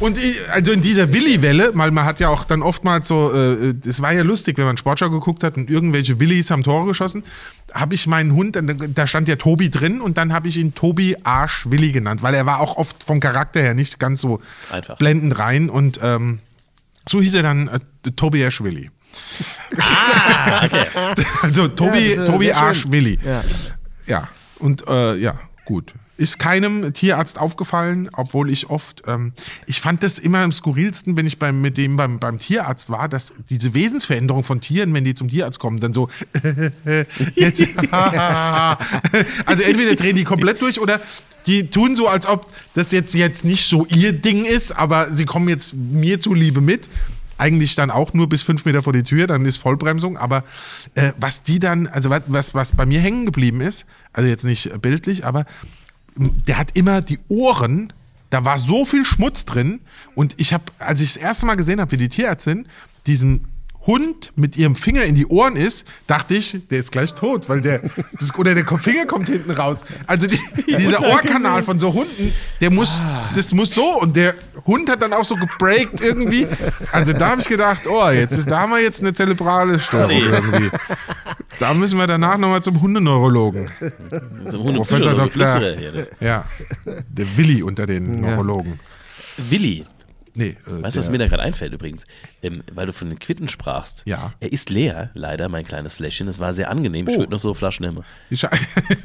Und 0.00 0.18
ich, 0.18 0.36
also 0.50 0.72
in 0.72 0.80
dieser 0.80 1.12
Willi-Welle, 1.12 1.70
weil 1.74 1.92
man 1.92 2.04
hat 2.04 2.18
ja 2.18 2.28
auch 2.30 2.42
dann 2.44 2.62
oftmals 2.62 3.06
so, 3.06 3.32
äh, 3.32 3.74
es 3.86 4.02
war 4.02 4.12
ja 4.12 4.22
lustig, 4.22 4.58
wenn 4.58 4.64
man 4.64 4.76
Sportschau 4.76 5.08
geguckt 5.10 5.44
hat 5.44 5.56
und 5.56 5.70
irgendwelche 5.70 6.18
Willis 6.18 6.50
haben 6.50 6.64
Tore 6.64 6.86
geschossen, 6.86 7.22
habe 7.72 7.94
ich 7.94 8.08
meinen 8.08 8.32
Hund, 8.34 8.58
da 8.94 9.06
stand 9.06 9.28
ja 9.28 9.36
Tobi 9.36 9.70
drin 9.70 10.00
und 10.00 10.18
dann 10.18 10.32
habe 10.32 10.48
ich 10.48 10.56
ihn 10.56 10.74
Tobi 10.74 11.16
Arsch 11.22 11.66
Willi 11.70 11.92
genannt, 11.92 12.22
weil 12.24 12.34
er 12.34 12.44
war 12.46 12.60
auch 12.60 12.76
oft 12.76 13.04
vom 13.04 13.20
Charakter 13.20 13.60
her 13.60 13.74
nicht 13.74 14.00
ganz 14.00 14.20
so 14.20 14.40
Einfach. 14.72 14.98
blendend 14.98 15.38
rein 15.38 15.70
und 15.70 16.00
ähm, 16.02 16.40
so 17.08 17.20
hieß 17.20 17.34
er 17.34 17.42
dann 17.42 17.68
äh, 17.68 17.80
Tobi 18.16 18.44
Arsch 18.44 18.62
Willi. 18.62 18.90
Also 21.42 21.68
Tobi, 21.68 22.14
Ja, 22.14 22.24
Tobi 22.26 22.46
sehr 22.46 22.54
schön. 22.54 22.64
Arsch 22.64 22.90
Willi. 22.90 23.18
Ja. 23.24 23.42
Ja, 24.06 24.28
und 24.58 24.86
äh, 24.88 25.16
ja, 25.16 25.38
gut. 25.64 25.94
Ist 26.16 26.38
keinem 26.40 26.92
Tierarzt 26.94 27.38
aufgefallen, 27.38 28.10
obwohl 28.12 28.50
ich 28.50 28.70
oft, 28.70 29.02
ähm, 29.06 29.32
ich 29.66 29.80
fand 29.80 30.02
das 30.02 30.18
immer 30.18 30.38
am 30.40 30.50
skurrilsten, 30.50 31.16
wenn 31.16 31.28
ich 31.28 31.38
beim, 31.38 31.60
mit 31.60 31.76
dem 31.76 31.96
beim, 31.96 32.18
beim 32.18 32.40
Tierarzt 32.40 32.90
war, 32.90 33.08
dass 33.08 33.32
diese 33.50 33.72
Wesensveränderung 33.72 34.42
von 34.42 34.60
Tieren, 34.60 34.92
wenn 34.94 35.04
die 35.04 35.14
zum 35.14 35.28
Tierarzt 35.28 35.60
kommen, 35.60 35.78
dann 35.78 35.92
so, 35.92 36.10
jetzt, 37.36 37.62
also 39.46 39.62
entweder 39.62 39.94
drehen 39.94 40.16
die 40.16 40.24
komplett 40.24 40.60
durch 40.60 40.80
oder 40.80 41.00
die 41.48 41.68
tun 41.70 41.96
so, 41.96 42.06
als 42.06 42.26
ob 42.26 42.46
das 42.74 42.92
jetzt, 42.92 43.14
jetzt 43.14 43.44
nicht 43.44 43.66
so 43.66 43.86
ihr 43.86 44.12
Ding 44.12 44.44
ist, 44.44 44.72
aber 44.72 45.12
sie 45.12 45.24
kommen 45.24 45.48
jetzt 45.48 45.74
mir 45.74 46.20
zuliebe 46.20 46.60
mit 46.60 46.88
eigentlich 47.38 47.76
dann 47.76 47.90
auch 47.90 48.14
nur 48.14 48.28
bis 48.28 48.42
fünf 48.42 48.64
Meter 48.64 48.82
vor 48.82 48.92
die 48.92 49.04
Tür, 49.04 49.26
dann 49.26 49.46
ist 49.46 49.58
Vollbremsung. 49.58 50.16
Aber 50.16 50.44
äh, 50.94 51.12
was 51.18 51.44
die 51.44 51.60
dann, 51.60 51.86
also 51.86 52.10
was, 52.10 52.22
was, 52.26 52.54
was 52.54 52.74
bei 52.74 52.84
mir 52.84 53.00
hängen 53.00 53.26
geblieben 53.26 53.60
ist, 53.60 53.86
also 54.12 54.28
jetzt 54.28 54.44
nicht 54.44 54.82
bildlich, 54.82 55.24
aber 55.24 55.46
der 56.16 56.58
hat 56.58 56.76
immer 56.76 57.00
die 57.00 57.20
Ohren, 57.28 57.92
da 58.30 58.44
war 58.44 58.58
so 58.58 58.84
viel 58.84 59.04
Schmutz 59.04 59.44
drin. 59.44 59.80
Und 60.14 60.34
ich 60.36 60.52
habe, 60.52 60.64
als 60.78 61.00
ich 61.00 61.14
das 61.14 61.22
erste 61.22 61.46
Mal 61.46 61.54
gesehen 61.54 61.80
habe, 61.80 61.92
wie 61.92 61.96
die 61.96 62.08
Tierärztin 62.08 62.66
diesen 63.06 63.46
Hund 63.88 64.32
mit 64.36 64.58
ihrem 64.58 64.76
Finger 64.76 65.04
in 65.04 65.14
die 65.14 65.26
Ohren 65.26 65.56
ist, 65.56 65.86
dachte 66.06 66.34
ich, 66.34 66.58
der 66.70 66.78
ist 66.78 66.92
gleich 66.92 67.14
tot, 67.14 67.48
weil 67.48 67.62
der, 67.62 67.80
das, 68.20 68.34
oder 68.36 68.54
der 68.54 68.66
Finger 68.66 69.06
kommt 69.06 69.28
hinten 69.28 69.50
raus. 69.50 69.78
Also 70.06 70.26
die, 70.28 70.38
dieser 70.76 71.00
Ohrkanal 71.00 71.62
von 71.62 71.80
so 71.80 71.94
Hunden, 71.94 72.32
der 72.60 72.70
muss, 72.70 73.02
das 73.34 73.54
muss 73.54 73.74
so 73.74 73.98
und 74.00 74.14
der 74.14 74.34
Hund 74.66 74.90
hat 74.90 75.00
dann 75.00 75.14
auch 75.14 75.24
so 75.24 75.36
gebreakt 75.36 76.02
irgendwie. 76.02 76.46
Also 76.92 77.14
da 77.14 77.30
habe 77.30 77.40
ich 77.40 77.48
gedacht, 77.48 77.86
oh, 77.88 78.10
jetzt 78.10 78.36
ist, 78.36 78.50
da 78.50 78.60
haben 78.60 78.72
wir 78.72 78.80
jetzt 78.80 79.00
eine 79.00 79.14
zelebrale 79.14 79.80
Störung 79.80 80.10
irgendwie. 80.10 80.70
Da 81.58 81.72
müssen 81.72 81.98
wir 81.98 82.06
danach 82.06 82.36
nochmal 82.36 82.60
zum 82.60 82.80
Hundeneurologen. 82.80 83.70
Professor 84.44 85.14
Dr. 85.14 85.58
Hier. 85.58 85.92
der 85.92 86.06
Ja, 86.20 86.44
der 86.84 87.36
Willi 87.38 87.62
unter 87.62 87.86
den 87.86 88.12
Neurologen. 88.12 88.78
Willi. 89.48 89.84
Nee, 90.38 90.56
äh, 90.68 90.82
Weißt 90.82 90.96
du, 90.96 91.00
was 91.00 91.10
mir 91.10 91.18
da 91.18 91.26
gerade 91.26 91.42
einfällt 91.42 91.72
übrigens? 91.72 92.06
Ähm, 92.42 92.62
weil 92.72 92.86
du 92.86 92.92
von 92.92 93.08
den 93.08 93.18
Quitten 93.18 93.48
sprachst. 93.48 94.02
Ja. 94.06 94.32
Er 94.38 94.52
ist 94.52 94.70
leer, 94.70 95.10
leider, 95.14 95.48
mein 95.48 95.66
kleines 95.66 95.94
Fläschchen. 95.96 96.28
Es 96.28 96.38
war 96.38 96.52
sehr 96.54 96.70
angenehm. 96.70 97.08
Ich 97.08 97.16
Oh. 97.16 97.18
würde 97.18 97.32
noch 97.32 97.40
so 97.40 97.52
Flaschen 97.54 97.84
nehmen. 97.84 98.04
Ich- 98.30 98.42
Kann 98.42 98.50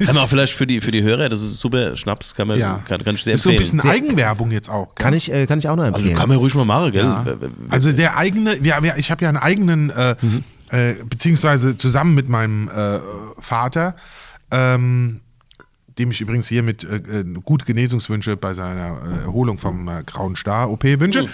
man 0.06 0.18
auch 0.18 0.28
vielleicht 0.28 0.54
für 0.54 0.66
die, 0.66 0.80
für 0.80 0.90
die 0.92 1.02
Hörer, 1.02 1.28
das 1.28 1.42
ist 1.42 1.58
super 1.60 1.96
Schnaps, 1.96 2.34
kann 2.36 2.46
man 2.48 2.58
ja. 2.58 2.80
kann, 2.86 3.02
kann 3.02 3.16
ich 3.16 3.24
sehr 3.24 3.34
ist 3.34 3.42
so 3.42 3.50
ein 3.50 3.56
empfehlen. 3.56 3.78
bisschen 3.78 3.90
Eigenwerbung 3.90 4.52
jetzt 4.52 4.68
auch. 4.70 4.94
gell? 4.94 5.04
Kann 5.04 5.14
ich, 5.14 5.32
äh, 5.32 5.46
kann 5.46 5.58
ich 5.58 5.68
auch 5.68 5.74
noch 5.76 5.82
also 5.84 5.96
empfehlen. 5.96 6.16
kann 6.16 6.28
man 6.28 6.38
ruhig 6.38 6.54
mal 6.54 6.64
machen, 6.64 6.92
gell? 6.92 7.02
Ja. 7.04 7.26
Also 7.68 7.90
der 7.92 8.16
eigene, 8.16 8.56
wir, 8.62 8.76
wir, 8.82 8.96
ich 8.96 9.10
habe 9.10 9.22
ja 9.24 9.28
einen 9.28 9.38
eigenen, 9.38 9.90
äh, 9.90 10.14
äh, 10.70 10.94
beziehungsweise 11.08 11.76
zusammen 11.76 12.14
mit 12.14 12.28
meinem 12.28 12.68
äh, 12.68 13.00
Vater, 13.40 13.96
ähm, 14.50 15.20
dem 15.98 16.10
ich 16.10 16.20
übrigens 16.20 16.48
hier 16.48 16.62
mit 16.62 16.84
äh, 16.84 16.96
äh, 16.96 17.24
gute 17.44 17.64
Genesungswünsche 17.64 18.36
bei 18.36 18.54
seiner 18.54 19.00
äh, 19.02 19.24
Erholung 19.24 19.58
vom 19.58 19.88
äh, 19.88 20.02
Grauen 20.04 20.36
Star 20.36 20.70
OP 20.70 20.84
wünsche. 20.84 21.28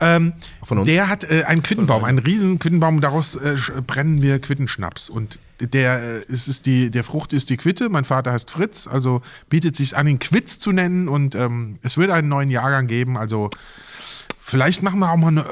Ähm, 0.00 0.34
Von 0.62 0.78
uns. 0.78 0.90
Der 0.90 1.08
hat 1.08 1.24
äh, 1.30 1.44
einen 1.44 1.62
Quittenbaum, 1.62 2.04
einen 2.04 2.18
riesen 2.18 2.58
Quittenbaum, 2.58 3.00
daraus 3.00 3.36
äh, 3.36 3.56
brennen 3.86 4.20
wir 4.20 4.38
Quittenschnaps. 4.38 5.08
Und 5.08 5.38
der, 5.60 6.02
äh, 6.02 6.32
es 6.32 6.48
ist 6.48 6.66
die, 6.66 6.90
der 6.90 7.04
Frucht 7.04 7.32
ist 7.32 7.48
die 7.48 7.56
Quitte, 7.56 7.88
mein 7.88 8.04
Vater 8.04 8.32
heißt 8.32 8.50
Fritz, 8.50 8.86
also 8.86 9.22
bietet 9.48 9.76
sich 9.76 9.96
an, 9.96 10.06
ihn 10.06 10.18
Quitz 10.18 10.58
zu 10.58 10.72
nennen. 10.72 11.08
Und 11.08 11.34
ähm, 11.34 11.76
es 11.82 11.96
wird 11.96 12.10
einen 12.10 12.28
neuen 12.28 12.50
Jahrgang 12.50 12.86
geben, 12.86 13.16
also 13.16 13.48
Vielleicht 14.44 14.82
machen 14.82 14.98
wir 14.98 15.10
auch 15.10 15.16
mal 15.16 15.28
eine, 15.28 15.44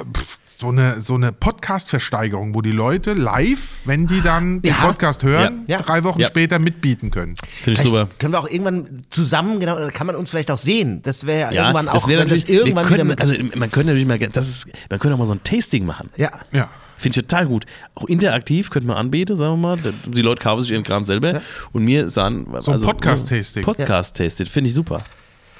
so 0.45 0.69
eine, 0.69 1.01
so 1.01 1.15
eine 1.15 1.33
Podcast-Versteigerung, 1.33 2.55
wo 2.55 2.61
die 2.61 2.73
Leute 2.73 3.15
live, 3.15 3.79
wenn 3.85 4.07
die 4.07 4.21
dann 4.21 4.61
den 4.63 4.73
Ja. 4.73 4.81
Podcast 4.85 5.23
hören, 5.23 5.65
Ja. 5.69 5.77
Ja. 5.79 5.83
drei 5.83 6.03
Wochen 6.05 6.21
Ja. 6.21 6.27
später 6.27 6.59
mitbieten 6.59 7.11
können. 7.11 7.35
Finde 7.63 7.81
ich 7.81 7.87
super. 7.89 8.09
Können 8.19 8.33
wir 8.35 8.41
auch 8.41 8.49
irgendwann 8.49 9.05
zusammen, 9.11 9.61
genau, 9.61 9.77
da 9.79 9.91
kann 9.91 10.07
man 10.07 10.17
uns 10.17 10.31
vielleicht 10.31 10.51
auch 10.51 10.59
sehen. 10.59 11.03
Das 11.03 11.25
wäre 11.25 11.55
Ja, 11.55 11.63
irgendwann 11.69 11.87
das 11.87 12.03
auch, 12.05 12.09
wäre 12.09 12.21
wenn 12.23 12.29
das 12.29 12.41
natürlich, 12.41 12.59
irgendwann 12.59 12.85
wir 12.85 12.89
wieder 12.91 12.97
können, 12.99 13.09
mit. 13.09 13.21
also 13.21 13.59
man 13.59 13.71
könnte 13.71 13.87
natürlich 13.93 14.07
mal, 14.09 14.19
das 14.19 14.49
ist, 14.49 14.69
man 14.91 14.99
könnte 14.99 15.15
auch 15.15 15.19
mal 15.19 15.27
so 15.27 15.35
ein 15.35 15.45
Tasting 15.45 15.87
machen. 15.87 16.11
ja. 16.17 16.31
Ja. 16.53 16.69
Finde 16.99 17.19
ich 17.19 17.27
total 17.27 17.47
gut. 17.47 17.65
Auch 17.95 18.05
interaktiv 18.05 18.69
könnte 18.69 18.87
man 18.87 18.99
anbieten, 18.99 19.35
sagen 19.35 19.53
wir 19.53 19.57
mal. 19.77 19.79
Die 20.05 20.21
Leute 20.21 20.43
kaufen 20.43 20.61
sich 20.63 20.73
ihren 20.73 20.83
Kram 20.83 21.03
selber 21.07 21.41
und 21.73 21.85
mir 21.85 22.11
sagen. 22.11 22.47
So 22.61 22.73
ein 22.73 22.81
Podcast-Tasting. 22.83 23.63
Podcast-Tasting, 23.65 24.45
finde 24.47 24.69
ich 24.69 24.75
super. 24.75 25.03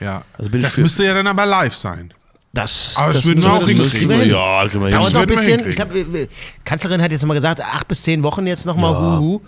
Ja. 0.01 0.23
Also 0.37 0.51
bin 0.51 0.61
ich 0.61 0.67
das 0.67 0.77
müsste 0.77 1.03
ja 1.07 1.15
dann 1.15 1.27
aber 1.27 1.47
live 1.47 1.75
sein. 1.75 2.13
Das, 2.53 2.97
Aber 2.97 3.13
das 3.13 3.19
das 3.23 3.27
würden 3.27 3.43
wir 3.45 3.53
auch 3.53 3.61
das 3.61 3.69
hinkriegen. 3.71 4.29
Ja, 4.31 4.63
das 4.65 4.73
kriegen 4.73 4.85
wir 4.85 4.91
Dauert 4.91 5.13
noch 5.13 5.21
ein 5.21 5.27
bisschen. 5.29 5.69
Ich 5.69 5.77
glaube, 5.77 6.29
Kanzlerin 6.65 7.01
hat 7.01 7.13
jetzt 7.13 7.23
nochmal 7.23 7.37
gesagt, 7.37 7.61
acht 7.61 7.87
bis 7.87 8.03
zehn 8.03 8.23
Wochen 8.25 8.47
jetzt 8.47 8.67
nochmal, 8.67 8.93
Ja. 8.93 9.19
huhu. 9.21 9.41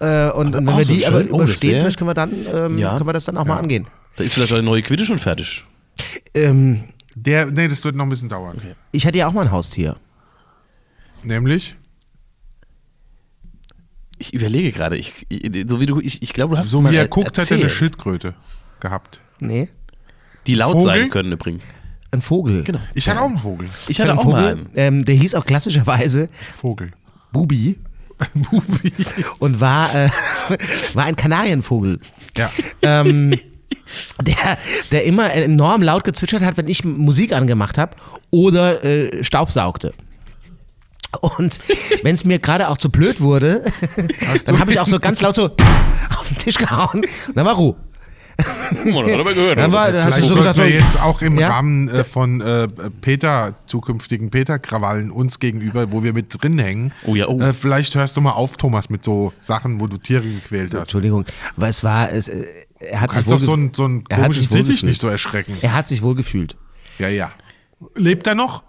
Äh, 0.00 0.30
und, 0.30 0.54
und 0.56 0.66
wenn 0.66 0.76
wir 0.78 0.84
so 0.84 0.92
die 0.94 1.04
aber. 1.06 1.18
Oh, 1.18 1.20
das 1.22 1.30
überstehen, 1.48 1.72
wär- 1.72 1.80
vielleicht 1.80 1.98
können 1.98 2.08
wir 2.08 2.14
dann, 2.14 2.32
ähm, 2.54 2.78
Ja. 2.78 2.94
können 2.96 3.06
wir 3.08 3.12
das 3.12 3.24
dann 3.26 3.36
auch 3.36 3.44
mal 3.44 3.58
angehen. 3.58 3.86
Da 4.16 4.24
ist 4.24 4.32
vielleicht 4.32 4.52
eine 4.52 4.62
neue 4.62 4.80
Quitte 4.82 5.04
schon 5.04 5.18
fertig. 5.18 5.64
Ähm, 6.34 6.84
Der, 7.16 7.46
nee, 7.46 7.68
das 7.68 7.84
wird 7.84 7.96
noch 7.96 8.04
ein 8.04 8.08
bisschen 8.08 8.28
dauern. 8.30 8.60
ich 8.92 9.06
hatte 9.06 9.18
ja 9.18 9.26
auch 9.26 9.32
mal 9.32 9.42
ein 9.42 9.50
Haustier. 9.50 9.96
Nämlich 11.24 11.74
Ich 14.18 14.32
überlege 14.34 14.72
gerade, 14.72 14.96
ich, 14.96 15.26
ich- 15.28 15.68
so 15.68 15.80
wie 15.80 15.86
du, 15.86 16.00
ich, 16.00 16.22
ich 16.22 16.32
glaube, 16.32 16.54
du 16.54 16.58
hast 16.60 16.70
So 16.70 16.78
es 16.78 16.82
mal 16.82 16.92
wie 16.92 16.96
er 16.96 17.02
er- 17.02 17.08
guckt, 17.08 17.26
hat 17.28 17.36
er 17.36 17.40
erzählt. 17.42 17.60
eine 17.60 17.70
Schildkröte 17.70 18.34
gehabt. 18.80 19.20
Nee, 19.38 19.68
Die 20.46 20.54
laut 20.54 20.72
Vogel? 20.72 20.84
sein 20.94 21.10
können 21.10 21.30
übrigens. 21.32 21.66
Ein 22.10 22.22
Vogel. 22.22 22.64
Genau. 22.64 22.80
Ich 22.94 23.08
hatte 23.08 23.20
auch 23.20 23.26
einen 23.26 23.38
Vogel. 23.38 23.68
Ich 23.88 24.00
hatte 24.00 24.12
Ein 24.12 24.18
auch 24.18 24.22
Vogel, 24.24 24.40
mal 24.40 24.52
einen. 24.52 24.68
ähm, 24.74 25.04
der 25.04 25.14
hieß 25.14 25.34
auch 25.34 25.44
klassischerweise 25.44 26.28
Vogel. 26.56 26.90
Bubi 27.32 27.78
Bubi. 28.34 28.92
und 29.38 29.60
war, 29.60 29.94
äh, 29.94 30.08
war 30.94 31.04
ein 31.04 31.16
Kanarienvogel. 31.16 31.98
Ja. 32.36 32.50
ähm, 32.82 33.38
der, 34.22 34.58
der 34.90 35.04
immer 35.04 35.32
enorm 35.32 35.82
laut 35.82 36.04
gezwitschert 36.04 36.42
hat, 36.42 36.56
wenn 36.56 36.66
ich 36.68 36.84
Musik 36.84 37.32
angemacht 37.32 37.78
habe 37.78 37.96
oder 38.30 38.84
äh, 38.84 39.22
Staubsaugte. 39.24 39.94
Und 41.20 41.58
wenn 42.02 42.14
es 42.14 42.24
mir 42.24 42.38
gerade 42.38 42.68
auch 42.68 42.76
zu 42.76 42.90
blöd 42.90 43.20
wurde, 43.20 43.64
dann 44.46 44.58
habe 44.58 44.70
ich 44.70 44.78
auch 44.80 44.86
so 44.86 44.98
ganz 45.00 45.20
laut 45.22 45.36
so 45.36 45.44
auf 46.18 46.28
den 46.28 46.36
Tisch 46.38 46.56
gehauen 46.56 47.02
und 47.28 47.36
dann 47.36 47.46
war 47.46 47.54
Ruhe. 47.54 47.76
Das 48.38 48.94
hat 48.94 49.26
er 49.26 49.34
gehört. 49.34 49.58
Dann 49.58 49.72
war, 49.72 49.86
hast 49.86 49.94
du 49.94 50.00
Vielleicht 50.00 50.16
so 50.16 50.34
sollten 50.34 50.38
gesagt, 50.38 50.58
wir 50.58 50.70
jetzt 50.70 51.02
auch 51.02 51.22
im 51.22 51.38
Ja? 51.38 51.48
Rahmen 51.48 51.88
äh, 51.88 52.04
von 52.04 52.40
äh, 52.40 52.68
Peter, 53.00 53.54
zukünftigen 53.66 54.30
Peter-Krawallen 54.30 55.10
uns 55.10 55.40
gegenüber, 55.40 55.90
wo 55.90 56.04
wir 56.04 56.12
mit 56.12 56.40
drin 56.40 56.58
hängen, 56.58 56.92
Oh 57.04 57.16
ja, 57.16 57.26
oh. 57.26 57.40
Äh, 57.40 57.52
vielleicht 57.52 57.94
hörst 57.96 58.16
du 58.16 58.20
mal 58.20 58.32
auf, 58.32 58.56
Thomas, 58.56 58.90
mit 58.90 59.04
so 59.04 59.32
Sachen, 59.40 59.80
wo 59.80 59.86
du 59.86 59.96
Tiere 59.96 60.22
gequält 60.22 60.72
hast. 60.72 60.80
Entschuldigung, 60.80 61.24
aber 61.56 61.68
es 61.68 61.82
war, 61.82 62.12
es, 62.12 62.28
äh, 62.28 62.44
er 62.78 63.00
hat 63.00 63.12
sich 63.12 63.24
Kannst 63.24 63.30
wohl 63.30 63.38
doch 63.38 63.44
so 63.44 63.52
einen, 63.54 63.74
so 63.74 64.02
er 64.08 64.18
wohl 64.18 64.32
Sittich 64.32 64.48
gefühlt. 64.50 64.82
nicht 64.84 65.00
so 65.00 65.08
erschrecken. 65.08 65.54
Er 65.62 65.74
hat 65.74 65.88
sich 65.88 66.02
wohl 66.02 66.14
gefühlt. 66.14 66.56
Ja, 66.98 67.08
ja. 67.08 67.30
Lebt 67.96 68.26
er 68.26 68.34
noch? 68.36 68.62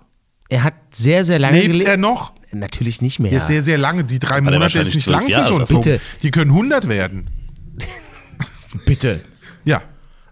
Er 0.49 0.63
hat 0.63 0.73
sehr, 0.91 1.23
sehr 1.23 1.37
lange 1.37 1.59
Lebt 1.59 1.71
gelebt. 1.73 1.89
er 1.89 1.97
noch? 1.97 2.33
Natürlich 2.51 3.01
nicht 3.01 3.19
mehr. 3.19 3.31
Ja. 3.31 3.41
Sehr, 3.41 3.63
sehr 3.63 3.77
lange. 3.77 4.03
Die 4.03 4.17
drei 4.17 4.41
Monate 4.41 4.79
ist 4.79 4.95
nicht 4.95 5.07
lang 5.07 5.27
für 5.27 5.45
so 5.45 5.55
einen. 5.55 5.65
Bitte. 5.65 6.01
Die 6.23 6.31
können 6.31 6.49
100 6.49 6.89
werden. 6.89 7.29
Bitte. 8.85 9.21
Ja. 9.69 9.81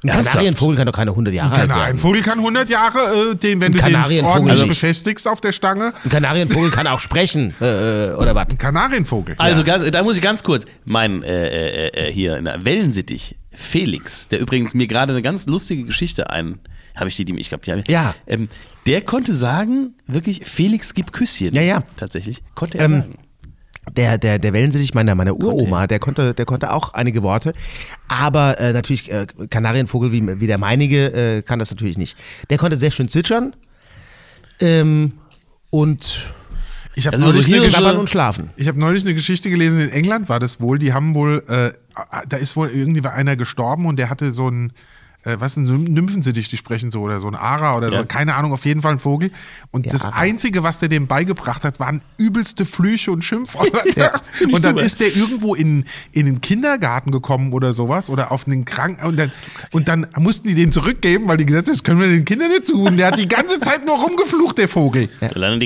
Ein? 0.03 0.11
Kanarienvogel 0.11 0.77
kann 0.77 0.85
doch 0.85 0.93
keine 0.93 1.11
100 1.11 1.33
Jahre 1.33 1.55
alt 1.55 1.71
ein 1.71 1.77
werden. 1.77 1.97
Vogel 1.99 2.21
kann 2.21 2.37
100 2.37 2.69
Jahre, 2.69 3.31
äh, 3.31 3.35
den, 3.35 3.59
wenn 3.61 3.73
Ein 3.73 3.73
du 3.73 3.77
den 3.79 3.93
Kanarienvogel 3.93 4.37
ordentlich 4.39 4.61
nicht. 4.61 4.69
befestigst 4.69 5.27
auf 5.27 5.41
der 5.41 5.51
Stange. 5.51 5.91
Ein 6.03 6.09
Kanarienvogel 6.11 6.69
kann 6.69 6.85
auch 6.85 6.99
sprechen, 6.99 7.53
äh, 7.59 8.11
oder 8.13 8.35
was? 8.35 8.45
Kanarienvogel. 8.59 9.35
Also 9.39 9.63
ganz, 9.63 9.89
da 9.89 10.03
muss 10.03 10.15
ich 10.15 10.21
ganz 10.21 10.43
kurz, 10.43 10.65
mein 10.85 11.23
äh, 11.23 11.87
äh, 11.87 12.09
äh, 12.09 12.13
hier 12.13 12.37
in 12.37 12.45
der 12.45 12.63
Wellensittich, 12.63 13.35
Felix, 13.51 14.27
der 14.27 14.39
übrigens 14.39 14.75
mir 14.75 14.85
gerade 14.85 15.13
eine 15.13 15.23
ganz 15.23 15.47
lustige 15.47 15.83
Geschichte 15.85 16.29
ein, 16.29 16.59
habe 16.95 17.09
ich 17.09 17.15
die, 17.15 17.25
die 17.25 17.35
ich 17.39 17.49
glaube, 17.49 17.63
die 17.65 17.71
habe 17.71 17.81
ich. 17.81 17.87
Ja. 17.89 18.13
Ähm, 18.27 18.47
der 18.85 19.01
konnte 19.01 19.33
sagen, 19.33 19.95
wirklich, 20.05 20.41
Felix 20.45 20.93
gibt 20.93 21.11
Küsschen. 21.11 21.53
Ja, 21.53 21.61
ja. 21.63 21.83
Tatsächlich. 21.97 22.43
Konnte 22.53 22.77
er 22.77 22.85
Ähm, 22.85 23.01
sagen. 23.01 23.15
Der, 23.95 24.17
der, 24.17 24.37
der 24.37 24.53
Wellensittich 24.53 24.93
meiner, 24.93 25.15
meiner 25.15 25.35
Uroma, 25.35 25.87
der 25.87 25.99
konnte, 25.99 26.33
der 26.33 26.45
konnte 26.45 26.71
auch 26.73 26.93
einige 26.93 27.23
Worte. 27.23 27.53
Aber 28.07 28.59
äh, 28.59 28.73
natürlich, 28.73 29.11
äh, 29.11 29.25
Kanarienvogel 29.49 30.11
wie, 30.11 30.39
wie 30.41 30.47
der 30.47 30.57
meinige 30.57 31.13
äh, 31.13 31.41
kann 31.41 31.59
das 31.59 31.71
natürlich 31.71 31.97
nicht. 31.97 32.17
Der 32.49 32.57
konnte 32.57 32.77
sehr 32.77 32.91
schön 32.91 33.07
zwitschern. 33.07 33.55
Ähm, 34.59 35.13
und 35.69 36.25
Ich 36.95 37.05
habe 37.05 37.15
Also 37.15 37.25
neulich, 37.27 37.45
hab 38.67 38.75
neulich 38.75 39.03
eine 39.03 39.13
Geschichte 39.13 39.49
gelesen, 39.49 39.79
in 39.79 39.89
England 39.89 40.29
war 40.29 40.39
das 40.39 40.59
wohl, 40.59 40.79
die 40.79 40.93
haben 40.93 41.13
wohl, 41.13 41.43
äh, 41.47 41.71
da 42.27 42.37
ist 42.37 42.55
wohl 42.55 42.69
irgendwie 42.69 43.03
war 43.03 43.13
einer 43.13 43.35
gestorben 43.35 43.85
und 43.85 43.97
der 43.97 44.09
hatte 44.09 44.31
so 44.33 44.49
ein, 44.49 44.73
äh, 45.23 45.35
was 45.39 45.57
ein 45.57 45.63
Nymphensittich, 45.63 46.47
die 46.49 46.57
sprechen 46.57 46.91
so, 46.91 47.01
oder 47.01 47.19
so 47.19 47.27
ein 47.27 47.35
Ara 47.35 47.75
oder 47.75 47.91
Ja. 47.91 47.99
so, 47.99 48.05
keine 48.05 48.35
Ahnung, 48.35 48.53
auf 48.53 48.65
jeden 48.65 48.81
Fall 48.81 48.93
ein 48.93 48.99
Vogel. 48.99 49.31
Und 49.71 49.85
Ja, 49.85 49.91
das 49.91 50.05
Ara. 50.05 50.15
Einzige, 50.15 50.63
was 50.63 50.79
der 50.79 50.89
dem 50.89 51.07
beigebracht 51.07 51.63
hat, 51.63 51.79
waren 51.79 52.01
übelste 52.17 52.65
Flüche 52.65 53.11
und 53.11 53.23
Schimpfwörter. 53.23 53.83
ich 54.39 54.45
und 54.45 54.63
dann 54.63 54.75
super. 54.75 54.85
ist 54.85 54.99
der 55.01 55.15
irgendwo 55.15 55.55
in, 55.55 55.85
in 56.11 56.25
den 56.27 56.39
Kindergarten 56.41 57.11
gekommen 57.11 57.51
oder 57.53 57.73
sowas 57.73 58.09
oder 58.09 58.31
auf 58.31 58.47
einen 58.47 58.63
Kranken 58.65 59.05
und 59.05 59.17
dann, 59.19 59.31
und 59.71 59.87
dann 59.87 60.07
mussten 60.17 60.47
die 60.47 60.55
den 60.55 60.71
zurückgeben, 60.71 61.27
weil 61.27 61.37
die 61.37 61.45
gesagt 61.45 61.67
haben, 61.67 61.73
das 61.73 61.83
können 61.83 61.99
wir 61.99 62.07
den 62.07 62.23
Kindern 62.25 62.49
nicht 62.49 62.67
tun. 62.67 62.95
Der 62.97 63.07
hat 63.07 63.19
die 63.19 63.27
ganze 63.27 63.59
Zeit 63.59 63.85
nur 63.85 63.95
rumgeflucht, 63.99 64.57
der 64.57 64.67
Vogel. 64.69 65.09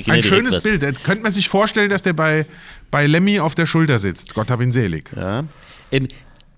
Kinder 0.04 0.18
Ein 0.18 0.24
schönes 0.24 0.62
Bild. 0.64 0.82
Da 0.84 0.92
könnte 0.92 1.24
man 1.24 1.32
sich 1.32 1.50
vorstellen, 1.50 1.90
dass 1.90 2.02
der 2.02 2.14
bei, 2.14 2.46
bei 2.90 3.06
Lemmy 3.06 3.40
auf 3.40 3.54
der 3.56 3.66
Schulter 3.66 4.00
sitzt. 4.00 4.34
Gott 4.34 4.50
hab 4.50 4.62
ihn 4.62 4.72
selig. 4.72 5.12
Ja. 5.16 5.44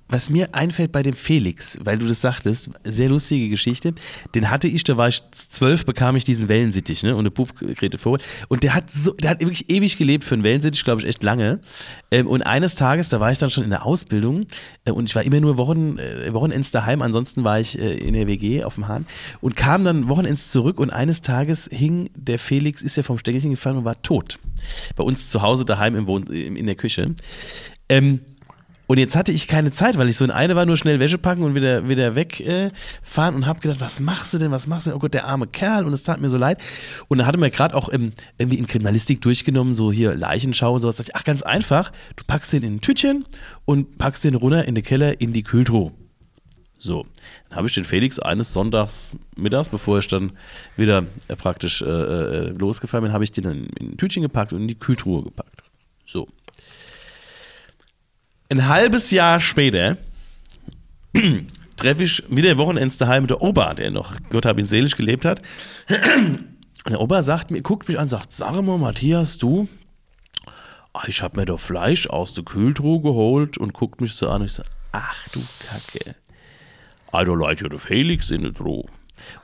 Was 0.09 0.29
mir 0.29 0.53
einfällt 0.53 0.91
bei 0.91 1.03
dem 1.03 1.13
Felix, 1.13 1.77
weil 1.83 1.97
du 1.97 2.07
das 2.07 2.21
sagtest, 2.21 2.69
sehr 2.83 3.09
lustige 3.09 3.49
Geschichte. 3.49 3.93
Den 4.35 4.49
hatte 4.49 4.67
ich, 4.67 4.83
da 4.83 4.97
war 4.97 5.07
ich 5.07 5.21
zwölf, 5.31 5.85
bekam 5.85 6.15
ich 6.15 6.23
diesen 6.23 6.49
Wellensittich, 6.49 7.03
ne? 7.03 7.13
Und 7.13 7.21
eine 7.21 7.31
Bubgrete 7.31 7.97
Vogel. 7.97 8.21
Und 8.47 8.63
der 8.63 8.75
hat 8.75 8.91
so, 8.91 9.13
der 9.13 9.31
hat 9.31 9.39
wirklich 9.39 9.69
ewig 9.69 9.97
gelebt 9.97 10.23
für 10.23 10.35
einen 10.35 10.43
Wellensittich, 10.43 10.83
glaube 10.83 11.01
ich, 11.01 11.07
echt 11.07 11.23
lange. 11.23 11.61
Ähm, 12.11 12.27
und 12.27 12.43
eines 12.43 12.75
Tages, 12.75 13.09
da 13.09 13.19
war 13.19 13.31
ich 13.31 13.37
dann 13.37 13.49
schon 13.49 13.63
in 13.63 13.69
der 13.69 13.85
Ausbildung 13.85 14.45
äh, 14.85 14.91
und 14.91 15.09
ich 15.09 15.15
war 15.15 15.23
immer 15.23 15.39
nur 15.39 15.57
Wochen, 15.57 15.97
äh, 15.97 16.33
Wochenends 16.33 16.71
daheim, 16.71 17.01
ansonsten 17.01 17.43
war 17.43 17.59
ich 17.59 17.77
äh, 17.77 17.95
in 17.97 18.13
der 18.13 18.27
WG 18.27 18.63
auf 18.63 18.75
dem 18.75 18.87
Hahn 18.87 19.05
und 19.41 19.55
kam 19.55 19.83
dann 19.83 20.09
Wochenends 20.09 20.51
zurück 20.51 20.79
und 20.79 20.91
eines 20.91 21.21
Tages 21.21 21.69
hing 21.71 22.09
der 22.15 22.39
Felix, 22.39 22.81
ist 22.81 22.97
ja 22.97 23.03
vom 23.03 23.17
Stängelchen 23.17 23.51
gefallen 23.51 23.77
und 23.77 23.85
war 23.85 24.01
tot. 24.01 24.39
Bei 24.95 25.03
uns 25.03 25.29
zu 25.29 25.41
Hause 25.41 25.65
daheim 25.65 25.95
im 25.95 26.07
Wohn 26.07 26.23
in 26.27 26.63
in 26.63 26.67
der 26.67 26.75
Küche. 26.75 27.13
Ähm, 27.89 28.21
und 28.93 28.99
jetzt 28.99 29.15
hatte 29.15 29.31
ich 29.31 29.47
keine 29.47 29.71
Zeit, 29.71 29.97
weil 29.97 30.07
ich 30.07 30.17
so 30.17 30.23
in 30.23 30.29
eine 30.29 30.55
war, 30.55 30.67
nur 30.67 30.77
schnell 30.77 30.99
Wäsche 30.99 31.17
packen 31.17 31.41
und 31.41 31.55
wieder, 31.55 31.89
wieder 31.89 32.13
wegfahren 32.13 33.33
äh, 33.33 33.37
und 33.37 33.47
habe 33.47 33.59
gedacht, 33.59 33.81
was 33.81 33.99
machst 33.99 34.35
du 34.35 34.37
denn, 34.37 34.51
was 34.51 34.67
machst 34.67 34.85
du 34.85 34.91
denn? 34.91 34.97
Oh 34.97 34.99
Gott, 34.99 35.15
der 35.15 35.25
arme 35.25 35.47
Kerl 35.47 35.85
und 35.85 35.93
es 35.93 36.03
tat 36.03 36.21
mir 36.21 36.29
so 36.29 36.37
leid. 36.37 36.59
Und 37.07 37.17
dann 37.17 37.25
hatte 37.25 37.39
mir 37.39 37.49
gerade 37.49 37.73
auch 37.73 37.91
ähm, 37.91 38.11
irgendwie 38.37 38.59
in 38.59 38.67
Kriminalistik 38.67 39.19
durchgenommen, 39.23 39.73
so 39.73 39.91
hier 39.91 40.13
Leichenschau 40.13 40.75
und 40.75 40.81
sowas. 40.81 40.97
Da 40.97 41.01
dachte 41.01 41.11
ich, 41.11 41.15
ach, 41.19 41.23
ganz 41.23 41.41
einfach, 41.41 41.91
du 42.17 42.23
packst 42.23 42.53
den 42.53 42.61
in 42.61 42.75
ein 42.75 42.81
Tütchen 42.81 43.25
und 43.65 43.97
packst 43.97 44.25
den 44.25 44.35
runter 44.35 44.65
in 44.65 44.75
den 44.75 44.83
Keller 44.83 45.19
in 45.19 45.33
die 45.33 45.41
Kühltruhe. 45.41 45.91
So, 46.77 47.03
dann 47.49 47.57
habe 47.57 47.67
ich 47.67 47.73
den 47.73 47.85
Felix 47.85 48.19
eines 48.19 48.53
Sonntags 48.53 49.13
mittags, 49.35 49.69
bevor 49.69 49.97
ich 49.97 50.07
dann 50.07 50.33
wieder 50.77 51.03
äh, 51.29 51.35
praktisch 51.35 51.81
äh, 51.81 51.85
äh, 51.85 52.49
losgefahren 52.49 53.05
bin, 53.05 53.11
habe 53.11 53.23
ich 53.23 53.31
den 53.31 53.45
in 53.45 53.67
ein 53.81 53.97
Tütchen 53.97 54.21
gepackt 54.21 54.53
und 54.53 54.61
in 54.61 54.67
die 54.67 54.77
Kühltruhe 54.77 55.23
gepackt. 55.23 55.63
So. 56.05 56.27
Ein 58.53 58.67
halbes 58.67 59.09
Jahr 59.09 59.39
später 59.39 59.97
treffe 61.75 62.03
ich 62.03 62.23
wieder 62.29 62.55
Wochenends 62.59 62.99
daheim 62.99 63.23
mit 63.23 63.31
der 63.31 63.41
Opa, 63.41 63.73
der 63.73 63.89
noch, 63.89 64.13
Gott 64.29 64.45
hab 64.45 64.59
ihn 64.59 64.67
selig 64.67 64.95
gelebt 64.95 65.25
hat. 65.25 65.41
Und 65.89 66.91
der 66.91 67.01
Opa 67.01 67.23
sagt 67.23 67.49
mir, 67.49 67.63
guckt 67.63 67.87
mich 67.87 67.97
an, 67.97 68.07
sagt, 68.07 68.31
sag 68.31 68.61
mal, 68.61 68.77
Matthias, 68.77 69.39
du, 69.39 69.67
ah, 70.93 71.01
ich 71.07 71.23
habe 71.23 71.39
mir 71.39 71.47
doch 71.47 71.59
Fleisch 71.59 72.05
aus 72.05 72.35
der 72.35 72.43
Kühltruhe 72.43 73.01
geholt 73.01 73.57
und 73.57 73.73
guckt 73.73 74.01
mich 74.01 74.13
so 74.13 74.29
an 74.29 74.41
und 74.41 74.45
ich 74.45 74.53
sage, 74.53 74.69
ach 74.91 75.27
du 75.29 75.39
Kacke. 75.67 76.15
I 77.11 77.25
don't 77.27 77.41
like 77.41 77.59
your 77.63 77.79
Felix 77.79 78.29
in 78.29 78.43
der 78.43 78.53
Truhe. 78.53 78.85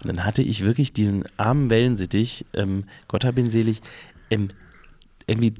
Und 0.04 0.06
dann 0.06 0.24
hatte 0.24 0.44
ich 0.44 0.64
wirklich 0.64 0.94
diesen 0.94 1.24
armen 1.36 1.72
Wellensittich, 1.72 2.46
ähm, 2.54 2.84
Gott 3.08 3.26
hab 3.26 3.40
ihn 3.40 3.50
selig, 3.50 3.82
ähm, 4.30 4.50
irgendwie 5.26 5.56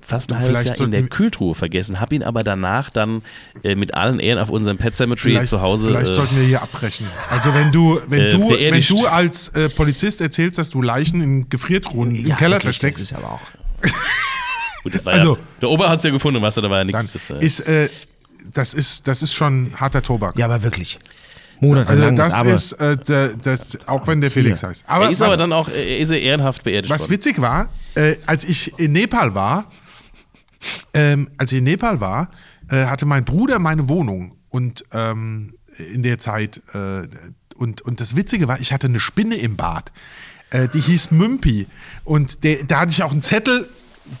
fast 0.00 0.30
ein 0.32 0.38
halbes 0.38 0.64
Jahr 0.64 0.80
in 0.80 0.90
der 0.90 1.02
Kühltruhe 1.04 1.54
vergessen, 1.54 2.00
habe 2.00 2.14
ihn 2.14 2.22
aber 2.22 2.42
danach 2.44 2.90
dann 2.90 3.22
äh, 3.62 3.74
mit 3.74 3.94
allen 3.94 4.20
Ehren 4.20 4.38
auf 4.38 4.50
unserem 4.50 4.78
Pet 4.78 4.94
Cemetery 4.96 5.44
zu 5.44 5.60
Hause. 5.60 5.86
vielleicht 5.86 6.10
äh, 6.10 6.14
sollten 6.14 6.36
wir 6.36 6.44
hier 6.44 6.62
abbrechen. 6.62 7.06
Also 7.30 7.52
wenn 7.54 7.72
du, 7.72 8.00
wenn 8.08 8.20
Äh, 8.20 8.30
du, 8.30 8.50
wenn 8.50 8.80
du 8.82 9.06
als 9.06 9.48
äh, 9.48 9.68
Polizist 9.68 10.20
erzählst, 10.20 10.58
dass 10.58 10.70
du 10.70 10.82
Leichen 10.82 11.20
in 11.20 11.48
Gefriertruhen 11.48 12.14
im 12.14 12.26
Ja, 12.26 12.36
Keller 12.36 12.56
wirklich, 12.56 12.78
versteckst, 12.78 13.00
Das 13.02 13.10
ist 13.10 13.16
aber 13.16 13.32
auch. 13.32 13.40
gut, 14.82 14.94
das 14.94 15.04
war 15.04 15.12
also- 15.14 15.36
ja, 15.36 15.42
der 15.60 15.70
Opa 15.70 15.88
hat 15.88 15.98
es 15.98 16.04
ja 16.04 16.10
gefunden, 16.10 16.40
was 16.42 16.54
da 16.54 16.62
war 16.62 16.70
ja 16.70 16.84
dann 16.84 16.86
nichts. 16.86 17.12
Das, 17.12 17.30
äh, 17.30 17.38
ist, 17.44 17.60
äh, 17.60 17.88
das 18.52 18.74
ist, 18.74 19.06
das 19.06 19.22
ist 19.22 19.34
schon 19.34 19.72
harter 19.76 20.02
Tobak. 20.02 20.38
Ja, 20.38 20.46
aber 20.46 20.62
wirklich. 20.62 20.98
Monatelang. 21.60 22.02
Also 22.02 22.16
das 22.16 22.34
aber 22.34 22.54
ist, 22.54 22.72
äh, 22.72 22.96
der, 22.96 23.28
das, 23.28 23.78
auch 23.86 24.06
wenn 24.06 24.20
der 24.20 24.30
Felix 24.30 24.62
heißt. 24.62 24.84
Aber 24.86 25.04
er 25.04 25.10
ist 25.10 25.20
was, 25.20 25.28
aber 25.28 25.36
dann 25.36 25.52
auch, 25.52 25.68
er 25.68 25.98
ist 25.98 26.10
er 26.10 26.20
ehrenhaft 26.20 26.64
beerdigt 26.64 26.92
was 26.92 27.02
worden. 27.02 27.12
witzig 27.12 27.40
war, 27.40 27.68
äh, 27.94 28.16
als 28.26 28.44
ich 28.44 28.78
in 28.78 28.92
Nepal 28.92 29.34
war, 29.34 29.66
ähm, 30.94 31.28
als 31.38 31.52
ich 31.52 31.58
in 31.58 31.64
Nepal 31.64 32.00
war, 32.00 32.30
äh, 32.70 32.86
hatte 32.86 33.06
mein 33.06 33.24
Bruder 33.24 33.58
meine 33.58 33.88
Wohnung 33.88 34.36
und 34.48 34.84
ähm, 34.92 35.54
in 35.92 36.02
der 36.02 36.18
Zeit 36.18 36.62
äh, 36.72 37.02
und, 37.56 37.82
und 37.82 38.00
das 38.00 38.16
Witzige 38.16 38.48
war, 38.48 38.58
ich 38.60 38.72
hatte 38.72 38.86
eine 38.86 39.00
Spinne 39.00 39.36
im 39.36 39.56
Bad. 39.56 39.92
Äh, 40.50 40.68
die 40.72 40.80
hieß 40.80 41.10
Mümpi 41.10 41.66
und 42.04 42.42
der, 42.42 42.64
da 42.64 42.80
hatte 42.80 42.90
ich 42.90 43.02
auch 43.02 43.12
einen 43.12 43.22
Zettel, 43.22 43.68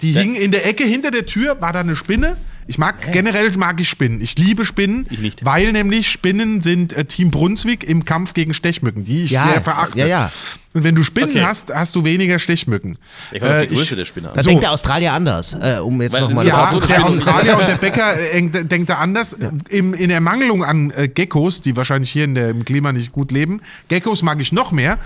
die 0.02 0.12
hing 0.12 0.34
in 0.34 0.52
der 0.52 0.66
Ecke 0.66 0.84
hinter 0.84 1.10
der 1.10 1.26
Tür, 1.26 1.60
war 1.60 1.72
da 1.72 1.80
eine 1.80 1.96
Spinne. 1.96 2.36
Ich 2.70 2.78
mag 2.78 3.10
generell 3.12 3.50
mag 3.56 3.80
ich 3.80 3.88
Spinnen. 3.88 4.20
Ich 4.20 4.38
liebe 4.38 4.64
Spinnen, 4.64 5.04
Ich 5.10 5.18
nicht. 5.18 5.44
weil 5.44 5.72
nämlich 5.72 6.08
Spinnen 6.08 6.60
sind 6.60 6.92
äh, 6.92 7.04
Team 7.04 7.32
Brunswick 7.32 7.82
im 7.82 8.04
Kampf 8.04 8.32
gegen 8.32 8.54
Stechmücken, 8.54 9.02
die 9.04 9.24
ich 9.24 9.32
Ja, 9.32 9.48
sehr 9.48 9.60
verachte. 9.60 9.98
ja, 9.98 10.06
ja. 10.06 10.32
Und 10.72 10.84
wenn 10.84 10.94
du 10.94 11.02
Spinnen 11.02 11.30
Okay. 11.30 11.42
hast, 11.42 11.74
hast 11.74 11.96
du 11.96 12.04
weniger 12.04 12.38
Stechmücken. 12.38 12.96
Ich 13.32 13.40
komme 13.40 13.52
auf 13.54 13.60
die 13.62 13.66
Äh, 13.66 13.76
Größe 13.76 13.82
ich- 13.94 13.98
der 13.98 14.04
Spinne 14.04 14.28
an. 14.28 14.34
da 14.36 14.42
so. 14.42 14.48
denkt 14.50 14.62
der 14.62 14.70
Australier 14.70 15.12
anders, 15.14 15.56
äh, 15.60 15.78
um 15.80 16.00
jetzt 16.00 16.12
nochmal 16.20 16.46
Ja, 16.46 16.70
so, 16.70 16.78
der 16.78 17.04
Australier 17.04 17.58
und 17.58 17.66
der 17.66 17.74
Bäcker 17.80 18.16
äh, 18.16 18.38
äh, 18.38 18.64
denkt 18.64 18.88
da 18.88 18.94
anders. 18.98 19.36
Im, 19.68 19.92
in 19.92 20.08
Ermangelung 20.10 20.62
an 20.62 20.92
äh, 20.92 21.08
Geckos, 21.08 21.60
die 21.62 21.74
wahrscheinlich 21.74 22.12
hier 22.12 22.22
in 22.22 22.36
der, 22.36 22.50
im 22.50 22.64
Klima 22.64 22.92
nicht 22.92 23.10
gut 23.10 23.32
leben. 23.32 23.62
Geckos 23.88 24.22
mag 24.22 24.40
ich 24.40 24.52
noch 24.52 24.70
mehr. 24.70 24.98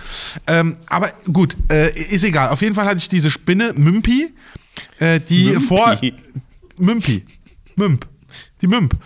Ähm, 0.47 0.77
aber 0.87 1.13
gut, 1.33 1.57
äh, 1.73 1.99
ist 1.99 2.25
egal. 2.25 2.51
Auf 2.51 2.61
jeden 2.61 2.75
Fall 2.75 2.85
hatte 2.87 2.99
ich 2.99 3.09
diese 3.09 3.31
Spinne, 3.31 3.73
Mümpi, 3.75 4.35
äh, 4.99 5.19
die 5.19 5.45
Mümpi? 5.53 5.67
vor. 5.67 5.99
Mümpi. 6.77 7.25
Mümp. 7.77 8.07
Die 8.61 8.67
Mümp. 8.67 8.97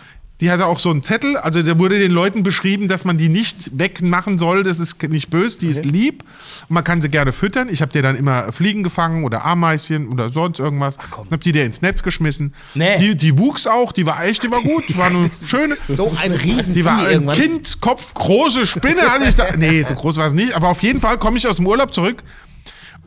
Die 0.41 0.53
hatte 0.53 0.67
auch 0.67 0.79
so 0.79 0.91
einen 0.91 1.03
Zettel, 1.03 1.37
also 1.37 1.63
da 1.63 1.81
wurde 1.81 1.99
den 1.99 2.13
Leuten 2.13 2.45
beschrieben, 2.45 2.87
dass 2.87 3.05
man 3.05 3.19
die 3.19 3.29
nicht 3.29 3.77
wegmachen 3.77 4.39
soll, 4.39 4.63
das 4.63 4.79
ist 4.79 5.03
nicht 5.03 5.31
böse, 5.31 5.59
die 5.59 5.67
ist 5.67 5.85
lieb 5.85 6.23
und 6.69 6.75
man 6.75 6.85
kann 6.85 7.03
sie 7.03 7.09
gerne 7.09 7.33
füttern. 7.33 7.69
Ich 7.69 7.83
habe 7.83 7.91
dir 7.91 8.03
dann 8.03 8.15
immer 8.15 8.53
Fliegen 8.53 8.85
gefangen 8.85 9.25
oder 9.25 9.45
Ameischen 9.45 10.07
oder 10.07 10.31
sonst 10.31 10.61
irgendwas. 10.61 10.97
Hab 11.29 11.41
die 11.41 11.51
dir 11.51 11.65
ins 11.65 11.83
Netz 11.83 12.05
geschmissen. 12.05 12.55
Nee. 12.75 12.99
Die, 12.99 13.17
die 13.17 13.37
wuchs 13.37 13.67
auch, 13.67 13.91
die 13.91 14.07
war 14.07 14.25
echt, 14.25 14.45
die 14.45 14.51
war 14.53 14.63
gut, 14.63 14.97
war 14.97 15.07
eine 15.07 15.29
schöne. 15.45 15.77
So 15.83 16.17
ein 16.23 16.31
riesen 16.31 16.73
Die 16.73 16.85
war 16.85 17.05
ein. 17.05 17.27
Kind, 17.33 17.81
Kopf, 17.81 18.15
große 18.15 18.65
Spinne 18.65 19.03
hatte 19.03 19.25
ich 19.29 19.35
da. 19.35 19.57
Nee, 19.57 19.83
so 19.83 19.95
groß 19.95 20.19
war 20.19 20.27
es 20.27 20.35
nicht, 20.35 20.53
aber 20.55 20.69
auf 20.69 20.85
jeden 20.85 21.01
Fall 21.01 21.19
komme 21.19 21.37
ich 21.39 21.49
aus 21.49 21.57
dem 21.57 21.67
Urlaub 21.67 21.93
zurück 21.93 22.23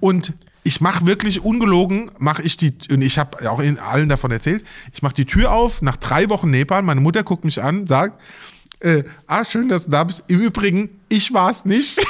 und 0.01 0.34
ich 0.64 0.82
mache 0.82 1.05
wirklich 1.05 1.43
ungelogen, 1.43 2.12
mache 2.20 2.41
ich 2.43 2.57
die, 2.57 2.74
und 2.91 3.01
ich 3.01 3.18
habe 3.18 3.49
auch 3.49 3.59
in 3.59 3.80
allen 3.80 4.09
davon 4.09 4.32
erzählt, 4.32 4.64
ich 4.93 5.01
mache 5.01 5.16
die 5.16 5.26
Tür 5.26 5.51
auf, 5.51 5.82
nach 5.82 5.97
drei 5.97 6.30
Wochen 6.30 6.49
Nepal, 6.51 6.82
meine 6.84 7.01
Mutter 7.01 7.24
guckt 7.24 7.45
mich 7.45 7.62
an, 7.62 7.88
sagt, 7.88 8.22
äh, 8.82 9.03
ah, 9.28 9.45
schön, 9.45 9.70
dass 9.70 9.86
du 9.86 9.91
da 9.91 10.03
bist. 10.03 10.24
Im 10.28 10.39
Übrigen, 10.39 10.89
ich 11.07 11.34
war 11.34 11.51
es 11.51 11.66
nicht. 11.66 11.99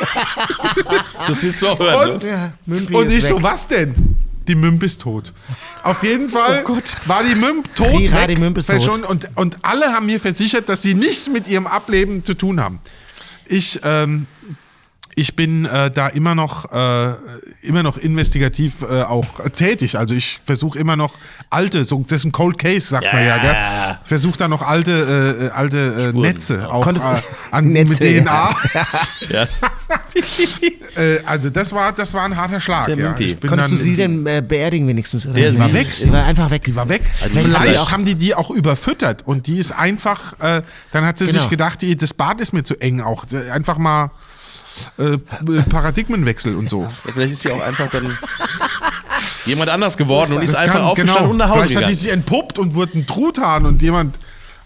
Das 1.28 1.44
willst 1.44 1.62
du 1.62 1.68
auch 1.68 1.80
hören, 1.80 2.12
Und, 2.12 2.24
ne? 2.24 2.30
Ja, 2.30 2.98
und 2.98 3.12
ich 3.12 3.26
so, 3.26 3.36
weg. 3.36 3.44
was 3.44 3.68
denn? 3.68 3.94
Die 4.48 4.56
Mümp 4.56 4.82
ist 4.82 5.02
tot. 5.02 5.34
Auf 5.84 6.02
jeden 6.04 6.30
Fall 6.30 6.66
war 7.06 7.24
die 7.24 7.36
Mümp 7.36 7.74
tot. 7.76 7.94
Rira, 7.94 8.22
weg, 8.22 8.36
die 8.36 8.42
Mümp 8.42 8.58
ist 8.58 8.70
tot. 8.70 8.84
Schon, 8.84 9.04
und, 9.04 9.30
und 9.36 9.58
alle 9.62 9.94
haben 9.94 10.08
mir 10.08 10.20
versichert, 10.20 10.68
dass 10.68 10.82
sie 10.82 10.96
nichts 10.96 11.30
mit 11.30 11.48
ihrem 11.48 11.68
Ableben 11.68 12.26
zu 12.26 12.34
tun 12.34 12.60
haben. 12.60 12.80
Ich, 13.46 13.80
ähm, 13.84 14.26
ich 15.16 15.36
bin 15.36 15.66
äh, 15.66 15.92
da 15.92 16.08
immer 16.08 16.36
noch, 16.36 16.72
äh, 16.72 17.14
immer 17.62 17.84
noch 17.84 17.98
investigativ 17.98 18.82
äh, 18.82 19.04
auch 19.04 19.26
tätig. 19.56 19.98
Also 19.98 20.14
ich 20.16 20.40
versuche 20.46 20.80
immer 20.80 20.96
noch 20.96 21.14
alte, 21.50 21.84
so, 21.86 22.04
das 22.08 22.20
ist 22.20 22.26
ein 22.26 22.32
Cold 22.32 22.58
Case, 22.58 22.88
sagt 22.88 23.06
Ja, 23.06 23.14
man 23.14 23.24
ja, 23.24 23.38
ja, 23.38 23.42
gell? 23.42 23.98
Ich 24.04 24.08
versuche 24.08 24.38
da 24.38 24.48
noch 24.48 24.62
alte, 24.62 25.38
äh, 25.40 25.46
äh, 25.46 25.50
alte 25.52 26.12
äh. 26.16 26.18
Netze 26.18 26.72
auch 26.72 26.88
äh, 26.88 26.94
an, 27.52 27.68
Netze, 27.68 28.04
mit. 28.04 28.24
DNA. 28.24 28.56
Ja. 29.30 29.48
Äh, 30.96 31.20
also 31.26 31.50
das 31.50 31.72
war, 31.72 31.94
das 31.94 32.14
war 32.14 32.26
ein 32.26 32.36
harter 32.36 32.60
Schlag. 32.60 32.90
Ja. 32.90 32.96
Mümpi. 32.98 33.24
Ich 33.24 33.40
bin 33.40 33.50
Konntest 33.50 33.72
du 33.72 33.78
sie 33.78 33.96
denn 33.96 34.28
äh, 34.28 34.44
beerdigen 34.46 34.88
wenigstens? 34.90 35.26
Oder? 35.26 35.36
Der 35.36 35.52
Die 35.52 35.60
war 35.60 35.72
weg. 35.74 35.88
Sie 35.96 36.12
war 36.12 36.26
einfach 36.26 36.50
weg. 36.52 36.64
Die 36.66 36.76
war 36.76 36.90
weg. 36.90 37.02
Also 37.22 37.38
Vielleicht 37.38 37.80
sie 37.86 37.92
haben 37.92 38.04
die 38.04 38.16
die 38.16 38.36
auch 38.36 38.50
überfüttert 38.50 39.26
und 39.26 39.48
die 39.48 39.58
ist 39.58 39.72
einfach, 39.72 40.38
äh, 40.42 40.64
dann 40.92 41.06
hat 41.06 41.18
sie 41.18 41.28
Genau. 41.28 41.40
sich 41.40 41.50
gedacht, 41.50 41.82
die, 41.82 41.96
das 41.96 42.14
Bad 42.14 42.42
ist 42.42 42.52
mir 42.52 42.64
zu 42.64 42.76
eng 42.82 43.00
auch. 43.00 43.24
Einfach 43.54 43.78
mal 43.78 44.12
äh, 44.98 45.18
Paradigmenwechsel 45.70 46.56
und 46.56 46.70
so. 46.70 46.84
Ja, 46.84 46.92
vielleicht 47.14 47.34
ist 47.34 47.42
sie 47.44 47.52
auch 47.52 47.62
einfach 47.62 47.90
dann 47.92 48.18
jemand 49.46 49.70
anders 49.70 49.98
geworden 49.98 50.34
und 50.34 50.42
ist 50.42 50.54
Das 50.54 50.62
einfach 50.62 50.76
kann- 50.76 50.84
aufgestanden 50.84 51.32
und 51.32 51.38
nach 51.38 51.50
Hause 51.50 51.68
Vielleicht 51.70 51.76
hat 51.76 51.82
die 51.90 51.94
gegangen. 51.94 51.96
sich 51.98 52.12
entpuppt 52.12 52.60
und 52.60 52.74
wurde 52.76 52.98
ein 53.00 53.06
Truthahn 53.08 53.66
und 53.66 53.82
jemand, 53.82 54.18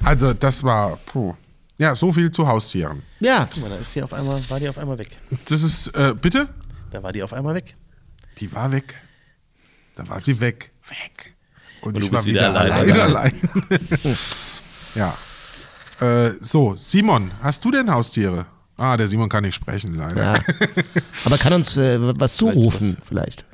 also 0.03 0.33
das 0.33 0.63
war, 0.63 0.97
puh. 1.07 1.35
Ja, 1.77 1.93
so 1.93 2.13
viel 2.13 2.31
zu 2.31 2.47
Haustieren. 2.47 3.03
Ja, 3.19 3.49
Guck 3.53 3.63
mal, 3.63 3.69
da 3.69 3.75
ist 3.75 3.91
sie 3.91 4.01
auf 4.01 4.13
einmal, 4.13 4.41
war 4.49 4.59
die 4.61 4.69
auf 4.69 4.77
einmal 4.77 4.97
weg. 4.97 5.09
Das 5.49 5.61
ist, 5.61 5.87
äh, 5.89 6.13
bitte? 6.19 6.47
Da 6.91 7.03
war 7.03 7.11
die 7.11 7.21
auf 7.21 7.33
einmal 7.33 7.53
weg. 7.53 7.75
Die 8.39 8.51
war 8.53 8.71
weg. 8.71 8.95
Da 9.95 10.07
war 10.07 10.21
sie 10.21 10.39
weg. 10.39 10.71
Weg. 10.87 11.33
Und, 11.81 11.95
Und 11.95 11.99
du 12.01 12.05
ich 12.07 12.13
war 12.13 12.23
wieder 12.23 12.49
wieder 12.49 12.59
allein. 12.61 12.91
allein. 12.91 13.01
allein. 13.01 14.17
ja. 14.95 15.13
Äh, 15.99 16.31
so, 16.41 16.75
Simon, 16.77 17.31
hast 17.41 17.63
du 17.65 17.71
denn 17.71 17.91
Haustiere? 17.91 18.45
Ah, 18.77 18.97
der 18.97 19.07
Simon 19.07 19.29
kann 19.29 19.43
nicht 19.43 19.55
sprechen, 19.55 19.95
leider. 19.95 20.33
ja. 20.33 20.33
Aber 21.25 21.37
kann 21.37 21.53
uns 21.53 21.77
äh, 21.77 21.97
was 22.19 22.35
zurufen, 22.35 22.97
vielleicht. 23.05 23.45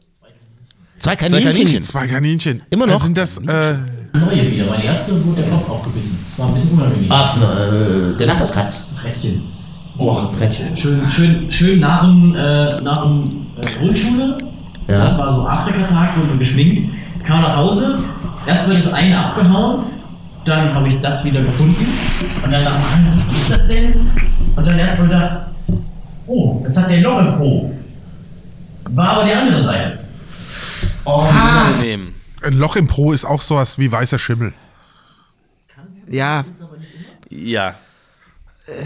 Zwei 1.00 1.16
Kaninchen. 1.16 1.52
Kaninchen. 1.52 1.84
Zwei 1.84 2.08
Kaninchen. 2.08 2.62
Immer 2.70 2.88
noch? 2.88 3.02
Äh, 3.02 3.06
Sind 3.06 3.18
das, 3.18 3.38
äh, 3.40 3.74
Neue 4.14 4.52
wieder. 4.52 4.66
Meine 4.70 4.84
erste 4.84 5.26
wurde 5.26 5.42
der 5.42 5.50
Kopf 5.52 5.70
aufgebissen. 5.70 6.20
Das 6.30 6.40
war 6.40 6.48
ein 6.48 6.54
bisschen 6.54 6.72
unangenehm. 6.78 7.12
Ach, 7.12 7.38
äh, 7.38 8.18
der 8.18 8.28
Nachbarskatz. 8.28 8.92
Frettchen. 9.02 9.44
Boah, 9.96 10.30
Frettchen. 10.34 10.76
Schön, 10.78 11.10
schön, 11.10 11.52
schön 11.52 11.80
nach 11.80 12.02
dem, 12.02 12.36
äh, 12.36 12.82
nach 12.82 13.04
dem 13.04 13.46
äh, 13.62 13.78
Grundschule. 13.78 14.38
Ja. 14.88 15.00
Das 15.04 15.18
war 15.18 15.34
so 15.36 15.48
Afrika-Tag, 15.48 16.18
wurden 16.18 16.30
wir 16.32 16.38
geschminkt. 16.40 16.92
Kam 17.26 17.42
nach 17.42 17.56
Hause. 17.56 18.00
Erst 18.46 18.68
wird 18.68 18.78
das 18.86 18.94
eine 18.94 19.18
abgehauen. 19.18 19.84
Dann 20.46 20.74
habe 20.74 20.90
ich 20.90 21.00
das 21.02 21.24
wieder 21.24 21.42
gefunden. 21.42 21.86
Und 22.44 22.52
dann 22.52 22.64
dachte 22.66 22.82
ich, 22.82 23.30
was 23.32 23.38
ist 23.42 23.52
das 23.52 23.68
denn? 23.68 23.94
Und 24.56 24.68
dann 24.68 24.80
erst 24.80 25.00
mal 25.00 25.08
gedacht, 25.08 25.46
oh, 26.28 26.62
das 26.66 26.78
hat 26.78 26.90
der 26.90 27.02
Loch 27.02 27.20
im 27.20 27.38
Po. 27.38 27.74
War 28.90 29.10
aber 29.10 29.26
die 29.26 29.34
andere 29.34 29.62
Seite. 29.62 30.00
Und 31.04 31.28
Angenehm. 31.28 32.14
ein 32.44 32.54
Loch 32.54 32.76
im 32.76 32.88
Pro 32.88 33.12
ist 33.12 33.26
auch 33.26 33.42
sowas 33.42 33.80
wie 33.80 33.92
weißer 33.92 34.20
Schimmel. 34.20 34.54
Ja, 36.10 36.44
Ja. 37.30 37.76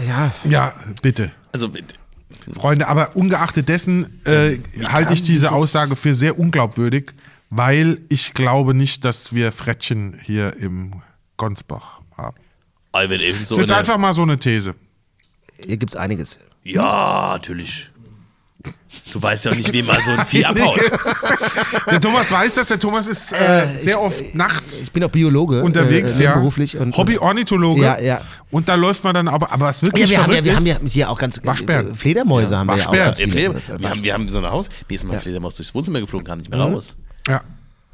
ja. 0.06 0.32
Ja, 0.44 0.72
bitte. 1.02 1.32
Also, 1.52 1.70
Freunde, 2.52 2.86
aber 2.86 3.16
ungeachtet 3.16 3.68
dessen 3.68 4.20
äh, 4.24 4.58
halte 4.84 5.12
ich 5.12 5.22
diese 5.22 5.50
Aussage 5.50 5.96
für 5.96 6.14
sehr 6.14 6.38
unglaubwürdig, 6.38 7.12
weil 7.50 7.98
ich 8.08 8.34
glaube 8.34 8.74
nicht, 8.74 9.04
dass 9.04 9.34
wir 9.34 9.50
Frettchen 9.50 10.18
hier 10.22 10.56
im 10.56 11.02
Gonsbach 11.36 12.00
haben. 12.16 12.36
Das 13.48 13.58
ist 13.58 13.72
einfach 13.72 13.98
mal 13.98 14.14
so 14.14 14.22
eine 14.22 14.38
These. 14.38 14.74
Hier 15.64 15.76
gibt's 15.76 15.96
einiges. 15.96 16.38
Ja, 16.64 17.30
natürlich. 17.34 17.90
Du 19.12 19.22
weißt 19.22 19.44
ja 19.44 19.52
auch 19.52 19.56
nicht, 19.56 19.72
wie 19.72 19.82
man 19.82 20.02
so 20.02 20.10
ein 20.10 20.26
Vieh 20.26 20.44
abhaut. 20.44 20.80
Der 21.90 22.00
Thomas 22.00 22.32
weiß 22.32 22.54
das, 22.56 22.68
der 22.68 22.78
Thomas 22.80 23.06
ist 23.06 23.32
äh, 23.32 23.66
sehr 23.80 24.00
oft 24.00 24.34
nachts 24.34 24.80
Ich 24.80 24.90
bin 24.90 25.04
auch 25.04 25.08
Biologe. 25.10 25.62
unterwegs, 25.62 26.18
äh, 26.18 26.24
ja. 26.24 26.34
Beruflich. 26.34 26.76
Und, 26.76 26.96
Hobby-Ornithologe. 26.96 27.82
Ja, 27.82 28.00
ja. 28.00 28.20
Und 28.50 28.68
da 28.68 28.74
läuft 28.74 29.04
man 29.04 29.14
dann 29.14 29.28
aber, 29.28 29.52
aber 29.52 29.66
was 29.66 29.80
Ja, 29.82 29.86
wirklich 29.88 30.10
wir 30.10 30.18
haben, 30.18 30.32
ja, 30.32 30.42
verrückt 30.42 30.44
wir 30.46 30.56
haben 30.72 30.76
ist, 30.82 30.84
ja 30.84 30.90
hier 30.90 31.10
auch 31.10 31.18
ganz 31.18 31.40
Waschbären. 31.44 31.92
äh, 31.92 31.94
Fledermäuse 31.94 32.56
haben 32.58 32.66
wir 32.68 32.76
ja 32.76 32.82
auch 32.82 32.86
Waschbären. 32.86 33.06
ganz 33.06 33.20
Ey, 33.20 33.30
viele. 33.30 33.60
Fleder, 33.60 33.80
wir, 33.82 33.90
haben, 33.90 34.04
wir 34.04 34.14
haben 34.14 34.28
so 34.28 34.38
ein 34.38 34.46
Haus. 34.46 34.68
Mir 34.88 34.94
ist 34.96 35.04
mal 35.04 35.14
ein 35.14 35.20
Fledermaus 35.20 35.56
durchs 35.56 35.74
Wohnzimmer 35.74 36.00
geflogen, 36.00 36.26
kam 36.26 36.38
nicht 36.38 36.50
mehr 36.50 36.58
raus. 36.60 36.96
ja, 37.28 37.42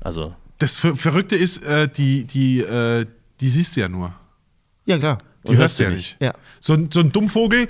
Also, 0.00 0.34
das 0.58 0.78
Ver 0.78 0.96
Verrückte 0.96 1.36
ist, 1.36 1.62
äh, 1.64 1.88
die, 1.88 2.24
die, 2.24 2.60
äh, 2.60 3.04
die 3.40 3.48
siehst 3.50 3.76
du 3.76 3.80
ja 3.80 3.88
nur. 3.88 4.14
Ja, 4.86 4.98
klar. 4.98 5.18
Die 5.49 5.57
hörst 5.57 5.78
du 5.78 5.82
ja 5.84 5.88
hörst 5.90 5.99
nicht. 6.03 6.16
Ja. 6.20 6.34
So, 6.61 6.74
ein- 6.74 6.88
so 6.93 7.01
ein 7.01 7.11
Dummvogel, 7.12 7.66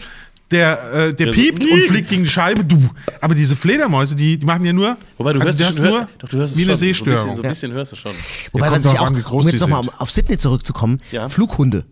der, 0.51 0.93
äh, 0.93 1.15
der 1.15 1.29
Ja, 1.29 1.33
so- 1.33 1.39
piept 1.41 1.63
und 1.65 1.83
fliegt 1.85 2.11
gegen 2.11 2.25
die 2.25 2.29
Scheibe, 2.31 2.65
du. 2.65 2.91
Aber 3.23 3.35
diese 3.35 3.57
Fledermäuse, 3.57 4.15
die, 4.15 4.37
die 4.37 4.45
machen 4.45 4.65
ja 4.67 4.73
nur. 4.75 4.97
wobei 5.17 5.33
du 5.33 5.41
also 5.41 5.65
hörst, 5.65 5.79
du 5.79 5.83
schon, 5.83 5.91
nur 5.91 6.01
hör, 6.01 6.09
doch, 6.19 6.29
du 6.29 6.37
hörst 6.39 6.53
es 6.55 6.59
wie 6.59 6.65
eine 6.65 6.73
schon. 6.73 6.79
So 6.79 6.85
ein 6.85 6.89
Sehstörung. 6.89 7.17
bisschen, 7.17 7.37
so 7.37 7.43
ein 7.43 7.49
bisschen 7.49 7.73
hörst 7.73 7.93
du 7.93 7.97
schon. 7.97 8.13
Wobei, 8.53 8.71
was 8.71 8.85
ich 8.85 8.99
auch, 8.99 9.07
an, 9.07 9.25
um 9.25 9.49
jetzt 9.49 9.61
nochmal 9.61 9.83
auf 9.99 10.11
Sydney 10.11 10.37
zurückzukommen, 10.37 11.01
Ja. 11.11 11.29
Flughunde. 11.29 11.85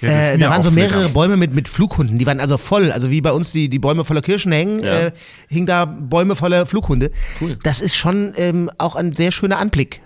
Ja, 0.00 0.10
Äh, 0.10 0.32
da 0.38 0.44
ja 0.46 0.50
waren 0.50 0.62
so 0.62 0.70
mehrere 0.72 0.98
Fleder. 0.98 1.08
Bäume 1.14 1.36
mit, 1.38 1.54
mit 1.54 1.68
Flughunden, 1.68 2.18
die 2.18 2.26
waren 2.26 2.40
also 2.40 2.58
voll, 2.58 2.92
also 2.92 3.10
wie 3.10 3.22
bei 3.22 3.32
uns 3.32 3.52
die, 3.52 3.70
die 3.70 3.78
Bäume 3.78 4.04
voller 4.04 4.20
Kirschen 4.20 4.52
hängen, 4.52 4.80
Ja. 4.80 4.92
äh, 5.06 5.12
hingen 5.48 5.66
da 5.66 5.86
Bäume 5.86 6.36
voller 6.36 6.66
Flughunde. 6.66 7.10
Cool. 7.40 7.56
Das 7.62 7.80
ist 7.80 7.96
schon 7.96 8.34
ähm, 8.36 8.70
auch 8.76 8.96
ein 8.96 9.14
sehr 9.16 9.32
schöner 9.32 9.58
Anblick. 9.58 10.02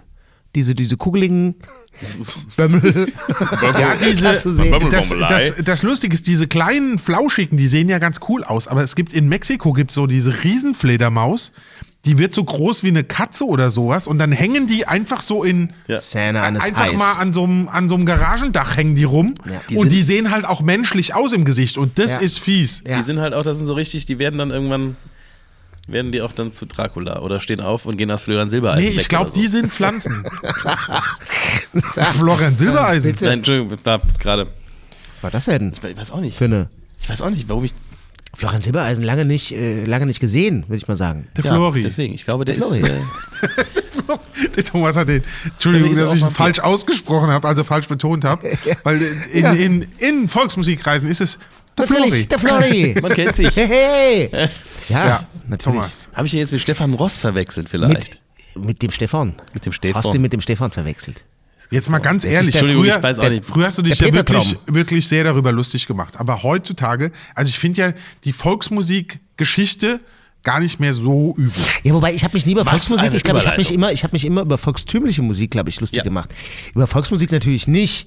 Diese, 0.59 0.75
diese 0.75 0.97
kugeligen 0.97 1.55
Bömmel. 2.57 3.13
Ja, 3.63 3.95
diese, 3.95 4.25
das, 4.91 5.15
das, 5.29 5.55
das 5.65 5.83
Lustige 5.85 6.13
ist, 6.15 6.27
diese 6.27 6.49
kleinen 6.49 6.99
Flauschigen, 6.99 7.57
die 7.57 7.69
sehen 7.69 7.89
ja 7.89 7.99
ganz 8.01 8.19
cool 8.29 8.43
aus, 8.43 8.67
aber 8.67 8.83
es 8.83 8.97
gibt 8.97 9.13
in 9.13 9.29
Mexiko 9.29 9.73
gibt 9.73 9.93
so 9.93 10.09
diese 10.09 10.43
Riesenfledermaus, 10.43 11.53
die 12.05 12.19
wird 12.19 12.35
so 12.35 12.43
groß 12.43 12.83
wie 12.83 12.89
eine 12.89 13.05
Katze 13.05 13.45
oder 13.45 13.71
sowas 13.71 14.09
und 14.09 14.19
dann 14.19 14.33
hängen 14.33 14.67
die 14.67 14.85
einfach 14.87 15.21
so 15.23 15.45
in 15.45 15.73
Ja. 15.87 15.99
Zähne 15.99 16.43
eines 16.43 16.65
einfach 16.65 16.87
Eis. 16.87 16.99
mal 16.99 17.13
an 17.21 17.33
so 17.33 17.45
einem 17.45 17.69
an 17.69 17.89
so 17.89 17.95
einem 17.95 18.05
Garagendach 18.07 18.77
hängen 18.77 18.97
die 18.97 19.05
rum 19.05 19.35
Ja. 19.49 19.61
Die 19.71 19.77
und 19.77 19.83
sind- 19.91 19.93
die 19.93 20.03
sehen 20.03 20.31
halt 20.33 20.45
auch 20.45 20.61
menschlich 20.61 21.15
aus 21.15 21.33
im 21.33 21.45
Gesicht 21.45 21.79
und 21.79 22.01
das 22.01 22.17
Ja. 22.17 22.23
ist 22.23 22.41
fies. 22.41 22.83
Ja. 22.85 22.97
Die 22.97 23.05
sind 23.05 23.21
halt 23.21 23.33
auch, 23.33 23.45
das 23.45 23.59
sind 23.59 23.67
so 23.67 23.75
richtig, 23.75 24.07
die 24.07 24.19
werden 24.19 24.39
dann 24.39 24.51
irgendwann, 24.51 24.97
werden 25.89 26.12
die 26.12 26.22
auch 26.22 26.32
dann 26.32 26.53
zu 26.53 26.66
Dracula 26.66 27.20
oder 27.20 27.41
stehen 27.41 27.61
auf 27.61 27.86
und 27.86 27.97
gehen 27.97 28.11
aus 28.11 28.22
Florian 28.22 28.51
Silbereisen 28.51 28.89
Nee, 28.89 28.95
ich 28.97 29.09
glaube, 29.09 29.30
so. 29.30 29.41
die 29.41 29.49
sind 29.49 29.72
Pflanzen. 29.72 30.24
Florian 32.18 32.57
Silbereisen. 32.57 33.12
Bitte. 33.12 33.24
Nein, 33.26 33.39
Entschuldigung, 33.39 33.78
war 33.84 34.01
gerade, 34.20 34.47
Was 35.14 35.22
war 35.22 35.30
das 35.30 35.47
denn 35.47 35.72
ich 35.72 35.97
weiß 35.97 36.11
auch 36.11 36.20
nicht. 36.20 36.36
für 36.36 36.45
eine 36.45 36.68
Ich 37.01 37.09
weiß 37.09 37.22
auch 37.22 37.30
nicht, 37.30 37.49
warum 37.49 37.64
ich, 37.64 37.72
Florian 38.34 38.61
Silbereisen 38.61 39.05
lange 39.05 39.24
nicht, 39.24 39.53
äh, 39.53 39.84
lange 39.84 40.07
nicht 40.07 40.20
gesehen, 40.20 40.64
würde 40.68 40.76
ich 40.76 40.86
mal 40.89 40.97
sagen. 40.97 41.26
Der 41.36 41.45
ja, 41.45 41.53
Flori. 41.53 41.82
deswegen, 41.82 42.14
ich 42.14 42.24
glaube, 42.24 42.45
der, 42.45 42.57
Der 42.57 42.66
ist, 42.66 42.76
Flori. 42.76 42.91
äh, 42.93 42.99
Der 44.57 44.64
Thomas 44.64 44.97
hat 44.97 45.09
den. 45.09 45.22
Entschuldigung, 45.45 45.95
dass 45.95 46.11
auch 46.11 46.14
ich 46.14 46.22
ihn 46.22 46.30
falsch 46.30 46.61
ausgesprochen 46.61 47.30
habe, 47.30 47.47
also 47.49 47.62
falsch 47.64 47.89
betont 47.89 48.24
habe. 48.24 48.49
Weil 48.84 49.03
in, 49.32 49.43
Ja. 49.43 49.53
in, 49.53 49.86
in 49.99 50.28
Volksmusikreisen 50.28 51.09
ist 51.09 51.20
es 51.20 51.39
der 51.79 51.87
Flori. 51.87 52.26
Der 52.26 52.39
Flori. 52.39 52.97
man 53.03 53.12
kennt 53.12 53.37
sich. 53.37 53.55
Hey, 53.57 54.29
hey. 54.31 54.49
Ja, 54.89 55.07
Ja, 55.09 55.26
natürlich. 55.49 55.62
Thomas. 55.79 56.09
Habe 56.14 56.26
ich 56.26 56.35
ihn 56.35 56.41
jetzt 56.41 56.53
mit 56.53 56.61
Stefan 56.61 56.95
Ross 56.95 57.18
verwechselt 57.18 57.68
vielleicht? 57.68 58.18
Mit, 58.55 58.64
mit 58.66 58.83
dem 58.83 58.91
Stefan. 58.91 59.35
Mit 59.55 59.64
dem 59.66 59.72
Stefan. 59.72 60.03
Hast 60.03 60.14
du 60.14 60.18
mit 60.18 60.33
dem 60.33 60.41
Stefan 60.41 60.70
verwechselt? 60.70 61.24
Jetzt 61.70 61.91
mal 61.91 61.99
ganz 61.99 62.22
Das 62.22 62.33
ehrlich, 62.33 62.55
Entschuldigung, 62.55 62.85
früher, 62.85 62.97
ich 62.97 63.03
weiß 63.03 63.18
auch 63.18 63.22
der- 63.22 63.31
nicht. 63.31 63.45
früher 63.45 63.66
hast 63.66 63.76
du 63.76 63.83
dich 63.83 63.99
Der 63.99 64.09
ja 64.09 64.12
Peter 64.14 64.33
wirklich, 64.33 64.55
Traum. 64.55 64.74
wirklich 64.74 65.07
sehr 65.07 65.24
darüber 65.24 65.53
lustig 65.53 65.87
gemacht. 65.87 66.14
Aber 66.16 66.43
heutzutage, 66.43 67.12
also 67.35 67.51
ich 67.51 67.59
finde 67.59 67.81
ja 67.83 67.93
die 68.24 68.33
Volksmusikgeschichte 68.33 70.01
gar 70.45 70.61
nicht 70.61 70.81
mehr 70.81 70.95
so 70.95 71.35
übel. 71.37 71.53
Ja, 71.83 71.93
wobei 71.95 72.14
ich 72.14 72.24
habe 72.24 72.35
mich 72.35 72.47
nie 72.47 72.53
über 72.53 72.62
Was 72.64 72.70
Volksmusik, 72.87 73.12
ich 73.12 73.22
glaube, 73.22 73.41
ich 73.41 73.47
habe 73.47 73.59
mich 73.59 73.72
immer, 73.72 73.93
ich 73.93 74.03
habe 74.05 74.12
mich 74.14 74.24
immer 74.24 74.43
über 74.43 74.57
volkstümliche 74.57 75.20
Musik, 75.20 75.51
glaube 75.51 75.68
ich, 75.68 75.81
lustig 75.81 75.99
Ja. 75.99 76.05
gemacht. 76.05 76.31
Über 76.74 76.87
Volksmusik 76.87 77.33
natürlich 77.33 77.66
nicht. 77.68 78.07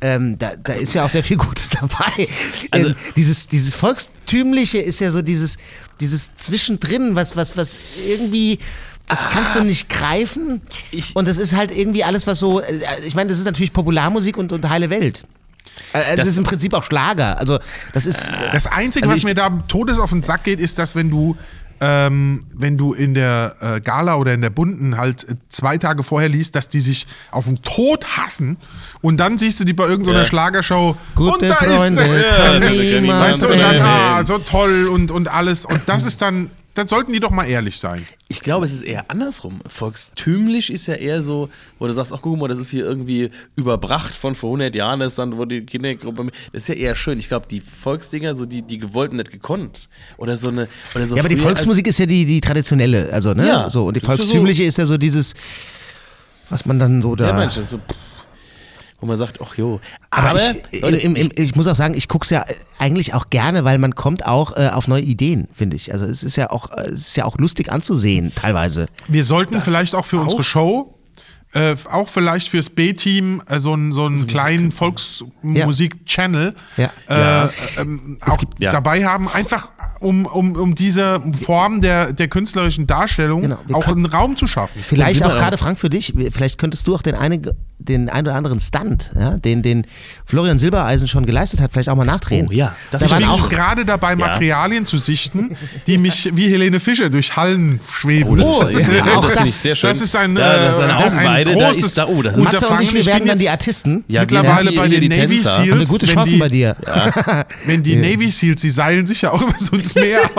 Ähm, 0.00 0.38
da 0.38 0.52
da 0.62 0.74
ist 0.74 0.94
ja 0.94 1.04
auch 1.04 1.08
sehr 1.08 1.24
viel 1.24 1.36
Gutes 1.36 1.70
dabei. 1.80 2.28
Also- 2.70 2.88
ähm, 2.88 2.94
dieses, 3.16 3.48
dieses 3.48 3.74
Volkstümliche 3.74 4.78
ist 4.78 5.00
ja 5.00 5.10
so 5.10 5.22
dieses, 5.22 5.56
dieses 6.00 6.34
Zwischendrin, 6.34 7.14
was, 7.16 7.36
was, 7.36 7.56
was 7.56 7.78
irgendwie, 8.06 8.58
das 9.08 9.28
kannst 9.30 9.56
du 9.56 9.64
nicht 9.64 9.88
greifen. 9.88 10.60
Ah. 10.64 10.74
Ich- 10.92 11.16
und 11.16 11.26
das 11.26 11.38
ist 11.38 11.54
halt 11.56 11.76
irgendwie 11.76 12.04
alles, 12.04 12.26
was 12.26 12.38
so, 12.38 12.60
äh, 12.60 12.80
ich 13.06 13.14
meine, 13.14 13.28
das 13.30 13.38
ist 13.38 13.44
natürlich 13.44 13.72
Popularmusik 13.72 14.36
und, 14.36 14.52
und 14.52 14.68
heile 14.68 14.90
Welt. 14.90 15.24
Äh, 15.92 16.00
Das, 16.10 16.16
Das- 16.16 16.26
ist 16.28 16.38
im 16.38 16.44
Prinzip 16.44 16.74
auch 16.74 16.84
Schlager. 16.84 17.38
Also 17.38 17.58
das 17.92 18.06
ist, 18.06 18.28
Das 18.52 18.66
Einzige, 18.66 19.04
Also 19.04 19.12
was 19.14 19.18
ich- 19.18 19.24
mir 19.24 19.34
da 19.34 19.48
todes 19.68 19.98
auf 19.98 20.10
den 20.10 20.22
Sack 20.22 20.44
geht, 20.44 20.60
ist, 20.60 20.78
dass 20.78 20.94
wenn 20.94 21.10
du 21.10 21.36
ähm, 21.80 22.40
wenn 22.56 22.76
du 22.76 22.92
in 22.92 23.14
der 23.14 23.54
äh, 23.60 23.80
Gala 23.80 24.16
oder 24.16 24.34
in 24.34 24.40
der 24.40 24.50
Bunten 24.50 24.96
halt 24.96 25.24
äh, 25.28 25.34
zwei 25.48 25.76
Tage 25.78 26.02
vorher 26.02 26.28
liest, 26.28 26.54
dass 26.54 26.68
die 26.68 26.80
sich 26.80 27.06
auf 27.30 27.44
den 27.46 27.62
Tod 27.62 28.04
hassen 28.16 28.56
und 29.00 29.18
dann 29.18 29.38
siehst 29.38 29.60
du 29.60 29.64
die 29.64 29.72
bei 29.72 29.86
irgendeiner 29.86 30.20
Ja. 30.20 30.26
Schlagershow 30.26 30.96
gute 31.14 31.32
und 31.32 31.42
da 31.48 31.54
Freunde 31.54 32.02
ist 32.02 32.08
der, 32.08 33.02
Ja, 33.04 33.20
weißt 33.20 33.42
du, 33.42 33.48
und 33.48 33.58
dann, 33.60 33.80
ah, 33.80 34.24
so 34.24 34.38
toll 34.38 34.88
und, 34.92 35.10
und 35.10 35.28
alles 35.28 35.64
und 35.64 35.80
das 35.86 36.04
ist 36.04 36.20
dann, 36.20 36.50
dann 36.78 36.86
sollten 36.86 37.12
die 37.12 37.18
doch 37.18 37.30
mal 37.30 37.44
ehrlich 37.44 37.78
sein. 37.78 38.06
Ich 38.28 38.40
glaube, 38.40 38.64
es 38.64 38.72
ist 38.72 38.82
eher 38.82 39.10
andersrum. 39.10 39.60
Volkstümlich 39.66 40.72
ist 40.72 40.86
ja 40.86 40.94
eher 40.94 41.22
so, 41.22 41.50
wo 41.80 41.88
du 41.88 41.92
sagst, 41.92 42.12
ach 42.12 42.20
guck 42.22 42.38
mal, 42.38 42.46
das 42.46 42.60
ist 42.60 42.70
hier 42.70 42.84
irgendwie 42.84 43.30
überbracht 43.56 44.14
von 44.14 44.36
vor 44.36 44.50
100 44.50 44.74
Jahren, 44.76 45.00
das 45.00 45.14
ist 45.14 45.18
dann, 45.18 45.36
wo 45.36 45.44
die 45.44 45.62
Kindergruppe, 45.62 46.30
das 46.52 46.62
ist 46.62 46.68
ja 46.68 46.74
eher 46.74 46.94
schön. 46.94 47.18
Ich 47.18 47.28
glaube, 47.28 47.48
die 47.50 47.60
Volksdinger, 47.60 48.36
so 48.36 48.46
die, 48.46 48.62
die 48.62 48.78
gewollt 48.78 49.10
und 49.10 49.16
nicht 49.16 49.32
gekonnt. 49.32 49.88
Oder 50.18 50.36
so 50.36 50.50
eine, 50.50 50.68
oder 50.94 51.06
so 51.06 51.16
Ja, 51.16 51.22
aber 51.22 51.28
die 51.28 51.36
Volksmusik 51.36 51.88
ist 51.88 51.98
ja 51.98 52.06
die, 52.06 52.24
die 52.24 52.40
traditionelle, 52.40 53.12
also 53.12 53.34
ne? 53.34 53.46
Ja, 53.46 53.70
so 53.70 53.86
und 53.86 53.96
die 53.96 54.00
das 54.00 54.04
ist 54.04 54.10
ja 54.10 54.16
volkstümliche 54.16 54.62
ist 54.62 54.78
ja 54.78 54.86
so 54.86 54.96
dieses, 54.98 55.34
was 56.48 56.64
man 56.64 56.78
dann 56.78 57.02
so 57.02 57.16
da. 57.16 57.28
ja, 57.28 57.32
Mensch, 57.32 57.56
das 57.56 57.64
ist 57.64 57.70
so, 57.70 57.78
pff, 57.78 58.07
wo 59.00 59.06
man 59.06 59.16
sagt, 59.16 59.40
ach 59.42 59.54
jo. 59.56 59.80
aber, 60.10 60.30
Aber, 60.30 60.40
ich, 60.72 60.82
im, 61.04 61.14
im, 61.16 61.30
ich 61.36 61.54
muss 61.54 61.66
auch 61.68 61.76
sagen, 61.76 61.94
ich 61.94 62.08
gucke 62.08 62.24
es 62.24 62.30
ja 62.30 62.44
eigentlich 62.78 63.14
auch 63.14 63.30
gerne, 63.30 63.64
weil 63.64 63.78
man 63.78 63.94
kommt 63.94 64.26
auch 64.26 64.56
äh, 64.56 64.68
auf 64.72 64.88
neue 64.88 65.02
Ideen, 65.02 65.46
finde 65.54 65.76
ich. 65.76 65.92
Also 65.92 66.04
es 66.06 66.22
ist 66.24 66.36
ja 66.36 66.50
auch, 66.50 66.70
äh, 66.72 66.88
es 66.88 67.08
ist 67.08 67.16
ja 67.16 67.24
auch 67.24 67.38
lustig 67.38 67.70
anzusehen, 67.70 68.32
teilweise. 68.34 68.88
Wir 69.06 69.24
sollten 69.24 69.60
vielleicht 69.62 69.94
auch 69.94 70.04
für 70.04 70.18
auch. 70.18 70.24
unsere 70.24 70.42
Show, 70.42 70.94
äh, 71.54 71.76
auch 71.90 72.08
vielleicht 72.08 72.48
fürs 72.48 72.70
B-Team, 72.70 73.40
äh, 73.48 73.60
so 73.60 73.72
einen 73.72 73.92
so 73.92 74.04
einen 74.06 74.26
kleinen 74.26 74.70
Volksmusik-Channel 74.72 76.54
Ja. 76.76 76.90
äh, 77.08 77.48
ähm, 77.80 78.18
auch 78.20 78.36
gibt- 78.38 78.60
ja. 78.60 78.72
dabei 78.72 79.04
haben, 79.06 79.28
einfach 79.28 79.70
um, 80.00 80.26
um, 80.26 80.52
um 80.56 80.74
diese 80.74 81.20
Form 81.44 81.80
der, 81.80 82.12
der 82.12 82.28
künstlerischen 82.28 82.86
Darstellung 82.86 83.42
Genau, 83.42 83.58
auch 83.72 83.84
können- 83.84 84.04
einen 84.04 84.06
Raum 84.14 84.36
zu 84.36 84.46
schaffen. 84.46 84.82
Vielleicht 84.86 85.22
auch 85.22 85.36
gerade 85.36 85.58
Frank 85.58 85.78
für 85.78 85.90
dich, 85.90 86.14
vielleicht 86.30 86.58
könntest 86.58 86.86
du 86.86 86.94
auch 86.94 87.02
den 87.02 87.14
einen, 87.14 87.46
den 87.78 88.08
einen 88.08 88.26
oder 88.26 88.36
anderen 88.36 88.60
Stunt, 88.60 89.10
ja, 89.18 89.36
den, 89.36 89.62
den 89.62 89.86
Florian 90.26 90.58
Silbereisen 90.58 91.08
schon 91.08 91.26
geleistet 91.26 91.60
hat, 91.60 91.72
vielleicht 91.72 91.88
auch 91.88 91.96
mal 91.96 92.04
nachdrehen. 92.04 92.46
Oh 92.48 92.52
ja, 92.52 92.74
das 92.90 93.00
da 93.00 93.06
Ich 93.06 93.12
waren 93.12 93.18
bin 93.22 93.28
auch 93.28 93.48
gerade 93.48 93.84
dabei, 93.84 94.16
Materialien 94.16 94.84
zu 94.86 94.98
sichten, 94.98 95.56
die 95.86 95.98
mich 95.98 96.28
wie 96.34 96.48
Helene 96.48 96.80
Fischer 96.80 97.08
durch 97.10 97.36
Hallen 97.36 97.80
schweben. 97.92 98.40
Oh, 98.42 98.62
lassen. 98.62 98.80
ja, 98.80 99.04
auch 99.16 99.22
das, 99.22 99.26
das- 99.26 99.32
finde 99.34 99.48
ich 99.48 99.54
sehr 99.54 99.74
schön. 99.74 99.90
das 99.90 100.00
ist 100.00 100.16
ein, 100.16 100.34
da, 100.34 100.46
das 100.56 100.72
ist 100.74 100.78
eine 100.80 100.92
äh, 100.92 101.02
das 101.04 101.14
ist 101.14 101.20
ein 101.20 101.26
Augenweide, 101.26 101.54
da 101.56 101.66
großes 101.68 101.82
ist 101.84 101.98
da, 101.98 102.06
oh, 102.08 102.22
das 102.22 102.36
ist 102.36 102.44
Matze 102.44 102.68
und 102.68 102.80
ich, 102.82 102.94
wir 102.94 103.06
werden 103.06 103.26
dann 103.28 103.38
die 103.38 103.48
Artisten. 103.50 104.04
Ja, 104.08 104.20
mittlerweile 104.22 104.70
die- 104.70 104.76
bei 104.76 104.88
den 104.88 105.00
die 105.02 105.08
Navy 105.08 105.36
Tänzer. 105.36 105.50
Seals. 105.50 105.70
Haben 105.70 105.78
wir 105.80 105.86
gute 105.86 106.06
Chancen 106.06 106.32
die, 106.34 106.38
bei 106.38 106.48
dir. 106.48 106.76
Wenn 107.66 107.82
die 107.82 107.96
Navy 107.96 108.30
Seals, 108.30 108.60
die 108.60 108.70
seilen 108.70 109.06
sich 109.06 109.22
ja 109.22 109.32
auch 109.32 109.40
immer 109.42 109.54
so 109.58 109.76
ins 109.94 110.02
Meer 110.04 110.24
ab. 110.24 110.32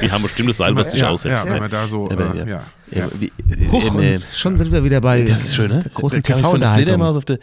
Wir 0.00 0.10
haben 0.12 0.22
bestimmt 0.22 0.48
das 0.50 0.56
Seil, 0.58 0.74
was 0.76 0.90
dich 0.90 1.00
ja, 1.00 1.10
aushält. 1.10 1.32
ja, 1.34 1.44
wenn 1.44 1.58
man 1.60 1.70
da 1.70 1.86
so, 1.86 2.10
Aber, 2.10 2.34
äh, 2.34 2.38
ja. 2.38 2.44
ja. 2.46 2.62
Ja, 2.90 3.08
wie, 3.18 3.32
Huch, 3.72 3.84
äh, 3.84 3.88
und 3.88 4.02
äh, 4.02 4.18
schon 4.34 4.56
sind 4.58 4.70
wir 4.70 4.84
wieder 4.84 5.00
bei 5.00 5.22
das 5.24 5.44
ist 5.44 5.54
schön, 5.56 5.70
ne? 5.70 5.82
der 5.82 5.90
großen 5.92 6.22
TV-Unterhaltung. 6.22 6.84
Fledermaus 6.84 7.16
auf, 7.16 7.24
auf 7.28 7.38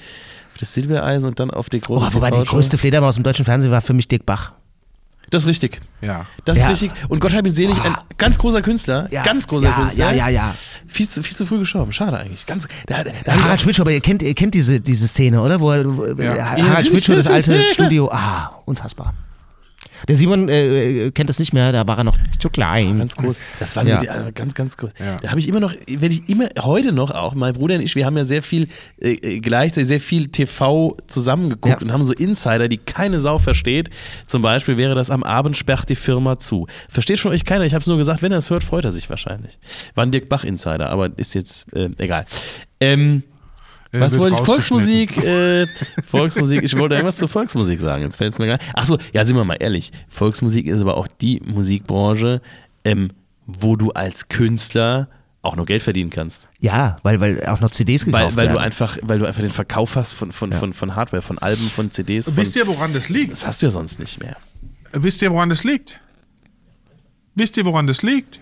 das 0.59 0.73
Silbereisen 0.73 1.27
und 1.29 1.39
dann 1.39 1.51
auf 1.51 1.69
die 1.69 1.81
große 1.81 2.05
Oh, 2.11 2.13
wobei 2.13 2.31
die 2.31 2.43
größte 2.43 2.77
Fledermaus 2.77 3.17
im 3.17 3.23
deutschen 3.23 3.43
Fernsehen 3.43 3.71
war 3.71 3.81
für 3.81 3.93
mich 3.93 4.07
Dirk 4.07 4.25
Bach. 4.25 4.53
Das 5.31 5.43
ist 5.43 5.49
richtig. 5.49 5.81
ja. 6.01 6.25
Das 6.45 6.59
Ja. 6.59 6.65
ist 6.65 6.71
richtig. 6.83 6.91
Und 7.09 7.19
Gott 7.19 7.33
hab 7.33 7.45
ihn 7.47 7.53
selig, 7.53 7.75
ein 7.83 7.95
ganz 8.17 8.37
großer 8.37 8.61
Künstler. 8.61 9.07
Ja, 9.11 9.23
Ganz 9.23 9.47
großer 9.47 9.67
ja, 9.69 9.73
Künstler. 9.73 10.11
ja, 10.11 10.27
ja, 10.27 10.29
ja. 10.29 10.55
Viel 10.87 11.07
zu, 11.09 11.23
viel 11.23 11.35
zu 11.35 11.45
früh 11.47 11.57
gestorben. 11.59 11.91
Schade 11.91 12.17
eigentlich. 12.19 12.45
Ganz, 12.45 12.67
da, 12.85 13.03
da, 13.03 13.11
da 13.25 13.33
Ja, 13.35 13.43
Harald 13.43 13.59
Schmidt, 13.61 13.79
aber 13.79 13.91
ihr 13.91 13.99
kennt, 14.01 14.21
ihr 14.21 14.35
kennt 14.35 14.53
diese, 14.53 14.79
diese 14.79 15.07
Szene, 15.07 15.41
oder? 15.41 15.59
Wo, 15.59 15.71
er- 15.71 15.85
wo 15.97 16.05
Ja. 16.21 16.35
Harald 16.51 16.59
Ja, 16.59 16.85
Schmidt, 16.85 17.09
das 17.09 17.27
alte. 17.27 17.63
Studio. 17.73 18.09
Ah, 18.11 18.51
unfassbar. 18.65 19.13
Der 20.07 20.15
Simon 20.15 20.49
äh, 20.49 21.11
kennt 21.11 21.29
das 21.29 21.39
nicht 21.39 21.53
mehr, 21.53 21.71
da 21.71 21.87
war 21.87 21.97
er 21.97 22.03
noch 22.03 22.17
zu 22.39 22.49
klein. 22.49 22.99
Ganz 22.99 23.15
groß. 23.15 23.39
Das 23.59 23.75
waren 23.75 23.87
Ja. 23.87 23.95
so 23.95 24.01
die 24.01 24.07
äh, 24.07 24.31
ganz, 24.33 24.53
ganz 24.53 24.77
groß. 24.77 24.91
Ja. 24.99 25.17
Da 25.21 25.29
habe 25.29 25.39
ich 25.39 25.47
immer 25.47 25.59
noch, 25.59 25.73
wenn 25.87 26.11
ich 26.11 26.27
immer, 26.29 26.49
heute 26.61 26.91
noch 26.91 27.11
auch, 27.11 27.35
mein 27.35 27.53
Bruder 27.53 27.75
und 27.75 27.81
ich, 27.81 27.95
wir 27.95 28.05
haben 28.05 28.17
ja 28.17 28.25
sehr 28.25 28.41
viel, 28.43 28.67
äh, 28.99 29.39
gleichzeitig 29.39 29.87
sehr 29.87 29.99
viel 30.01 30.27
TV 30.27 30.97
zusammengeguckt 31.07 31.81
Ja. 31.81 31.85
und 31.87 31.91
haben 31.93 32.03
so 32.03 32.13
Insider, 32.13 32.67
die 32.67 32.77
keine 32.77 33.21
Sau 33.21 33.39
versteht. 33.39 33.89
Zum 34.27 34.41
Beispiel 34.41 34.77
wäre 34.77 34.95
das 34.95 35.09
am 35.09 35.23
Abend 35.23 35.55
sperrt 35.57 35.87
die 35.89 35.95
Firma 35.95 36.39
zu. 36.39 36.67
Versteht 36.89 37.19
von 37.19 37.31
euch 37.31 37.45
keiner. 37.45 37.65
Ich 37.65 37.73
habe 37.73 37.81
es 37.81 37.87
nur 37.87 37.97
gesagt, 37.97 38.21
wenn 38.21 38.31
er 38.31 38.39
es 38.39 38.49
hört, 38.49 38.63
freut 38.63 38.85
er 38.85 38.91
sich 38.91 39.09
wahrscheinlich. 39.09 39.57
War 39.95 40.05
ein 40.05 40.11
Dirk 40.11 40.29
Bach 40.29 40.43
Insider, 40.43 40.89
aber 40.89 41.11
ist 41.17 41.33
jetzt 41.33 41.71
äh, 41.73 41.89
egal. 41.97 42.25
Ähm, 42.79 43.23
Äh, 43.23 43.32
was 44.01 44.13
wird 44.13 44.23
wollte 44.23 44.35
ich? 44.37 44.45
Volksmusik, 44.45 45.17
äh, 45.23 45.67
Volksmusik, 46.07 46.63
ich 46.63 46.77
wollte 46.77 46.95
irgendwas 46.95 47.17
zur 47.17 47.27
Volksmusik 47.27 47.79
sagen, 47.79 48.03
jetzt 48.03 48.17
fällt 48.17 48.33
es 48.33 48.39
mir 48.39 48.47
gar 48.47 48.57
nicht. 48.57 48.69
Achso, 48.73 48.97
ja, 49.13 49.23
sind 49.23 49.35
wir 49.35 49.45
mal 49.45 49.57
ehrlich. 49.59 49.91
Volksmusik 50.09 50.67
ist 50.67 50.81
aber 50.81 50.97
auch 50.97 51.07
die 51.07 51.39
Musikbranche, 51.45 52.41
ähm, 52.83 53.09
wo 53.45 53.75
du 53.75 53.91
als 53.91 54.27
Künstler 54.29 55.09
auch 55.41 55.55
noch 55.57 55.65
Geld 55.65 55.83
verdienen 55.83 56.09
kannst. 56.09 56.47
Ja, 56.59 56.97
weil, 57.03 57.19
weil 57.19 57.45
auch 57.47 57.59
noch 57.59 57.69
CDs 57.69 58.05
gekauft 58.05 58.23
Weil, 58.23 58.35
weil, 58.35 58.47
du 58.47 58.53
werden. 58.53 58.63
einfach, 58.63 58.97
weil 59.01 59.19
du 59.19 59.25
einfach 59.25 59.41
den 59.41 59.51
Verkauf 59.51 59.95
hast 59.97 60.13
von, 60.13 60.31
von, 60.31 60.53
von, 60.53 60.73
von 60.73 60.95
Hardware, 60.95 61.21
von 61.21 61.37
Alben, 61.37 61.69
von 61.69 61.91
CDs. 61.91 62.25
Von, 62.25 62.37
Wisst 62.37 62.55
ihr, 62.55 62.65
woran 62.65 62.93
das 62.93 63.09
liegt? 63.09 63.33
das 63.33 63.45
hast 63.45 63.61
du 63.61 63.65
ja 63.65 63.71
sonst 63.71 63.99
nicht 63.99 64.21
mehr. 64.21 64.37
Wisst 64.93 65.21
ihr, 65.21 65.31
woran 65.31 65.49
das 65.49 65.63
liegt? 65.65 65.99
Wisst 67.35 67.57
ihr, 67.57 67.65
woran 67.65 67.87
das 67.87 68.03
liegt? 68.03 68.41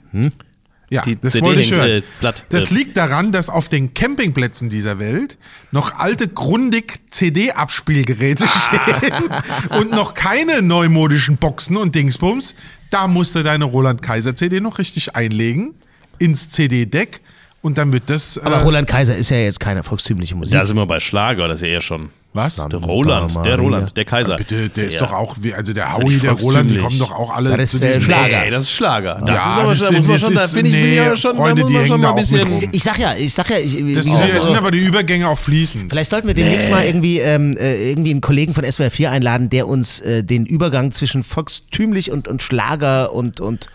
Ja, 0.94 1.04
Die 1.04 1.18
das 1.20 1.32
CD 1.34 1.46
wollte 1.46 1.62
ich 1.62 1.72
hören. 1.72 2.04
platt. 2.20 2.44
das 2.50 2.70
Äh. 2.70 2.74
liegt 2.74 2.98
daran, 2.98 3.32
dass 3.32 3.50
auf 3.50 3.70
den 3.70 3.94
Campingplätzen 3.94 4.68
dieser 4.70 5.00
Welt 5.00 5.38
noch 5.72 5.98
alte 5.98 6.28
Grundig 6.28 7.00
CD-Abspielgeräte 7.10 8.46
stehen 8.48 9.30
und 9.80 9.92
noch 9.92 10.14
keine 10.14 10.62
neumodischen 10.62 11.38
Boxen 11.38 11.78
und 11.78 11.96
Dingsbums. 11.96 12.56
Da 12.90 13.08
musst 13.08 13.36
du 13.36 13.42
deine 13.44 13.66
Roland 13.66 14.02
Kaiser 14.02 14.36
CD 14.36 14.60
noch 14.60 14.80
richtig 14.80 15.16
einlegen 15.16 15.74
ins 16.20 16.50
CD-Deck 16.50 17.22
und 17.62 17.78
dann 17.78 17.94
wird 17.94 18.04
das. 18.10 18.38
aber 18.38 18.58
äh, 18.58 18.62
Roland 18.64 18.88
Kaiser 18.88 19.16
ist 19.16 19.30
ja 19.30 19.38
jetzt 19.38 19.60
keine 19.62 19.84
volkstümliche 19.84 20.36
Musik. 20.36 20.54
Da 20.54 20.66
sind 20.66 20.76
wir 20.76 20.86
bei 20.86 21.00
Schlager, 21.00 21.48
das 21.48 21.60
ist 21.62 21.68
ja 21.68 21.74
eher 21.74 21.82
schon. 21.82 22.10
Was? 22.34 22.56
Der 22.56 22.80
Roland, 22.80 23.34
der 23.46 23.58
Roland, 23.60 23.98
der 23.98 24.06
Kaiser. 24.06 24.38
Bitte, 24.38 24.70
der 24.70 24.88
ist 24.88 25.02
doch 25.02 25.12
auch, 25.12 25.36
wie- 25.42 25.54
also 25.54 25.74
der 25.74 25.98
Howie, 25.98 26.18
der 26.18 26.32
Roland, 26.32 26.72
die 26.72 26.78
kommen 26.78 26.98
doch 26.98 27.12
auch 27.12 27.36
alle 27.36 27.58
Das 27.58 27.74
ist, 27.74 27.80
zu 27.80 27.86
äh, 27.86 27.90
diesem 27.90 28.04
Schlager. 28.04 28.42
Nee, 28.46 28.50
das 28.52 28.64
ist 28.64 28.72
Schlager. 28.72 29.22
Das 29.26 29.36
Ja, 29.36 29.36
ist 29.36 29.60
aber 29.60 29.70
das 29.70 29.78
schon, 29.80 29.88
da 29.92 29.98
muss 29.98 30.08
man 30.08 30.18
schon, 30.20 30.34
da 30.36 30.48
finde 30.48 30.70
ich, 30.70 30.76
nee, 30.76 30.96
ja 30.96 31.16
schon, 31.16 31.36
Freunde, 31.36 31.62
da 31.64 31.68
muss 31.68 31.74
man 31.80 31.88
schon 31.88 32.02
mal 32.02 32.10
ein 32.12 32.16
bisschen. 32.16 32.70
ich 32.72 32.84
sag 32.84 33.00
ja, 33.00 33.16
ich 33.16 33.34
sag 33.34 33.50
ja, 33.50 33.58
ich, 33.58 33.74
Das 33.96 34.06
gesagt, 34.06 34.34
das 34.34 34.46
sind 34.46 34.56
aber 34.58 34.72
die 34.72 34.80
Übergänge 34.80 35.28
auch 35.28 35.38
fließend. 35.38 35.92
Vielleicht 35.92 36.10
sollten 36.10 36.28
wir 36.28 36.34
demnächst 36.34 36.70
mal 36.70 36.86
irgendwie, 36.86 37.20
ähm, 37.20 37.58
äh, 37.58 37.90
irgendwie 37.90 38.12
einen 38.12 38.22
Kollegen 38.22 38.54
von 38.54 38.64
SWR 38.64 38.92
4 38.92 39.12
einladen, 39.12 39.50
der 39.50 39.68
uns 39.68 40.00
äh, 40.00 40.24
den 40.24 40.46
Übergang 40.46 40.92
zwischen 40.92 41.24
volkstümlich 41.24 42.12
und, 42.12 42.28
und 42.30 42.42
Schlager 42.42 43.14
und, 43.14 43.42
und 43.42 43.68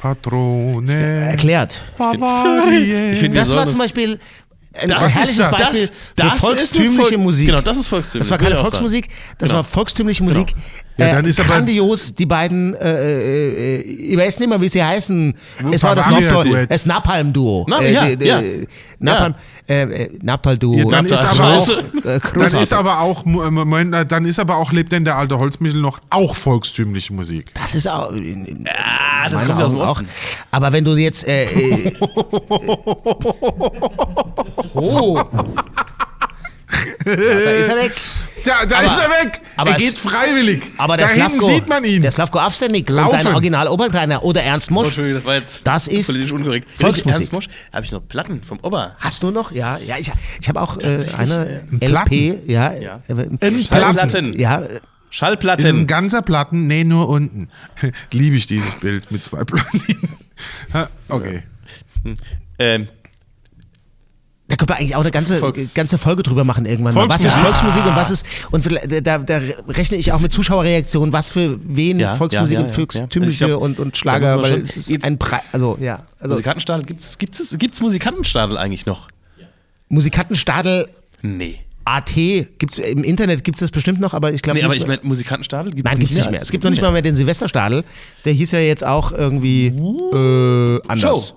Patrone. 0.00 0.92
Erklärt. 1.30 1.82
Ich 1.98 3.18
finde, 3.18 3.20
wir 3.20 3.40
Das 3.40 3.54
war 3.56 3.66
zum 3.66 3.78
Beispiel 3.78 4.18
ein 4.80 4.88
Das 4.88 5.14
herrliches 5.14 5.30
ist 5.30 5.38
das. 5.40 5.50
Beispiel 5.50 5.88
Das- 6.16 6.32
für 6.34 6.38
volkstümliche 6.40 7.02
Volk- 7.02 7.18
Musik. 7.18 7.46
genau, 7.46 7.60
das 7.60 7.76
ist 7.76 7.88
volkstümlich, 7.88 8.28
Das 8.28 8.30
war 8.30 8.38
keine 8.44 8.58
auch 8.58 8.62
Volksmusik, 8.62 9.08
das 9.38 9.48
Genau. 9.48 9.58
war 9.58 9.64
volkstümliche 9.64 10.22
Musik. 10.24 10.54
Ja, 10.98 11.06
äh, 11.08 11.12
dann 11.12 11.24
ist 11.26 11.38
aber- 11.40 11.48
grandios, 11.48 12.14
die 12.14 12.24
beiden, 12.26 12.74
äh, 12.74 12.78
äh, 12.90 13.76
äh, 13.76 13.80
ich 13.80 14.16
weiß 14.16 14.38
nicht 14.40 14.48
mehr, 14.48 14.60
wie 14.60 14.68
sie 14.68 14.82
heißen. 14.82 15.34
Es 15.70 15.82
war 15.82 15.94
das 15.94 16.86
Napalm-Duo. 16.86 17.66
Na, 17.68 17.80
Äh, 17.80 17.92
ja, 17.92 18.06
die- 18.06 18.16
die- 18.16 18.24
ja. 18.26 18.42
Napalm, 18.98 19.34
äh, 19.68 19.82
äh, 19.82 20.18
Napal-Duo. 20.22 20.74
Ja, 20.78 20.84
dann 20.86 21.04
ist 21.04 21.22
Napalm. 21.22 21.40
aber 21.40 21.54
auch, 21.56 21.68
Äh, 22.06 22.20
dann 22.34 22.62
ist 22.62 22.72
aber 22.72 23.00
auch, 23.00 23.24
Moment, 23.26 23.94
dann 24.10 24.24
ist 24.24 24.38
aber 24.38 24.56
auch, 24.56 24.72
lebt 24.72 24.90
denn 24.92 25.04
der 25.04 25.16
alte 25.16 25.38
Holzmichel 25.38 25.80
noch 25.82 26.00
auch 26.08 26.34
volkstümliche 26.34 27.12
Musik? 27.12 27.52
Das 27.54 27.74
ist 27.74 27.86
auch. 27.88 28.10
Ah, 28.12 29.28
das 29.28 29.44
kommt 29.44 29.58
ja 29.58 29.64
aus 29.66 29.70
dem 29.72 29.80
Augen 29.80 29.88
Osten. 29.90 30.08
Aber 30.50 30.72
wenn 30.72 30.84
du 30.84 30.96
jetzt. 30.96 31.26
Äh, 31.28 31.44
äh, 31.44 31.92
oh. 34.74 35.18
Ja, 37.06 37.14
da 37.14 37.50
ist 37.52 37.68
er 37.68 37.76
weg. 37.76 37.92
Da, 38.44 38.66
da 38.68 38.76
Aber- 38.78 38.86
ist 38.86 38.98
er 38.98 39.24
weg. 39.24 39.40
aber 39.56 39.70
er 39.70 39.76
es- 39.76 39.82
geht 39.82 39.98
freiwillig. 39.98 40.62
Aber 40.76 40.96
der 40.96 41.06
da 41.06 41.12
hinten 41.12 41.30
Slavko, 41.40 41.46
sieht 41.54 41.68
man 41.68 41.84
ihn. 41.84 42.02
Der 42.02 42.12
Slavko 42.12 42.38
Avsenik 42.38 42.90
und 42.90 43.10
sein 43.10 43.26
Original 43.28 43.68
Oberkleiner 43.68 44.22
oder 44.24 44.42
Ernst 44.42 44.70
Oh, 44.70 44.74
Mosch. 44.74 44.86
Entschuldigung, 44.86 45.18
das 45.20 45.24
war 45.26 45.34
jetzt 45.36 45.60
Das 45.64 45.86
ist 45.88 46.06
politisch 46.08 46.32
unkorrekt. 46.32 46.68
Volksmusik. 46.78 47.12
Ernst 47.12 47.32
Mosch, 47.32 47.48
habe 47.72 47.84
ich 47.84 47.92
noch 47.92 48.06
Platten 48.06 48.42
vom 48.42 48.58
Ober. 48.62 48.94
Hast 48.98 49.22
du 49.22 49.30
noch? 49.30 49.52
Ja, 49.52 49.78
ja 49.78 49.96
ich, 49.98 50.10
ich 50.40 50.48
habe 50.48 50.60
auch 50.60 50.76
äh, 50.78 50.98
eine 51.16 51.62
Ein 51.80 51.92
LP, 51.92 52.40
ja. 52.50 52.72
Ja. 52.74 53.00
äh, 53.08 53.46
Ein 53.46 53.62
Schallplatten. 53.62 54.38
Ja, 54.38 54.60
äh, 54.60 54.64
ist 54.64 54.70
ein 54.72 54.80
Schallplatten. 55.10 55.86
ganzer 55.86 56.22
Platten? 56.22 56.66
Nee, 56.66 56.84
nur 56.84 57.08
unten. 57.08 57.48
Liebe 58.12 58.36
ich 58.36 58.46
dieses 58.46 58.76
Bild 58.76 59.10
mit 59.10 59.22
zwei. 59.24 59.42
Ha, 60.74 60.88
Okay. 61.08 61.42
Ähm, 62.58 62.88
da 64.48 64.56
könnte 64.56 64.72
man 64.72 64.78
eigentlich 64.80 64.94
auch 64.94 65.00
eine 65.00 65.10
ganze, 65.10 65.38
Volks- 65.38 65.74
ganze 65.74 65.98
Folge 65.98 66.22
drüber 66.22 66.44
machen 66.44 66.66
irgendwann 66.66 66.94
mal. 66.94 67.08
Was 67.08 67.24
ist 67.24 67.34
Volksmusik. 67.36 67.84
Und 67.84 67.96
was 67.96 68.10
ist, 68.10 68.24
und 68.52 68.62
vielleicht- 68.62 69.04
da, 69.06 69.18
da 69.18 69.40
rechne 69.68 69.96
ich 69.96 70.12
auch 70.12 70.20
mit 70.20 70.32
Zuschauerreaktionen, 70.32 71.12
was 71.12 71.30
für 71.32 71.58
wen 71.64 71.98
Ja, 71.98 72.14
Volksmusik 72.14 72.54
ja, 72.54 72.60
ja, 72.60 72.66
und 72.66 72.72
volkstümliche 72.72 73.16
ja. 73.18 73.22
Also 73.22 73.30
ich 73.30 73.38
glaub, 73.38 73.62
und, 73.62 73.80
und 73.80 73.96
Schlager, 73.96 74.40
weil 74.42 74.54
es 74.62 74.76
ist 74.76 74.88
jetzt- 74.90 75.04
ein 75.04 75.18
Preis, 75.18 75.40
also 75.52 75.76
ja, 75.80 75.98
also 76.20 76.34
Musikantenstadel, 76.34 76.84
gibt's, 76.84 77.18
gibt's, 77.18 77.40
es- 77.40 77.58
gibt's 77.58 77.80
Musikantenstadel 77.80 78.56
eigentlich 78.56 78.86
noch? 78.86 79.08
Musikantenstadel 79.88 80.88
Nee. 81.22 81.60
AT 81.84 82.14
gibt's 82.58 82.78
im 82.78 83.04
Internet 83.04 83.44
gibt's 83.44 83.60
das 83.60 83.70
bestimmt 83.70 84.00
noch, 84.00 84.12
aber 84.14 84.32
ich 84.32 84.42
glaube 84.42 84.58
Nee, 84.58 84.64
aber 84.64 84.74
nicht 84.74 84.82
ich 84.82 84.88
mehr- 84.88 84.96
meine, 84.98 85.08
Musikantenstadel 85.08 85.72
gibt's 85.72 85.88
Nein, 85.90 86.00
gibt's 86.00 86.16
nicht 86.16 86.30
mehr. 86.30 86.40
Es 86.42 86.50
gibt 86.50 86.64
noch 86.64 86.70
nicht 86.70 86.82
mal 86.82 86.90
mehr 86.90 87.02
den 87.02 87.14
Silvesterstadel. 87.14 87.84
Der 88.24 88.32
hieß 88.32 88.50
ja 88.50 88.58
jetzt 88.58 88.84
auch 88.84 89.12
irgendwie 89.12 89.68
äh, 89.68 90.80
anders. 90.88 91.28
Show. 91.28 91.36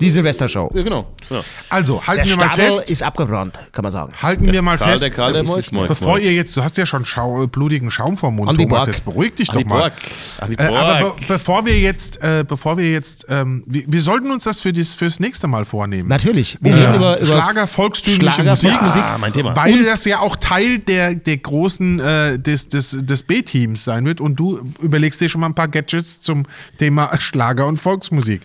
Die 0.00 0.10
Silvestershow. 0.10 0.70
Ja, 0.74 0.82
genau. 0.82 1.06
genau. 1.28 1.40
Also, 1.68 2.06
halten 2.06 2.24
Der 2.26 2.30
wir 2.30 2.36
mal 2.36 2.46
Stadel 2.50 2.64
fest. 2.72 2.90
ist 2.90 3.02
abgebrannt, 3.02 3.58
kann 3.72 3.82
man 3.82 3.92
sagen. 3.92 4.12
Halten 4.20 4.50
wir 4.52 4.62
mal 4.62 4.78
Karl, 4.78 4.90
fest. 4.92 5.02
der 5.04 5.10
Karl, 5.10 5.32
der 5.32 5.42
äh, 5.42 5.44
Moik, 5.44 5.70
Moik, 5.72 5.88
Bevor 5.88 6.12
Moik. 6.12 6.24
ihr 6.24 6.32
jetzt, 6.32 6.56
du 6.56 6.62
hast 6.64 6.76
ja 6.76 6.86
schon 6.86 7.04
schau, 7.04 7.46
blutigen 7.46 7.90
Schaum 7.90 8.16
vom 8.16 8.36
Mund, 8.36 8.48
Andi 8.50 8.64
Thomas, 8.64 8.78
Borg. 8.80 8.88
jetzt 8.88 9.04
beruhig 9.04 9.34
dich 9.34 9.50
Andi 9.50 9.62
doch 9.64 9.68
mal. 9.70 9.78
Borg. 9.78 9.92
Andi 10.40 10.56
Äh, 10.56 10.66
aber 10.66 10.94
be 10.94 11.00
Borg. 11.04 11.28
bevor 11.28 11.66
wir 11.66 11.78
jetzt, 11.78 12.22
äh, 12.22 12.44
bevor 12.46 12.76
wir 12.78 12.90
jetzt, 12.90 13.26
ähm, 13.28 13.62
wir, 13.66 13.84
wir 13.86 14.02
sollten 14.02 14.30
uns 14.30 14.44
das 14.44 14.60
für 14.60 14.72
das 14.72 14.94
fürs 14.94 15.20
nächste 15.20 15.46
Mal 15.48 15.64
vornehmen. 15.64 16.08
Natürlich. 16.08 16.58
Wir 16.60 16.72
Äh, 16.72 16.80
reden 16.80 16.94
über, 16.96 17.16
über 17.18 17.26
Schlager, 17.26 17.66
volkstümliche 17.66 18.32
Schlager, 18.32 18.50
Musik. 18.50 18.70
Volksmusik. 18.70 19.02
Ah, 19.02 19.18
mein 19.18 19.32
Thema. 19.32 19.54
Weil 19.56 19.84
das 19.84 20.04
ja 20.04 20.20
auch 20.20 20.36
Teil 20.36 20.78
der, 20.78 21.14
der 21.14 21.36
großen 21.36 22.00
äh, 22.00 22.38
des, 22.38 22.68
des, 22.68 22.96
des 23.00 23.22
B-Teams 23.22 23.84
sein 23.84 24.04
wird 24.06 24.20
und 24.20 24.36
du 24.36 24.60
überlegst 24.80 25.20
dir 25.20 25.28
schon 25.28 25.40
mal 25.40 25.48
ein 25.48 25.54
paar 25.54 25.68
Gadgets 25.68 26.20
zum 26.20 26.44
Thema 26.78 27.10
Schlager 27.18 27.66
und 27.66 27.78
Volksmusik. 27.78 28.40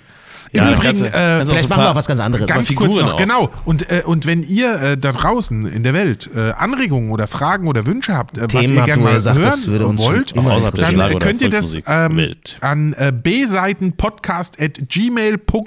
Im 0.51 0.63
Ja, 0.63 0.71
Übrigen, 0.73 0.99
du- 0.99 1.05
äh, 1.07 1.45
Vielleicht 1.45 1.69
machen 1.69 1.83
wir 1.83 1.91
auch 1.91 1.95
was 1.95 2.07
ganz 2.07 2.19
anderes. 2.19 2.47
Ganz 2.47 2.67
Figuren 2.67 2.91
kurz 2.91 3.03
noch, 3.05 3.13
auch. 3.13 3.17
genau. 3.17 3.49
Und, 3.65 3.89
äh, 3.91 4.01
und 4.05 4.25
wenn 4.25 4.43
ihr 4.43 4.81
äh, 4.81 4.97
da 4.97 5.11
draußen 5.11 5.65
in 5.65 5.83
der 5.83 5.93
Welt 5.93 6.29
äh, 6.35 6.51
Anregungen 6.51 7.11
oder 7.11 7.27
Fragen 7.27 7.67
oder 7.67 7.85
Wünsche 7.85 8.15
habt, 8.15 8.37
äh, 8.37 8.41
was 8.43 8.51
Themen 8.67 8.75
ihr 8.77 8.83
gerne 8.85 9.03
mal 9.03 9.19
sagt, 9.19 9.37
hören 9.37 9.97
wollt, 9.99 10.33
dann 10.35 10.99
äh, 10.99 11.15
könnt 11.19 11.41
ihr 11.41 11.49
das 11.49 11.77
ähm, 11.87 12.33
an 12.61 12.93
äh, 12.93 13.11
bseitenpodcast.gmail.com 13.11 15.65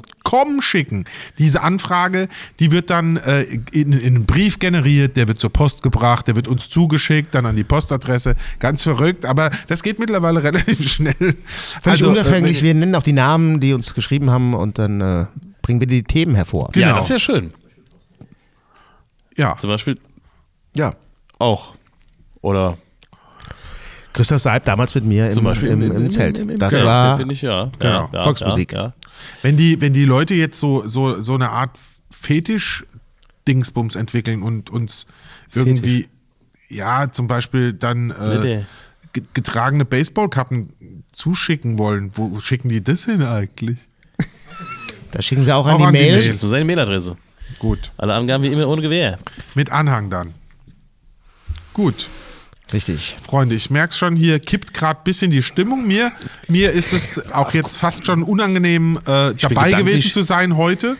schicken. 0.61 1.05
Diese 1.39 1.62
Anfrage, 1.62 2.29
die 2.61 2.70
wird 2.70 2.91
dann 2.91 3.16
äh, 3.16 3.43
in, 3.72 3.93
in 3.93 4.16
einen 4.16 4.26
Brief 4.26 4.59
generiert, 4.59 5.16
der 5.16 5.29
wird 5.29 5.41
zur 5.41 5.51
Post 5.53 5.83
gebracht, 5.83 6.26
der 6.26 6.37
wird 6.37 6.49
uns 6.49 6.68
zugeschickt, 6.70 7.35
dann 7.35 7.47
an 7.47 7.57
die 7.57 7.64
Postadresse. 7.64 8.37
Ganz 8.59 8.83
verrückt, 8.83 9.24
aber 9.24 9.51
das 9.68 9.83
geht 9.83 9.99
mittlerweile 9.99 10.43
relativ 10.43 10.91
schnell. 10.91 11.14
Völlig 11.18 11.37
Also, 11.85 12.09
unverfänglich. 12.11 12.61
äh, 12.61 12.64
wir 12.64 12.74
nennen 12.74 12.95
auch 12.95 13.03
die 13.03 13.12
Namen, 13.12 13.61
die 13.61 13.72
uns 13.72 13.95
geschrieben 13.95 14.31
haben 14.31 14.55
und 14.55 14.79
dann 14.79 15.01
äh, 15.01 15.26
bringen 15.62 15.81
wir 15.81 15.87
die 15.87 16.03
Themen 16.03 16.35
hervor. 16.35 16.70
Genau. 16.72 16.87
Ja, 16.89 16.97
das 16.97 17.09
wäre 17.11 17.20
schön. 17.20 17.53
ja. 19.37 19.57
Zum 19.59 19.70
Beispiel 19.70 19.99
Ja. 20.76 20.95
auch. 21.39 21.74
Oder 22.41 22.76
Christoph 24.12 24.41
Seib 24.43 24.64
damals 24.64 24.95
mit 24.95 25.05
mir 25.05 25.29
im, 25.29 25.33
zum 25.33 25.45
Beispiel 25.45 25.68
im, 25.68 25.83
im, 25.83 26.11
Zelt. 26.11 26.43
das 26.61 26.70
Zelt, 26.70 26.85
war 26.85 27.18
finde 27.18 27.35
ich, 27.35 27.43
ja. 27.43 27.70
Genau. 27.79 28.09
ja, 28.12 28.22
Volksmusik. 28.22 28.72
Ja, 28.72 28.83
ja. 28.83 28.95
Wenn 29.43 29.57
die, 29.57 29.81
wenn 29.81 29.93
die 29.93 30.05
Leute 30.05 30.35
jetzt 30.35 30.59
so, 30.59 30.87
so, 30.89 31.21
so 31.23 31.35
eine 31.35 31.51
Art 31.51 31.79
Fetisch-Dingsbums 32.11 33.97
entwickeln 33.97 34.43
und 34.43 34.71
uns 34.71 35.07
irgendwie, 35.55 36.09
ja, 36.69 37.11
zum 37.11 37.27
Beispiel 37.27 37.73
dann 37.73 38.11
äh, 38.11 38.64
getragene 39.35 39.85
Baseballkappen 39.85 41.05
zuschicken 41.12 41.79
wollen, 41.79 42.12
wo 42.14 42.41
schicken 42.41 42.69
die 42.69 42.83
das 42.83 43.05
hin 43.05 43.23
eigentlich? 43.23 43.79
Da 45.11 45.23
schicken 45.23 45.43
sie 45.43 45.55
auch 45.55 45.66
an 45.66 45.75
Auch 45.75 45.79
die 45.79 45.85
an 45.85 45.95
die 45.95 46.01
Mail. 46.01 46.11
Mail. 46.12 46.27
Das 46.27 46.35
ist 46.35 46.43
nur 46.43 46.51
seine 46.51 46.64
Mailadresse. 46.64 47.16
Gut. 47.59 47.91
Alle 47.97 48.14
Angaben 48.14 48.45
wie 48.45 48.49
immer 48.49 48.69
ohne 48.69 48.83
Gewehr. 48.83 49.16
Mit 49.55 49.73
Anhang 49.73 50.11
dann. 50.11 50.35
Gut. 51.73 52.07
Richtig. 52.73 53.16
Freunde, 53.23 53.55
ich 53.55 53.71
merke 53.71 53.95
schon, 53.95 54.14
hier 54.14 54.39
kippt 54.41 54.75
gerade 54.75 55.01
ein 55.01 55.05
bisschen 55.05 55.31
die 55.31 55.43
Stimmung. 55.43 55.87
Mir, 55.87 56.12
mir 56.49 56.73
ist 56.73 56.93
es 56.93 57.33
auch 57.33 57.53
jetzt 57.55 57.79
fast 57.79 58.07
schon 58.07 58.23
unangenehm, 58.23 58.99
äh, 59.07 59.35
dabei 59.35 59.73
gewesen 59.73 60.11
zu 60.11 60.23
sein 60.23 60.57
heute. 60.57 60.97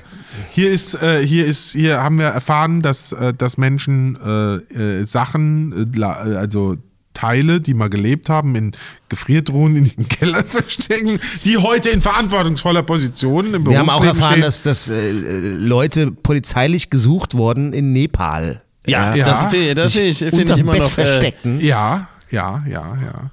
Hier 0.53 0.71
ist, 0.71 0.95
äh, 0.95 1.27
hier 1.27 1.47
ist, 1.47 1.73
hier 1.73 2.03
haben 2.03 2.19
wir 2.19 2.27
erfahren, 2.27 2.81
dass, 2.81 3.13
äh, 3.13 3.35
dass 3.35 3.59
Menschen 3.59 4.17
äh, 4.25 5.01
äh, 5.01 5.07
Sachen, 5.07 5.93
äh, 5.95 6.01
äh, 6.01 6.37
also 6.37 6.77
Teile, 7.13 7.61
die 7.61 7.75
mal 7.75 7.91
gelebt 7.91 8.29
haben, 8.31 8.55
in 8.55 8.73
Gefriertruhen 9.09 9.75
in 9.77 9.89
den 9.89 10.09
Keller 10.09 10.45
verstecken, 10.45 11.19
die 11.45 11.57
heute 11.59 11.89
in 11.89 12.01
verantwortungsvoller 12.01 12.85
Position 12.85 13.55
im 13.55 13.67
Wir 13.67 13.81
haben 13.81 13.91
auch 13.91 14.05
erfahren, 14.05 14.35
stehen. 14.35 14.43
dass, 14.43 14.63
dass 14.63 14.89
äh, 14.89 15.11
Leute 15.11 16.13
polizeilich 16.13 16.91
gesucht 16.91 17.35
wurden 17.35 17.73
in 17.73 17.93
Nepal. 17.93 18.63
Ja, 18.89 19.15
Ja. 19.15 19.27
das 19.27 19.45
finde 19.47 19.75
das 19.75 19.93
finde 19.93 20.09
ich, 20.09 20.19
find 20.19 20.51
ich 20.51 20.57
immer 20.59 20.73
Bett 20.73 20.81
noch. 20.83 20.89
Äh, 20.99 21.05
versteckten. 21.07 21.61
ja, 21.61 22.09
ja, 22.31 22.63
ja, 22.67 22.97
ja. 23.03 23.31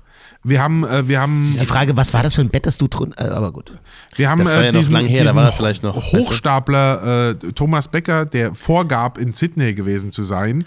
Wir 0.47 0.61
haben, 0.61 0.83
äh, 0.83 1.07
wir 1.07 1.19
haben, 1.21 1.39
Die 1.59 1.65
Frage, 1.65 1.97
was 1.97 2.13
war 2.13 2.21
das 2.21 2.35
für 2.35 2.41
ein 2.41 2.49
Bett, 2.49 2.67
das 2.67 2.77
du 2.77 2.87
drunter, 2.87 3.25
äh, 3.25 3.29
aber 3.29 3.51
gut. 3.51 3.71
Wir 4.15 4.29
haben 4.29 4.43
Das 4.45 4.53
war 4.53 4.61
äh, 4.61 4.65
ja 4.67 4.71
noch 4.71 4.79
diesen, 4.79 4.93
lang 4.93 5.07
her, 5.07 5.23
da 5.23 5.33
war 5.35 5.45
er 5.45 5.51
vielleicht 5.51 5.81
noch. 5.81 5.95
Hochstapler 5.95 7.31
äh, 7.31 7.51
Thomas 7.53 7.87
Becker, 7.87 8.25
der 8.25 8.53
vorgab, 8.53 9.17
in 9.17 9.33
Sydney 9.33 9.73
gewesen 9.73 10.11
zu 10.11 10.23
sein, 10.23 10.63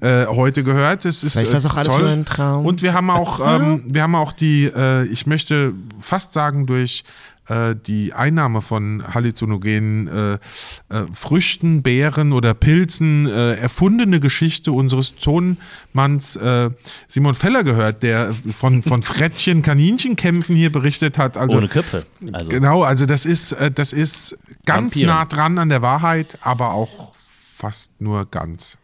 äh, 0.00 0.26
heute 0.26 0.62
gehört. 0.62 1.06
Das 1.06 1.22
ist 1.22 1.32
Vielleicht 1.32 1.50
äh, 1.50 1.54
war's 1.54 1.64
auch 1.66 1.76
alles 1.76 1.94
toll. 1.94 2.02
nur 2.02 2.10
ein 2.10 2.24
Traum. 2.26 2.66
Und 2.66 2.82
wir 2.82 2.92
haben 2.92 3.08
auch, 3.10 3.40
ähm, 3.58 3.82
wir 3.86 4.02
haben 4.02 4.14
auch 4.14 4.32
die, 4.34 4.64
äh, 4.64 5.06
ich 5.06 5.26
möchte 5.26 5.72
fast 5.98 6.34
sagen, 6.34 6.66
durch 6.66 7.02
äh, 7.04 7.31
die 7.86 8.12
Einnahme 8.12 8.62
von 8.62 9.02
halluzinogenen 9.14 10.08
äh, 10.08 10.34
äh, 10.34 10.38
Früchten, 11.12 11.82
Beeren 11.82 12.32
oder 12.32 12.54
Pilzen 12.54 13.26
äh, 13.26 13.54
erfundene 13.54 14.20
Geschichte 14.20 14.72
unseres 14.72 15.14
Tonmanns 15.16 16.36
äh, 16.36 16.70
Simon 17.08 17.34
Feller 17.34 17.64
gehört, 17.64 18.02
der 18.02 18.34
von, 18.56 18.82
von 18.82 19.02
Frettchen, 19.02 19.62
Kaninchenkämpfen 19.62 20.54
hier 20.54 20.70
berichtet 20.70 21.18
hat. 21.18 21.36
Also, 21.36 21.56
Ohne 21.56 21.68
Köpfe. 21.68 22.06
Also. 22.32 22.48
Genau, 22.48 22.82
also 22.82 23.06
das 23.06 23.26
ist, 23.26 23.52
äh, 23.52 23.70
das 23.70 23.92
ist 23.92 24.38
ganz 24.64 24.94
Vampiren. 24.94 25.14
nah 25.14 25.24
dran 25.24 25.58
an 25.58 25.68
der 25.68 25.82
Wahrheit, 25.82 26.38
aber 26.42 26.72
auch 26.72 27.12
fast 27.58 28.00
nur 28.00 28.26
ganz. 28.26 28.78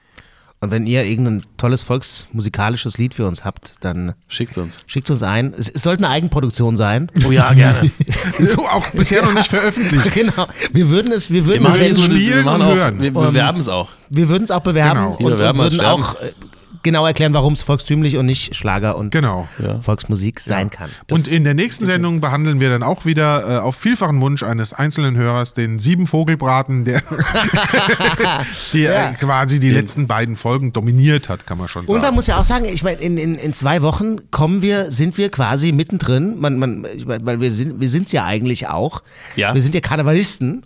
Und 0.61 0.73
wenn 0.73 0.87
ihr 0.87 1.05
irgendein 1.05 1.43
tolles 1.57 1.85
volksmusikalisches 1.85 2.99
Lied 2.99 3.15
für 3.15 3.27
uns 3.29 3.45
habt, 3.45 3.75
dann 3.81 4.15
Schickt 4.27 4.59
uns. 4.59 4.79
schickt 4.87 5.09
uns 5.09 5.23
ein. 5.23 5.55
Es, 5.57 5.69
es 5.69 5.83
sollte 5.85 6.05
eine 6.05 6.13
Eigenproduktion 6.13 6.77
sein. 6.77 7.11
Oh 7.27 7.31
ja, 7.31 7.53
gerne. 7.55 7.89
auch 8.71 8.87
bisher 8.89 9.23
noch 9.25 9.33
nicht 9.35 9.49
veröffentlicht. 9.49 10.13
genau. 10.15 10.49
Wir 10.73 10.89
würden 10.91 11.13
es, 11.13 11.31
wir 11.31 11.47
würden 11.47 11.63
Wir 11.63 11.71
es 11.71 11.77
so 11.77 11.83
senden. 12.03 12.03
spielen 12.13 12.45
wir 12.45 13.01
wir 13.01 13.13
bewerben 13.13 13.61
es 13.61 13.69
auch. 13.69 13.89
Wir 14.11 14.29
würden 14.29 14.45
es 14.45 14.51
auch 14.51 14.61
bewerben 14.63 14.99
Genau. 14.99 15.11
und, 15.13 15.39
Wir 15.39 15.51
und 15.51 15.59
würden 15.59 15.81
auch 15.81 16.15
äh, 16.21 16.33
genau 16.83 17.07
erklären, 17.07 17.33
warum 17.35 17.53
es 17.55 17.63
volkstümlich 17.63 18.17
und 18.17 18.27
nicht 18.27 18.55
Schlager 18.55 18.97
und 18.97 19.11
Genau. 19.11 19.49
Volksmusik 19.83 20.41
sein 20.41 20.71
kann. 20.71 20.91
Und 21.11 21.27
in 21.29 21.45
der 21.45 21.55
nächsten 21.55 21.85
Sendung 21.85 22.21
behandeln 22.21 22.61
wir 22.61 22.71
dann 22.71 22.83
auch 22.83 23.05
wieder 23.05 23.57
äh, 23.57 23.59
auf 23.61 23.77
vielfachen 23.77 24.21
Wunsch 24.21 24.43
eines 24.43 24.73
einzelnen 24.73 25.17
Hörers 25.17 25.55
den 25.55 25.79
sieben 25.79 26.07
Vogelbraten, 26.07 26.85
der 26.85 27.03
die, 28.73 28.81
Ja. 28.83 29.11
äh, 29.11 29.15
quasi 29.15 29.61
die 29.61 29.71
letzten 29.71 30.07
beiden 30.07 30.37
Folgen 30.37 30.73
dominiert 30.73 31.29
hat, 31.29 31.47
kann 31.47 31.59
man 31.59 31.69
schon 31.69 31.83
sagen. 31.87 31.95
Und 31.95 32.03
man 32.03 32.15
muss 32.15 32.27
ja 32.27 32.39
auch 32.39 32.45
sagen, 32.45 32.65
ich 32.67 32.83
meine, 32.83 32.99
in, 33.01 33.19
in, 33.19 33.35
in 33.37 33.53
zwei 33.55 33.83
Wochen 33.83 34.31
kommen 34.31 34.63
wir, 34.63 34.91
sind 34.91 35.19
wir 35.19 35.31
quasi 35.31 35.73
mittendrin, 35.73 36.39
man, 36.39 36.59
man, 36.59 36.87
ich 36.95 37.07
mein, 37.07 37.25
weil 37.27 37.41
wir 37.41 37.51
sind 37.53 37.81
wir 37.81 37.89
sind's 37.89 38.13
ja 38.13 38.25
eigentlich 38.25 38.69
auch. 38.69 39.03
Ja. 39.37 39.55
Wir 39.55 39.63
sind 39.63 39.75
ja 39.75 39.81
Karnevalisten. 39.81 40.63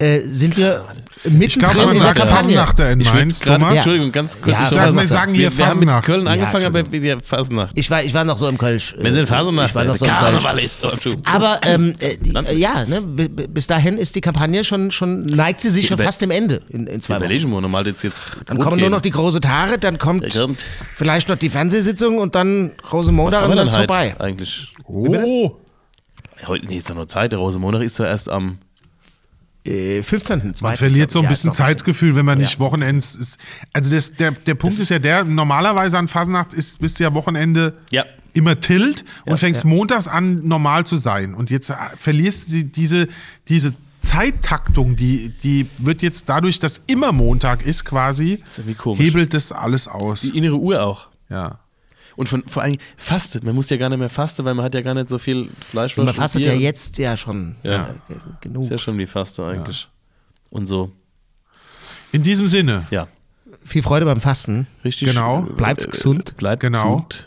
Äh, 0.00 0.20
sind 0.20 0.56
wir 0.56 0.82
mittendrin 1.24 1.88
in 1.90 1.98
der 1.98 2.14
Kampagne. 2.14 2.56
Fasnachter 2.56 2.90
in 2.92 3.00
Mainz, 3.00 3.40
grad- 3.40 3.58
Thomas. 3.60 3.74
Entschuldigung, 3.74 4.10
ganz 4.12 4.40
kurz. 4.40 4.56
Ja, 4.56 4.64
ich 4.64 4.70
wir 4.70 4.76
sag 4.78 5.08
sagen- 5.08 5.32
mal, 5.32 5.36
hier 5.38 5.50
wir, 5.52 5.58
wir 5.58 5.66
haben 5.66 5.78
mit. 5.80 6.02
Köln 6.04 6.24
Ja, 6.24 6.32
angefangen, 6.32 6.64
aber 6.64 6.78
Entschuldigung. 6.78 7.18
wir 7.20 7.24
Fasnacht. 7.26 7.72
Ich 7.78 7.90
war, 7.90 8.02
ich 8.02 8.14
war 8.14 8.24
noch 8.24 8.38
so 8.38 8.48
im 8.48 8.56
Kölsch. 8.56 8.94
Wir 8.98 9.12
sind 9.12 9.28
Fasnacht. 9.28 9.68
Ich 9.68 9.74
war 9.74 9.84
noch 9.84 9.96
so 9.96 10.06
im 10.06 10.10
Kölsch. 10.10 10.42
Karneval 10.42 10.58
ist 10.58 10.82
dort. 10.82 11.04
du. 11.04 11.16
Aber 11.26 11.60
ähm, 11.66 11.94
äh, 12.00 12.16
äh, 12.48 12.56
ja, 12.56 12.86
ne, 12.86 13.02
bi- 13.02 13.28
bi- 13.28 13.46
bis 13.48 13.66
dahin 13.66 13.98
ist 13.98 14.14
die 14.14 14.22
Kampagne 14.22 14.64
schon, 14.64 14.90
schon 14.90 15.20
neigt 15.20 15.60
sie 15.60 15.68
sich 15.68 15.86
schon 15.86 15.98
fast 15.98 16.22
dem 16.22 16.30
Ende 16.30 16.62
in, 16.70 16.86
in 16.86 17.00
zwei 17.02 17.20
Wochen. 17.20 17.28
Wir 17.28 17.60
nochmal 17.60 17.86
jetzt. 17.86 18.02
jetzt 18.02 18.36
Dann 18.46 18.58
kommen 18.58 18.80
nur 18.80 18.88
noch 18.88 19.02
die 19.02 19.10
große 19.10 19.40
Tare, 19.40 19.76
dann 19.78 19.98
kommt 19.98 20.24
vielleicht 20.94 21.28
noch 21.28 21.36
die 21.36 21.50
Fernsehsitzung 21.50 22.16
und 22.16 22.34
dann 22.34 22.72
Rosenmontag 22.90 23.46
und 23.46 23.56
dann 23.56 23.66
ist 23.66 23.76
vorbei. 23.76 24.14
Eigentlich. 24.18 24.72
Oh, 24.86 25.56
Heute 26.46 26.64
nee, 26.64 26.78
ist 26.78 26.88
doch 26.88 26.94
nur 26.94 27.06
Zeit. 27.06 27.32
Der 27.32 27.38
Rosenmontag 27.38 27.82
ist 27.82 28.00
doch 28.00 28.06
erst 28.06 28.30
am. 28.30 28.56
Äh, 29.64 30.02
15. 30.02 30.54
man 30.62 30.76
verliert 30.76 31.12
so 31.12 31.20
ein 31.20 31.28
bisschen 31.28 31.52
Zeitgefühl, 31.52 32.16
wenn 32.16 32.24
man 32.24 32.38
nicht 32.38 32.58
Wochenends 32.58 33.14
ist. 33.14 33.38
Also 33.72 33.92
das, 33.94 34.14
der, 34.14 34.30
der 34.32 34.54
Punkt 34.54 34.78
ist 34.78 34.88
ja 34.88 34.98
der, 34.98 35.22
normalerweise 35.24 35.98
an 35.98 36.08
Fasnacht 36.08 36.54
ist, 36.54 36.80
bist 36.80 36.98
du 36.98 37.04
ja 37.04 37.12
Wochenende 37.14 37.76
Ja. 37.90 38.04
immer 38.32 38.58
tilt 38.60 39.04
und 39.26 39.36
fängst 39.38 39.64
montags 39.66 40.08
an, 40.08 40.46
normal 40.48 40.84
zu 40.86 40.96
sein. 40.96 41.34
Und 41.34 41.50
jetzt 41.50 41.68
äh, 41.70 41.74
verlierst 41.96 42.48
du 42.48 42.52
die- 42.52 42.64
diese, 42.64 43.08
diese 43.48 43.74
Zeittaktung, 44.00 44.96
die, 44.96 45.28
die 45.42 45.66
wird 45.78 46.02
jetzt 46.02 46.28
dadurch, 46.28 46.58
dass 46.58 46.80
immer 46.86 47.12
Montag 47.12 47.64
ist 47.64 47.84
quasi, 47.84 48.42
ist 48.46 48.58
irgendwie 48.58 48.74
komisch. 48.74 49.04
hebelt 49.04 49.34
das 49.34 49.52
alles 49.52 49.88
aus. 49.88 50.22
Die 50.22 50.36
innere 50.36 50.56
Uhr 50.58 50.82
auch. 50.82 51.08
Ja. 51.28 51.58
Und 52.20 52.28
von, 52.28 52.42
vor 52.46 52.62
allem 52.62 52.76
faste. 52.98 53.40
Man 53.42 53.54
muss 53.54 53.70
ja 53.70 53.78
gar 53.78 53.88
nicht 53.88 53.98
mehr 53.98 54.10
fasten, 54.10 54.44
weil 54.44 54.52
man 54.52 54.62
hat 54.62 54.74
ja 54.74 54.82
gar 54.82 54.92
nicht 54.92 55.08
so 55.08 55.16
viel 55.16 55.48
Fleisch. 55.66 55.96
Man 55.96 56.06
fastet 56.12 56.44
ja 56.44 56.52
jetzt 56.52 56.98
ja 56.98 57.16
schon 57.16 57.56
Ja. 57.62 57.94
äh, 58.10 58.14
genug. 58.42 58.64
Ist 58.64 58.70
ja 58.70 58.76
schon 58.78 58.98
wie 58.98 59.06
Faste 59.06 59.42
eigentlich. 59.46 59.88
Und 60.50 60.66
so. 60.66 60.92
In 62.12 62.22
diesem 62.22 62.46
Sinne, 62.46 62.86
Ja. 62.90 63.08
Viel 63.64 63.82
Freude 63.82 64.04
beim 64.04 64.20
Fasten 64.20 64.66
Richtig. 64.84 65.08
Genau. 65.08 65.46
äh, 65.46 65.52
Bleibt's 65.54 65.86
äh, 65.86 65.90
gesund. 65.90 66.36
Bleibt 66.36 66.62
Genau. 66.62 66.82
gesund. 67.08 67.26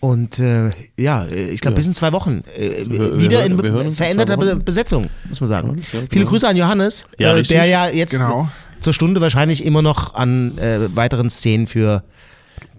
und 0.00 0.38
äh, 0.38 0.70
ja, 0.96 1.24
äh, 1.24 1.50
ich 1.50 1.60
glaube 1.60 1.74
Ja. 1.74 1.76
bis 1.76 1.86
in 1.86 1.94
zwei 1.94 2.12
Wochen 2.12 2.42
äh, 2.56 2.84
wir- 2.88 3.18
wieder 3.18 3.38
wir 3.40 3.44
in 3.46 3.62
hören- 3.62 3.86
in 3.86 3.92
veränderter 3.92 4.36
Besetzung, 4.56 5.10
muss 5.28 5.40
man 5.40 5.48
sagen. 5.48 5.82
Ja, 5.92 6.00
Viele. 6.10 6.24
Grüße 6.24 6.46
an 6.48 6.56
Johannes, 6.56 7.04
Ja, 7.18 7.36
äh, 7.36 7.42
der 7.42 7.64
ja 7.66 7.88
jetzt 7.88 8.12
Genau. 8.12 8.48
zur 8.80 8.92
Stunde 8.94 9.20
wahrscheinlich 9.20 9.64
immer 9.64 9.82
noch 9.82 10.14
an 10.14 10.56
äh, 10.58 10.94
weiteren 10.96 11.28
Szenen 11.30 11.66
für 11.66 12.02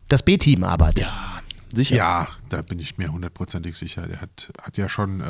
das 0.07 0.23
B-Team 0.23 0.63
arbeitet. 0.63 1.01
Ja, 1.03 1.41
sicher. 1.73 1.95
Ja, 1.95 2.27
da 2.49 2.61
bin 2.61 2.79
ich 2.79 2.97
mir 2.97 3.11
hundertprozentig 3.11 3.75
sicher. 3.77 4.03
Der 4.03 4.21
hat, 4.21 4.51
hat 4.61 4.77
ja 4.77 4.87
schon, 4.89 5.21
äh, 5.21 5.23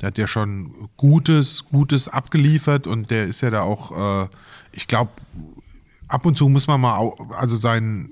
der 0.00 0.06
hat 0.08 0.18
ja 0.18 0.26
schon 0.26 0.88
Gutes, 0.96 1.64
Gutes 1.70 2.08
abgeliefert 2.08 2.86
und 2.86 3.10
der 3.10 3.26
ist 3.26 3.40
ja 3.40 3.50
da 3.50 3.62
auch, 3.62 4.24
äh, 4.24 4.28
ich 4.72 4.86
glaube, 4.86 5.10
ab 6.08 6.26
und 6.26 6.36
zu 6.36 6.48
muss 6.48 6.66
man 6.66 6.80
mal, 6.80 6.96
au- 6.96 7.28
also 7.38 7.56
sein, 7.56 8.10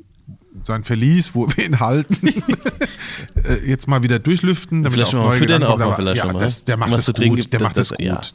sein 0.62 0.84
Verlies, 0.84 1.34
wo 1.34 1.46
wir 1.56 1.64
ihn 1.66 1.78
halten, 1.80 2.28
äh, 3.44 3.54
jetzt 3.66 3.86
mal 3.88 4.02
wieder 4.02 4.18
durchlüften, 4.18 4.82
damit 4.82 4.94
Vielleicht 4.94 5.12
er 5.12 5.20
auf 5.20 5.24
mal 5.26 5.30
neue 5.32 5.40
Gedanken 5.40 5.66
auch 5.66 5.78
mal 5.78 5.84
kommt. 5.84 5.96
vielleicht 5.96 6.16
ja, 6.18 6.24
schon 6.24 6.32
mal. 6.34 6.38
das, 6.40 6.64
der 6.64 6.76
macht 6.76 6.92
das 6.92 7.06
gut. 7.06 7.16
trinken, 7.16 7.50
der 7.50 7.60
macht 7.62 7.76
das- 7.76 7.88
das, 7.88 7.98
ja. 8.00 8.14
gut. 8.16 8.34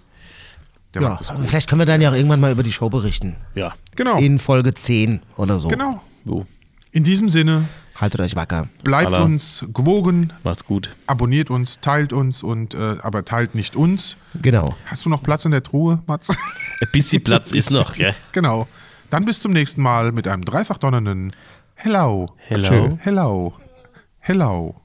Der 0.94 1.02
Ja, 1.02 1.10
macht 1.10 1.22
das 1.22 1.30
aber 1.32 1.40
gut. 1.40 1.48
vielleicht 1.50 1.68
können 1.70 1.80
wir 1.82 1.86
dann 1.88 2.02
ja 2.02 2.12
auch 2.12 2.14
irgendwann 2.14 2.40
mal 2.40 2.52
über 2.52 2.62
die 2.64 2.72
Show 2.72 2.88
berichten. 2.90 3.36
Ja. 3.56 3.74
Genau. 3.96 4.20
In 4.20 4.38
Folge 4.40 4.74
10 4.76 5.22
oder 5.38 5.60
so. 5.60 5.68
genau. 5.68 6.02
So. 6.26 6.46
In 6.96 7.04
diesem 7.04 7.28
Sinne, 7.28 7.68
Haltet 7.96 8.22
euch 8.22 8.36
wacker. 8.36 8.68
bleibt 8.84 9.08
Allah. 9.08 9.24
uns 9.24 9.66
gewogen, 9.74 10.32
Macht's 10.44 10.64
gut. 10.64 10.96
abonniert 11.08 11.50
uns, 11.50 11.80
teilt 11.82 12.14
uns 12.14 12.44
und 12.44 12.76
äh, 12.76 12.98
aber 13.02 13.26
teilt 13.26 13.56
nicht 13.56 13.76
uns. 13.76 14.16
Genau. 14.40 14.76
Hast 14.86 15.04
du 15.06 15.10
noch 15.10 15.24
Platz 15.24 15.44
in 15.46 15.52
der 15.52 15.64
Truhe, 15.64 16.04
Mats? 16.06 16.30
Ein 16.30 16.88
bisschen 16.92 17.24
Platz 17.24 17.52
ist 17.52 17.72
noch, 17.72 17.96
gell? 17.96 18.14
genau. 18.32 18.68
Dann 19.10 19.26
bis 19.26 19.40
zum 19.40 19.54
nächsten 19.54 19.82
Mal 19.82 20.12
mit 20.12 20.28
einem 20.28 20.46
dreifach 20.46 20.78
donnernden 20.78 21.36
Hello. 21.74 22.32
Hello. 22.38 22.98
Hello. 23.02 23.54
Hello. 24.20 24.76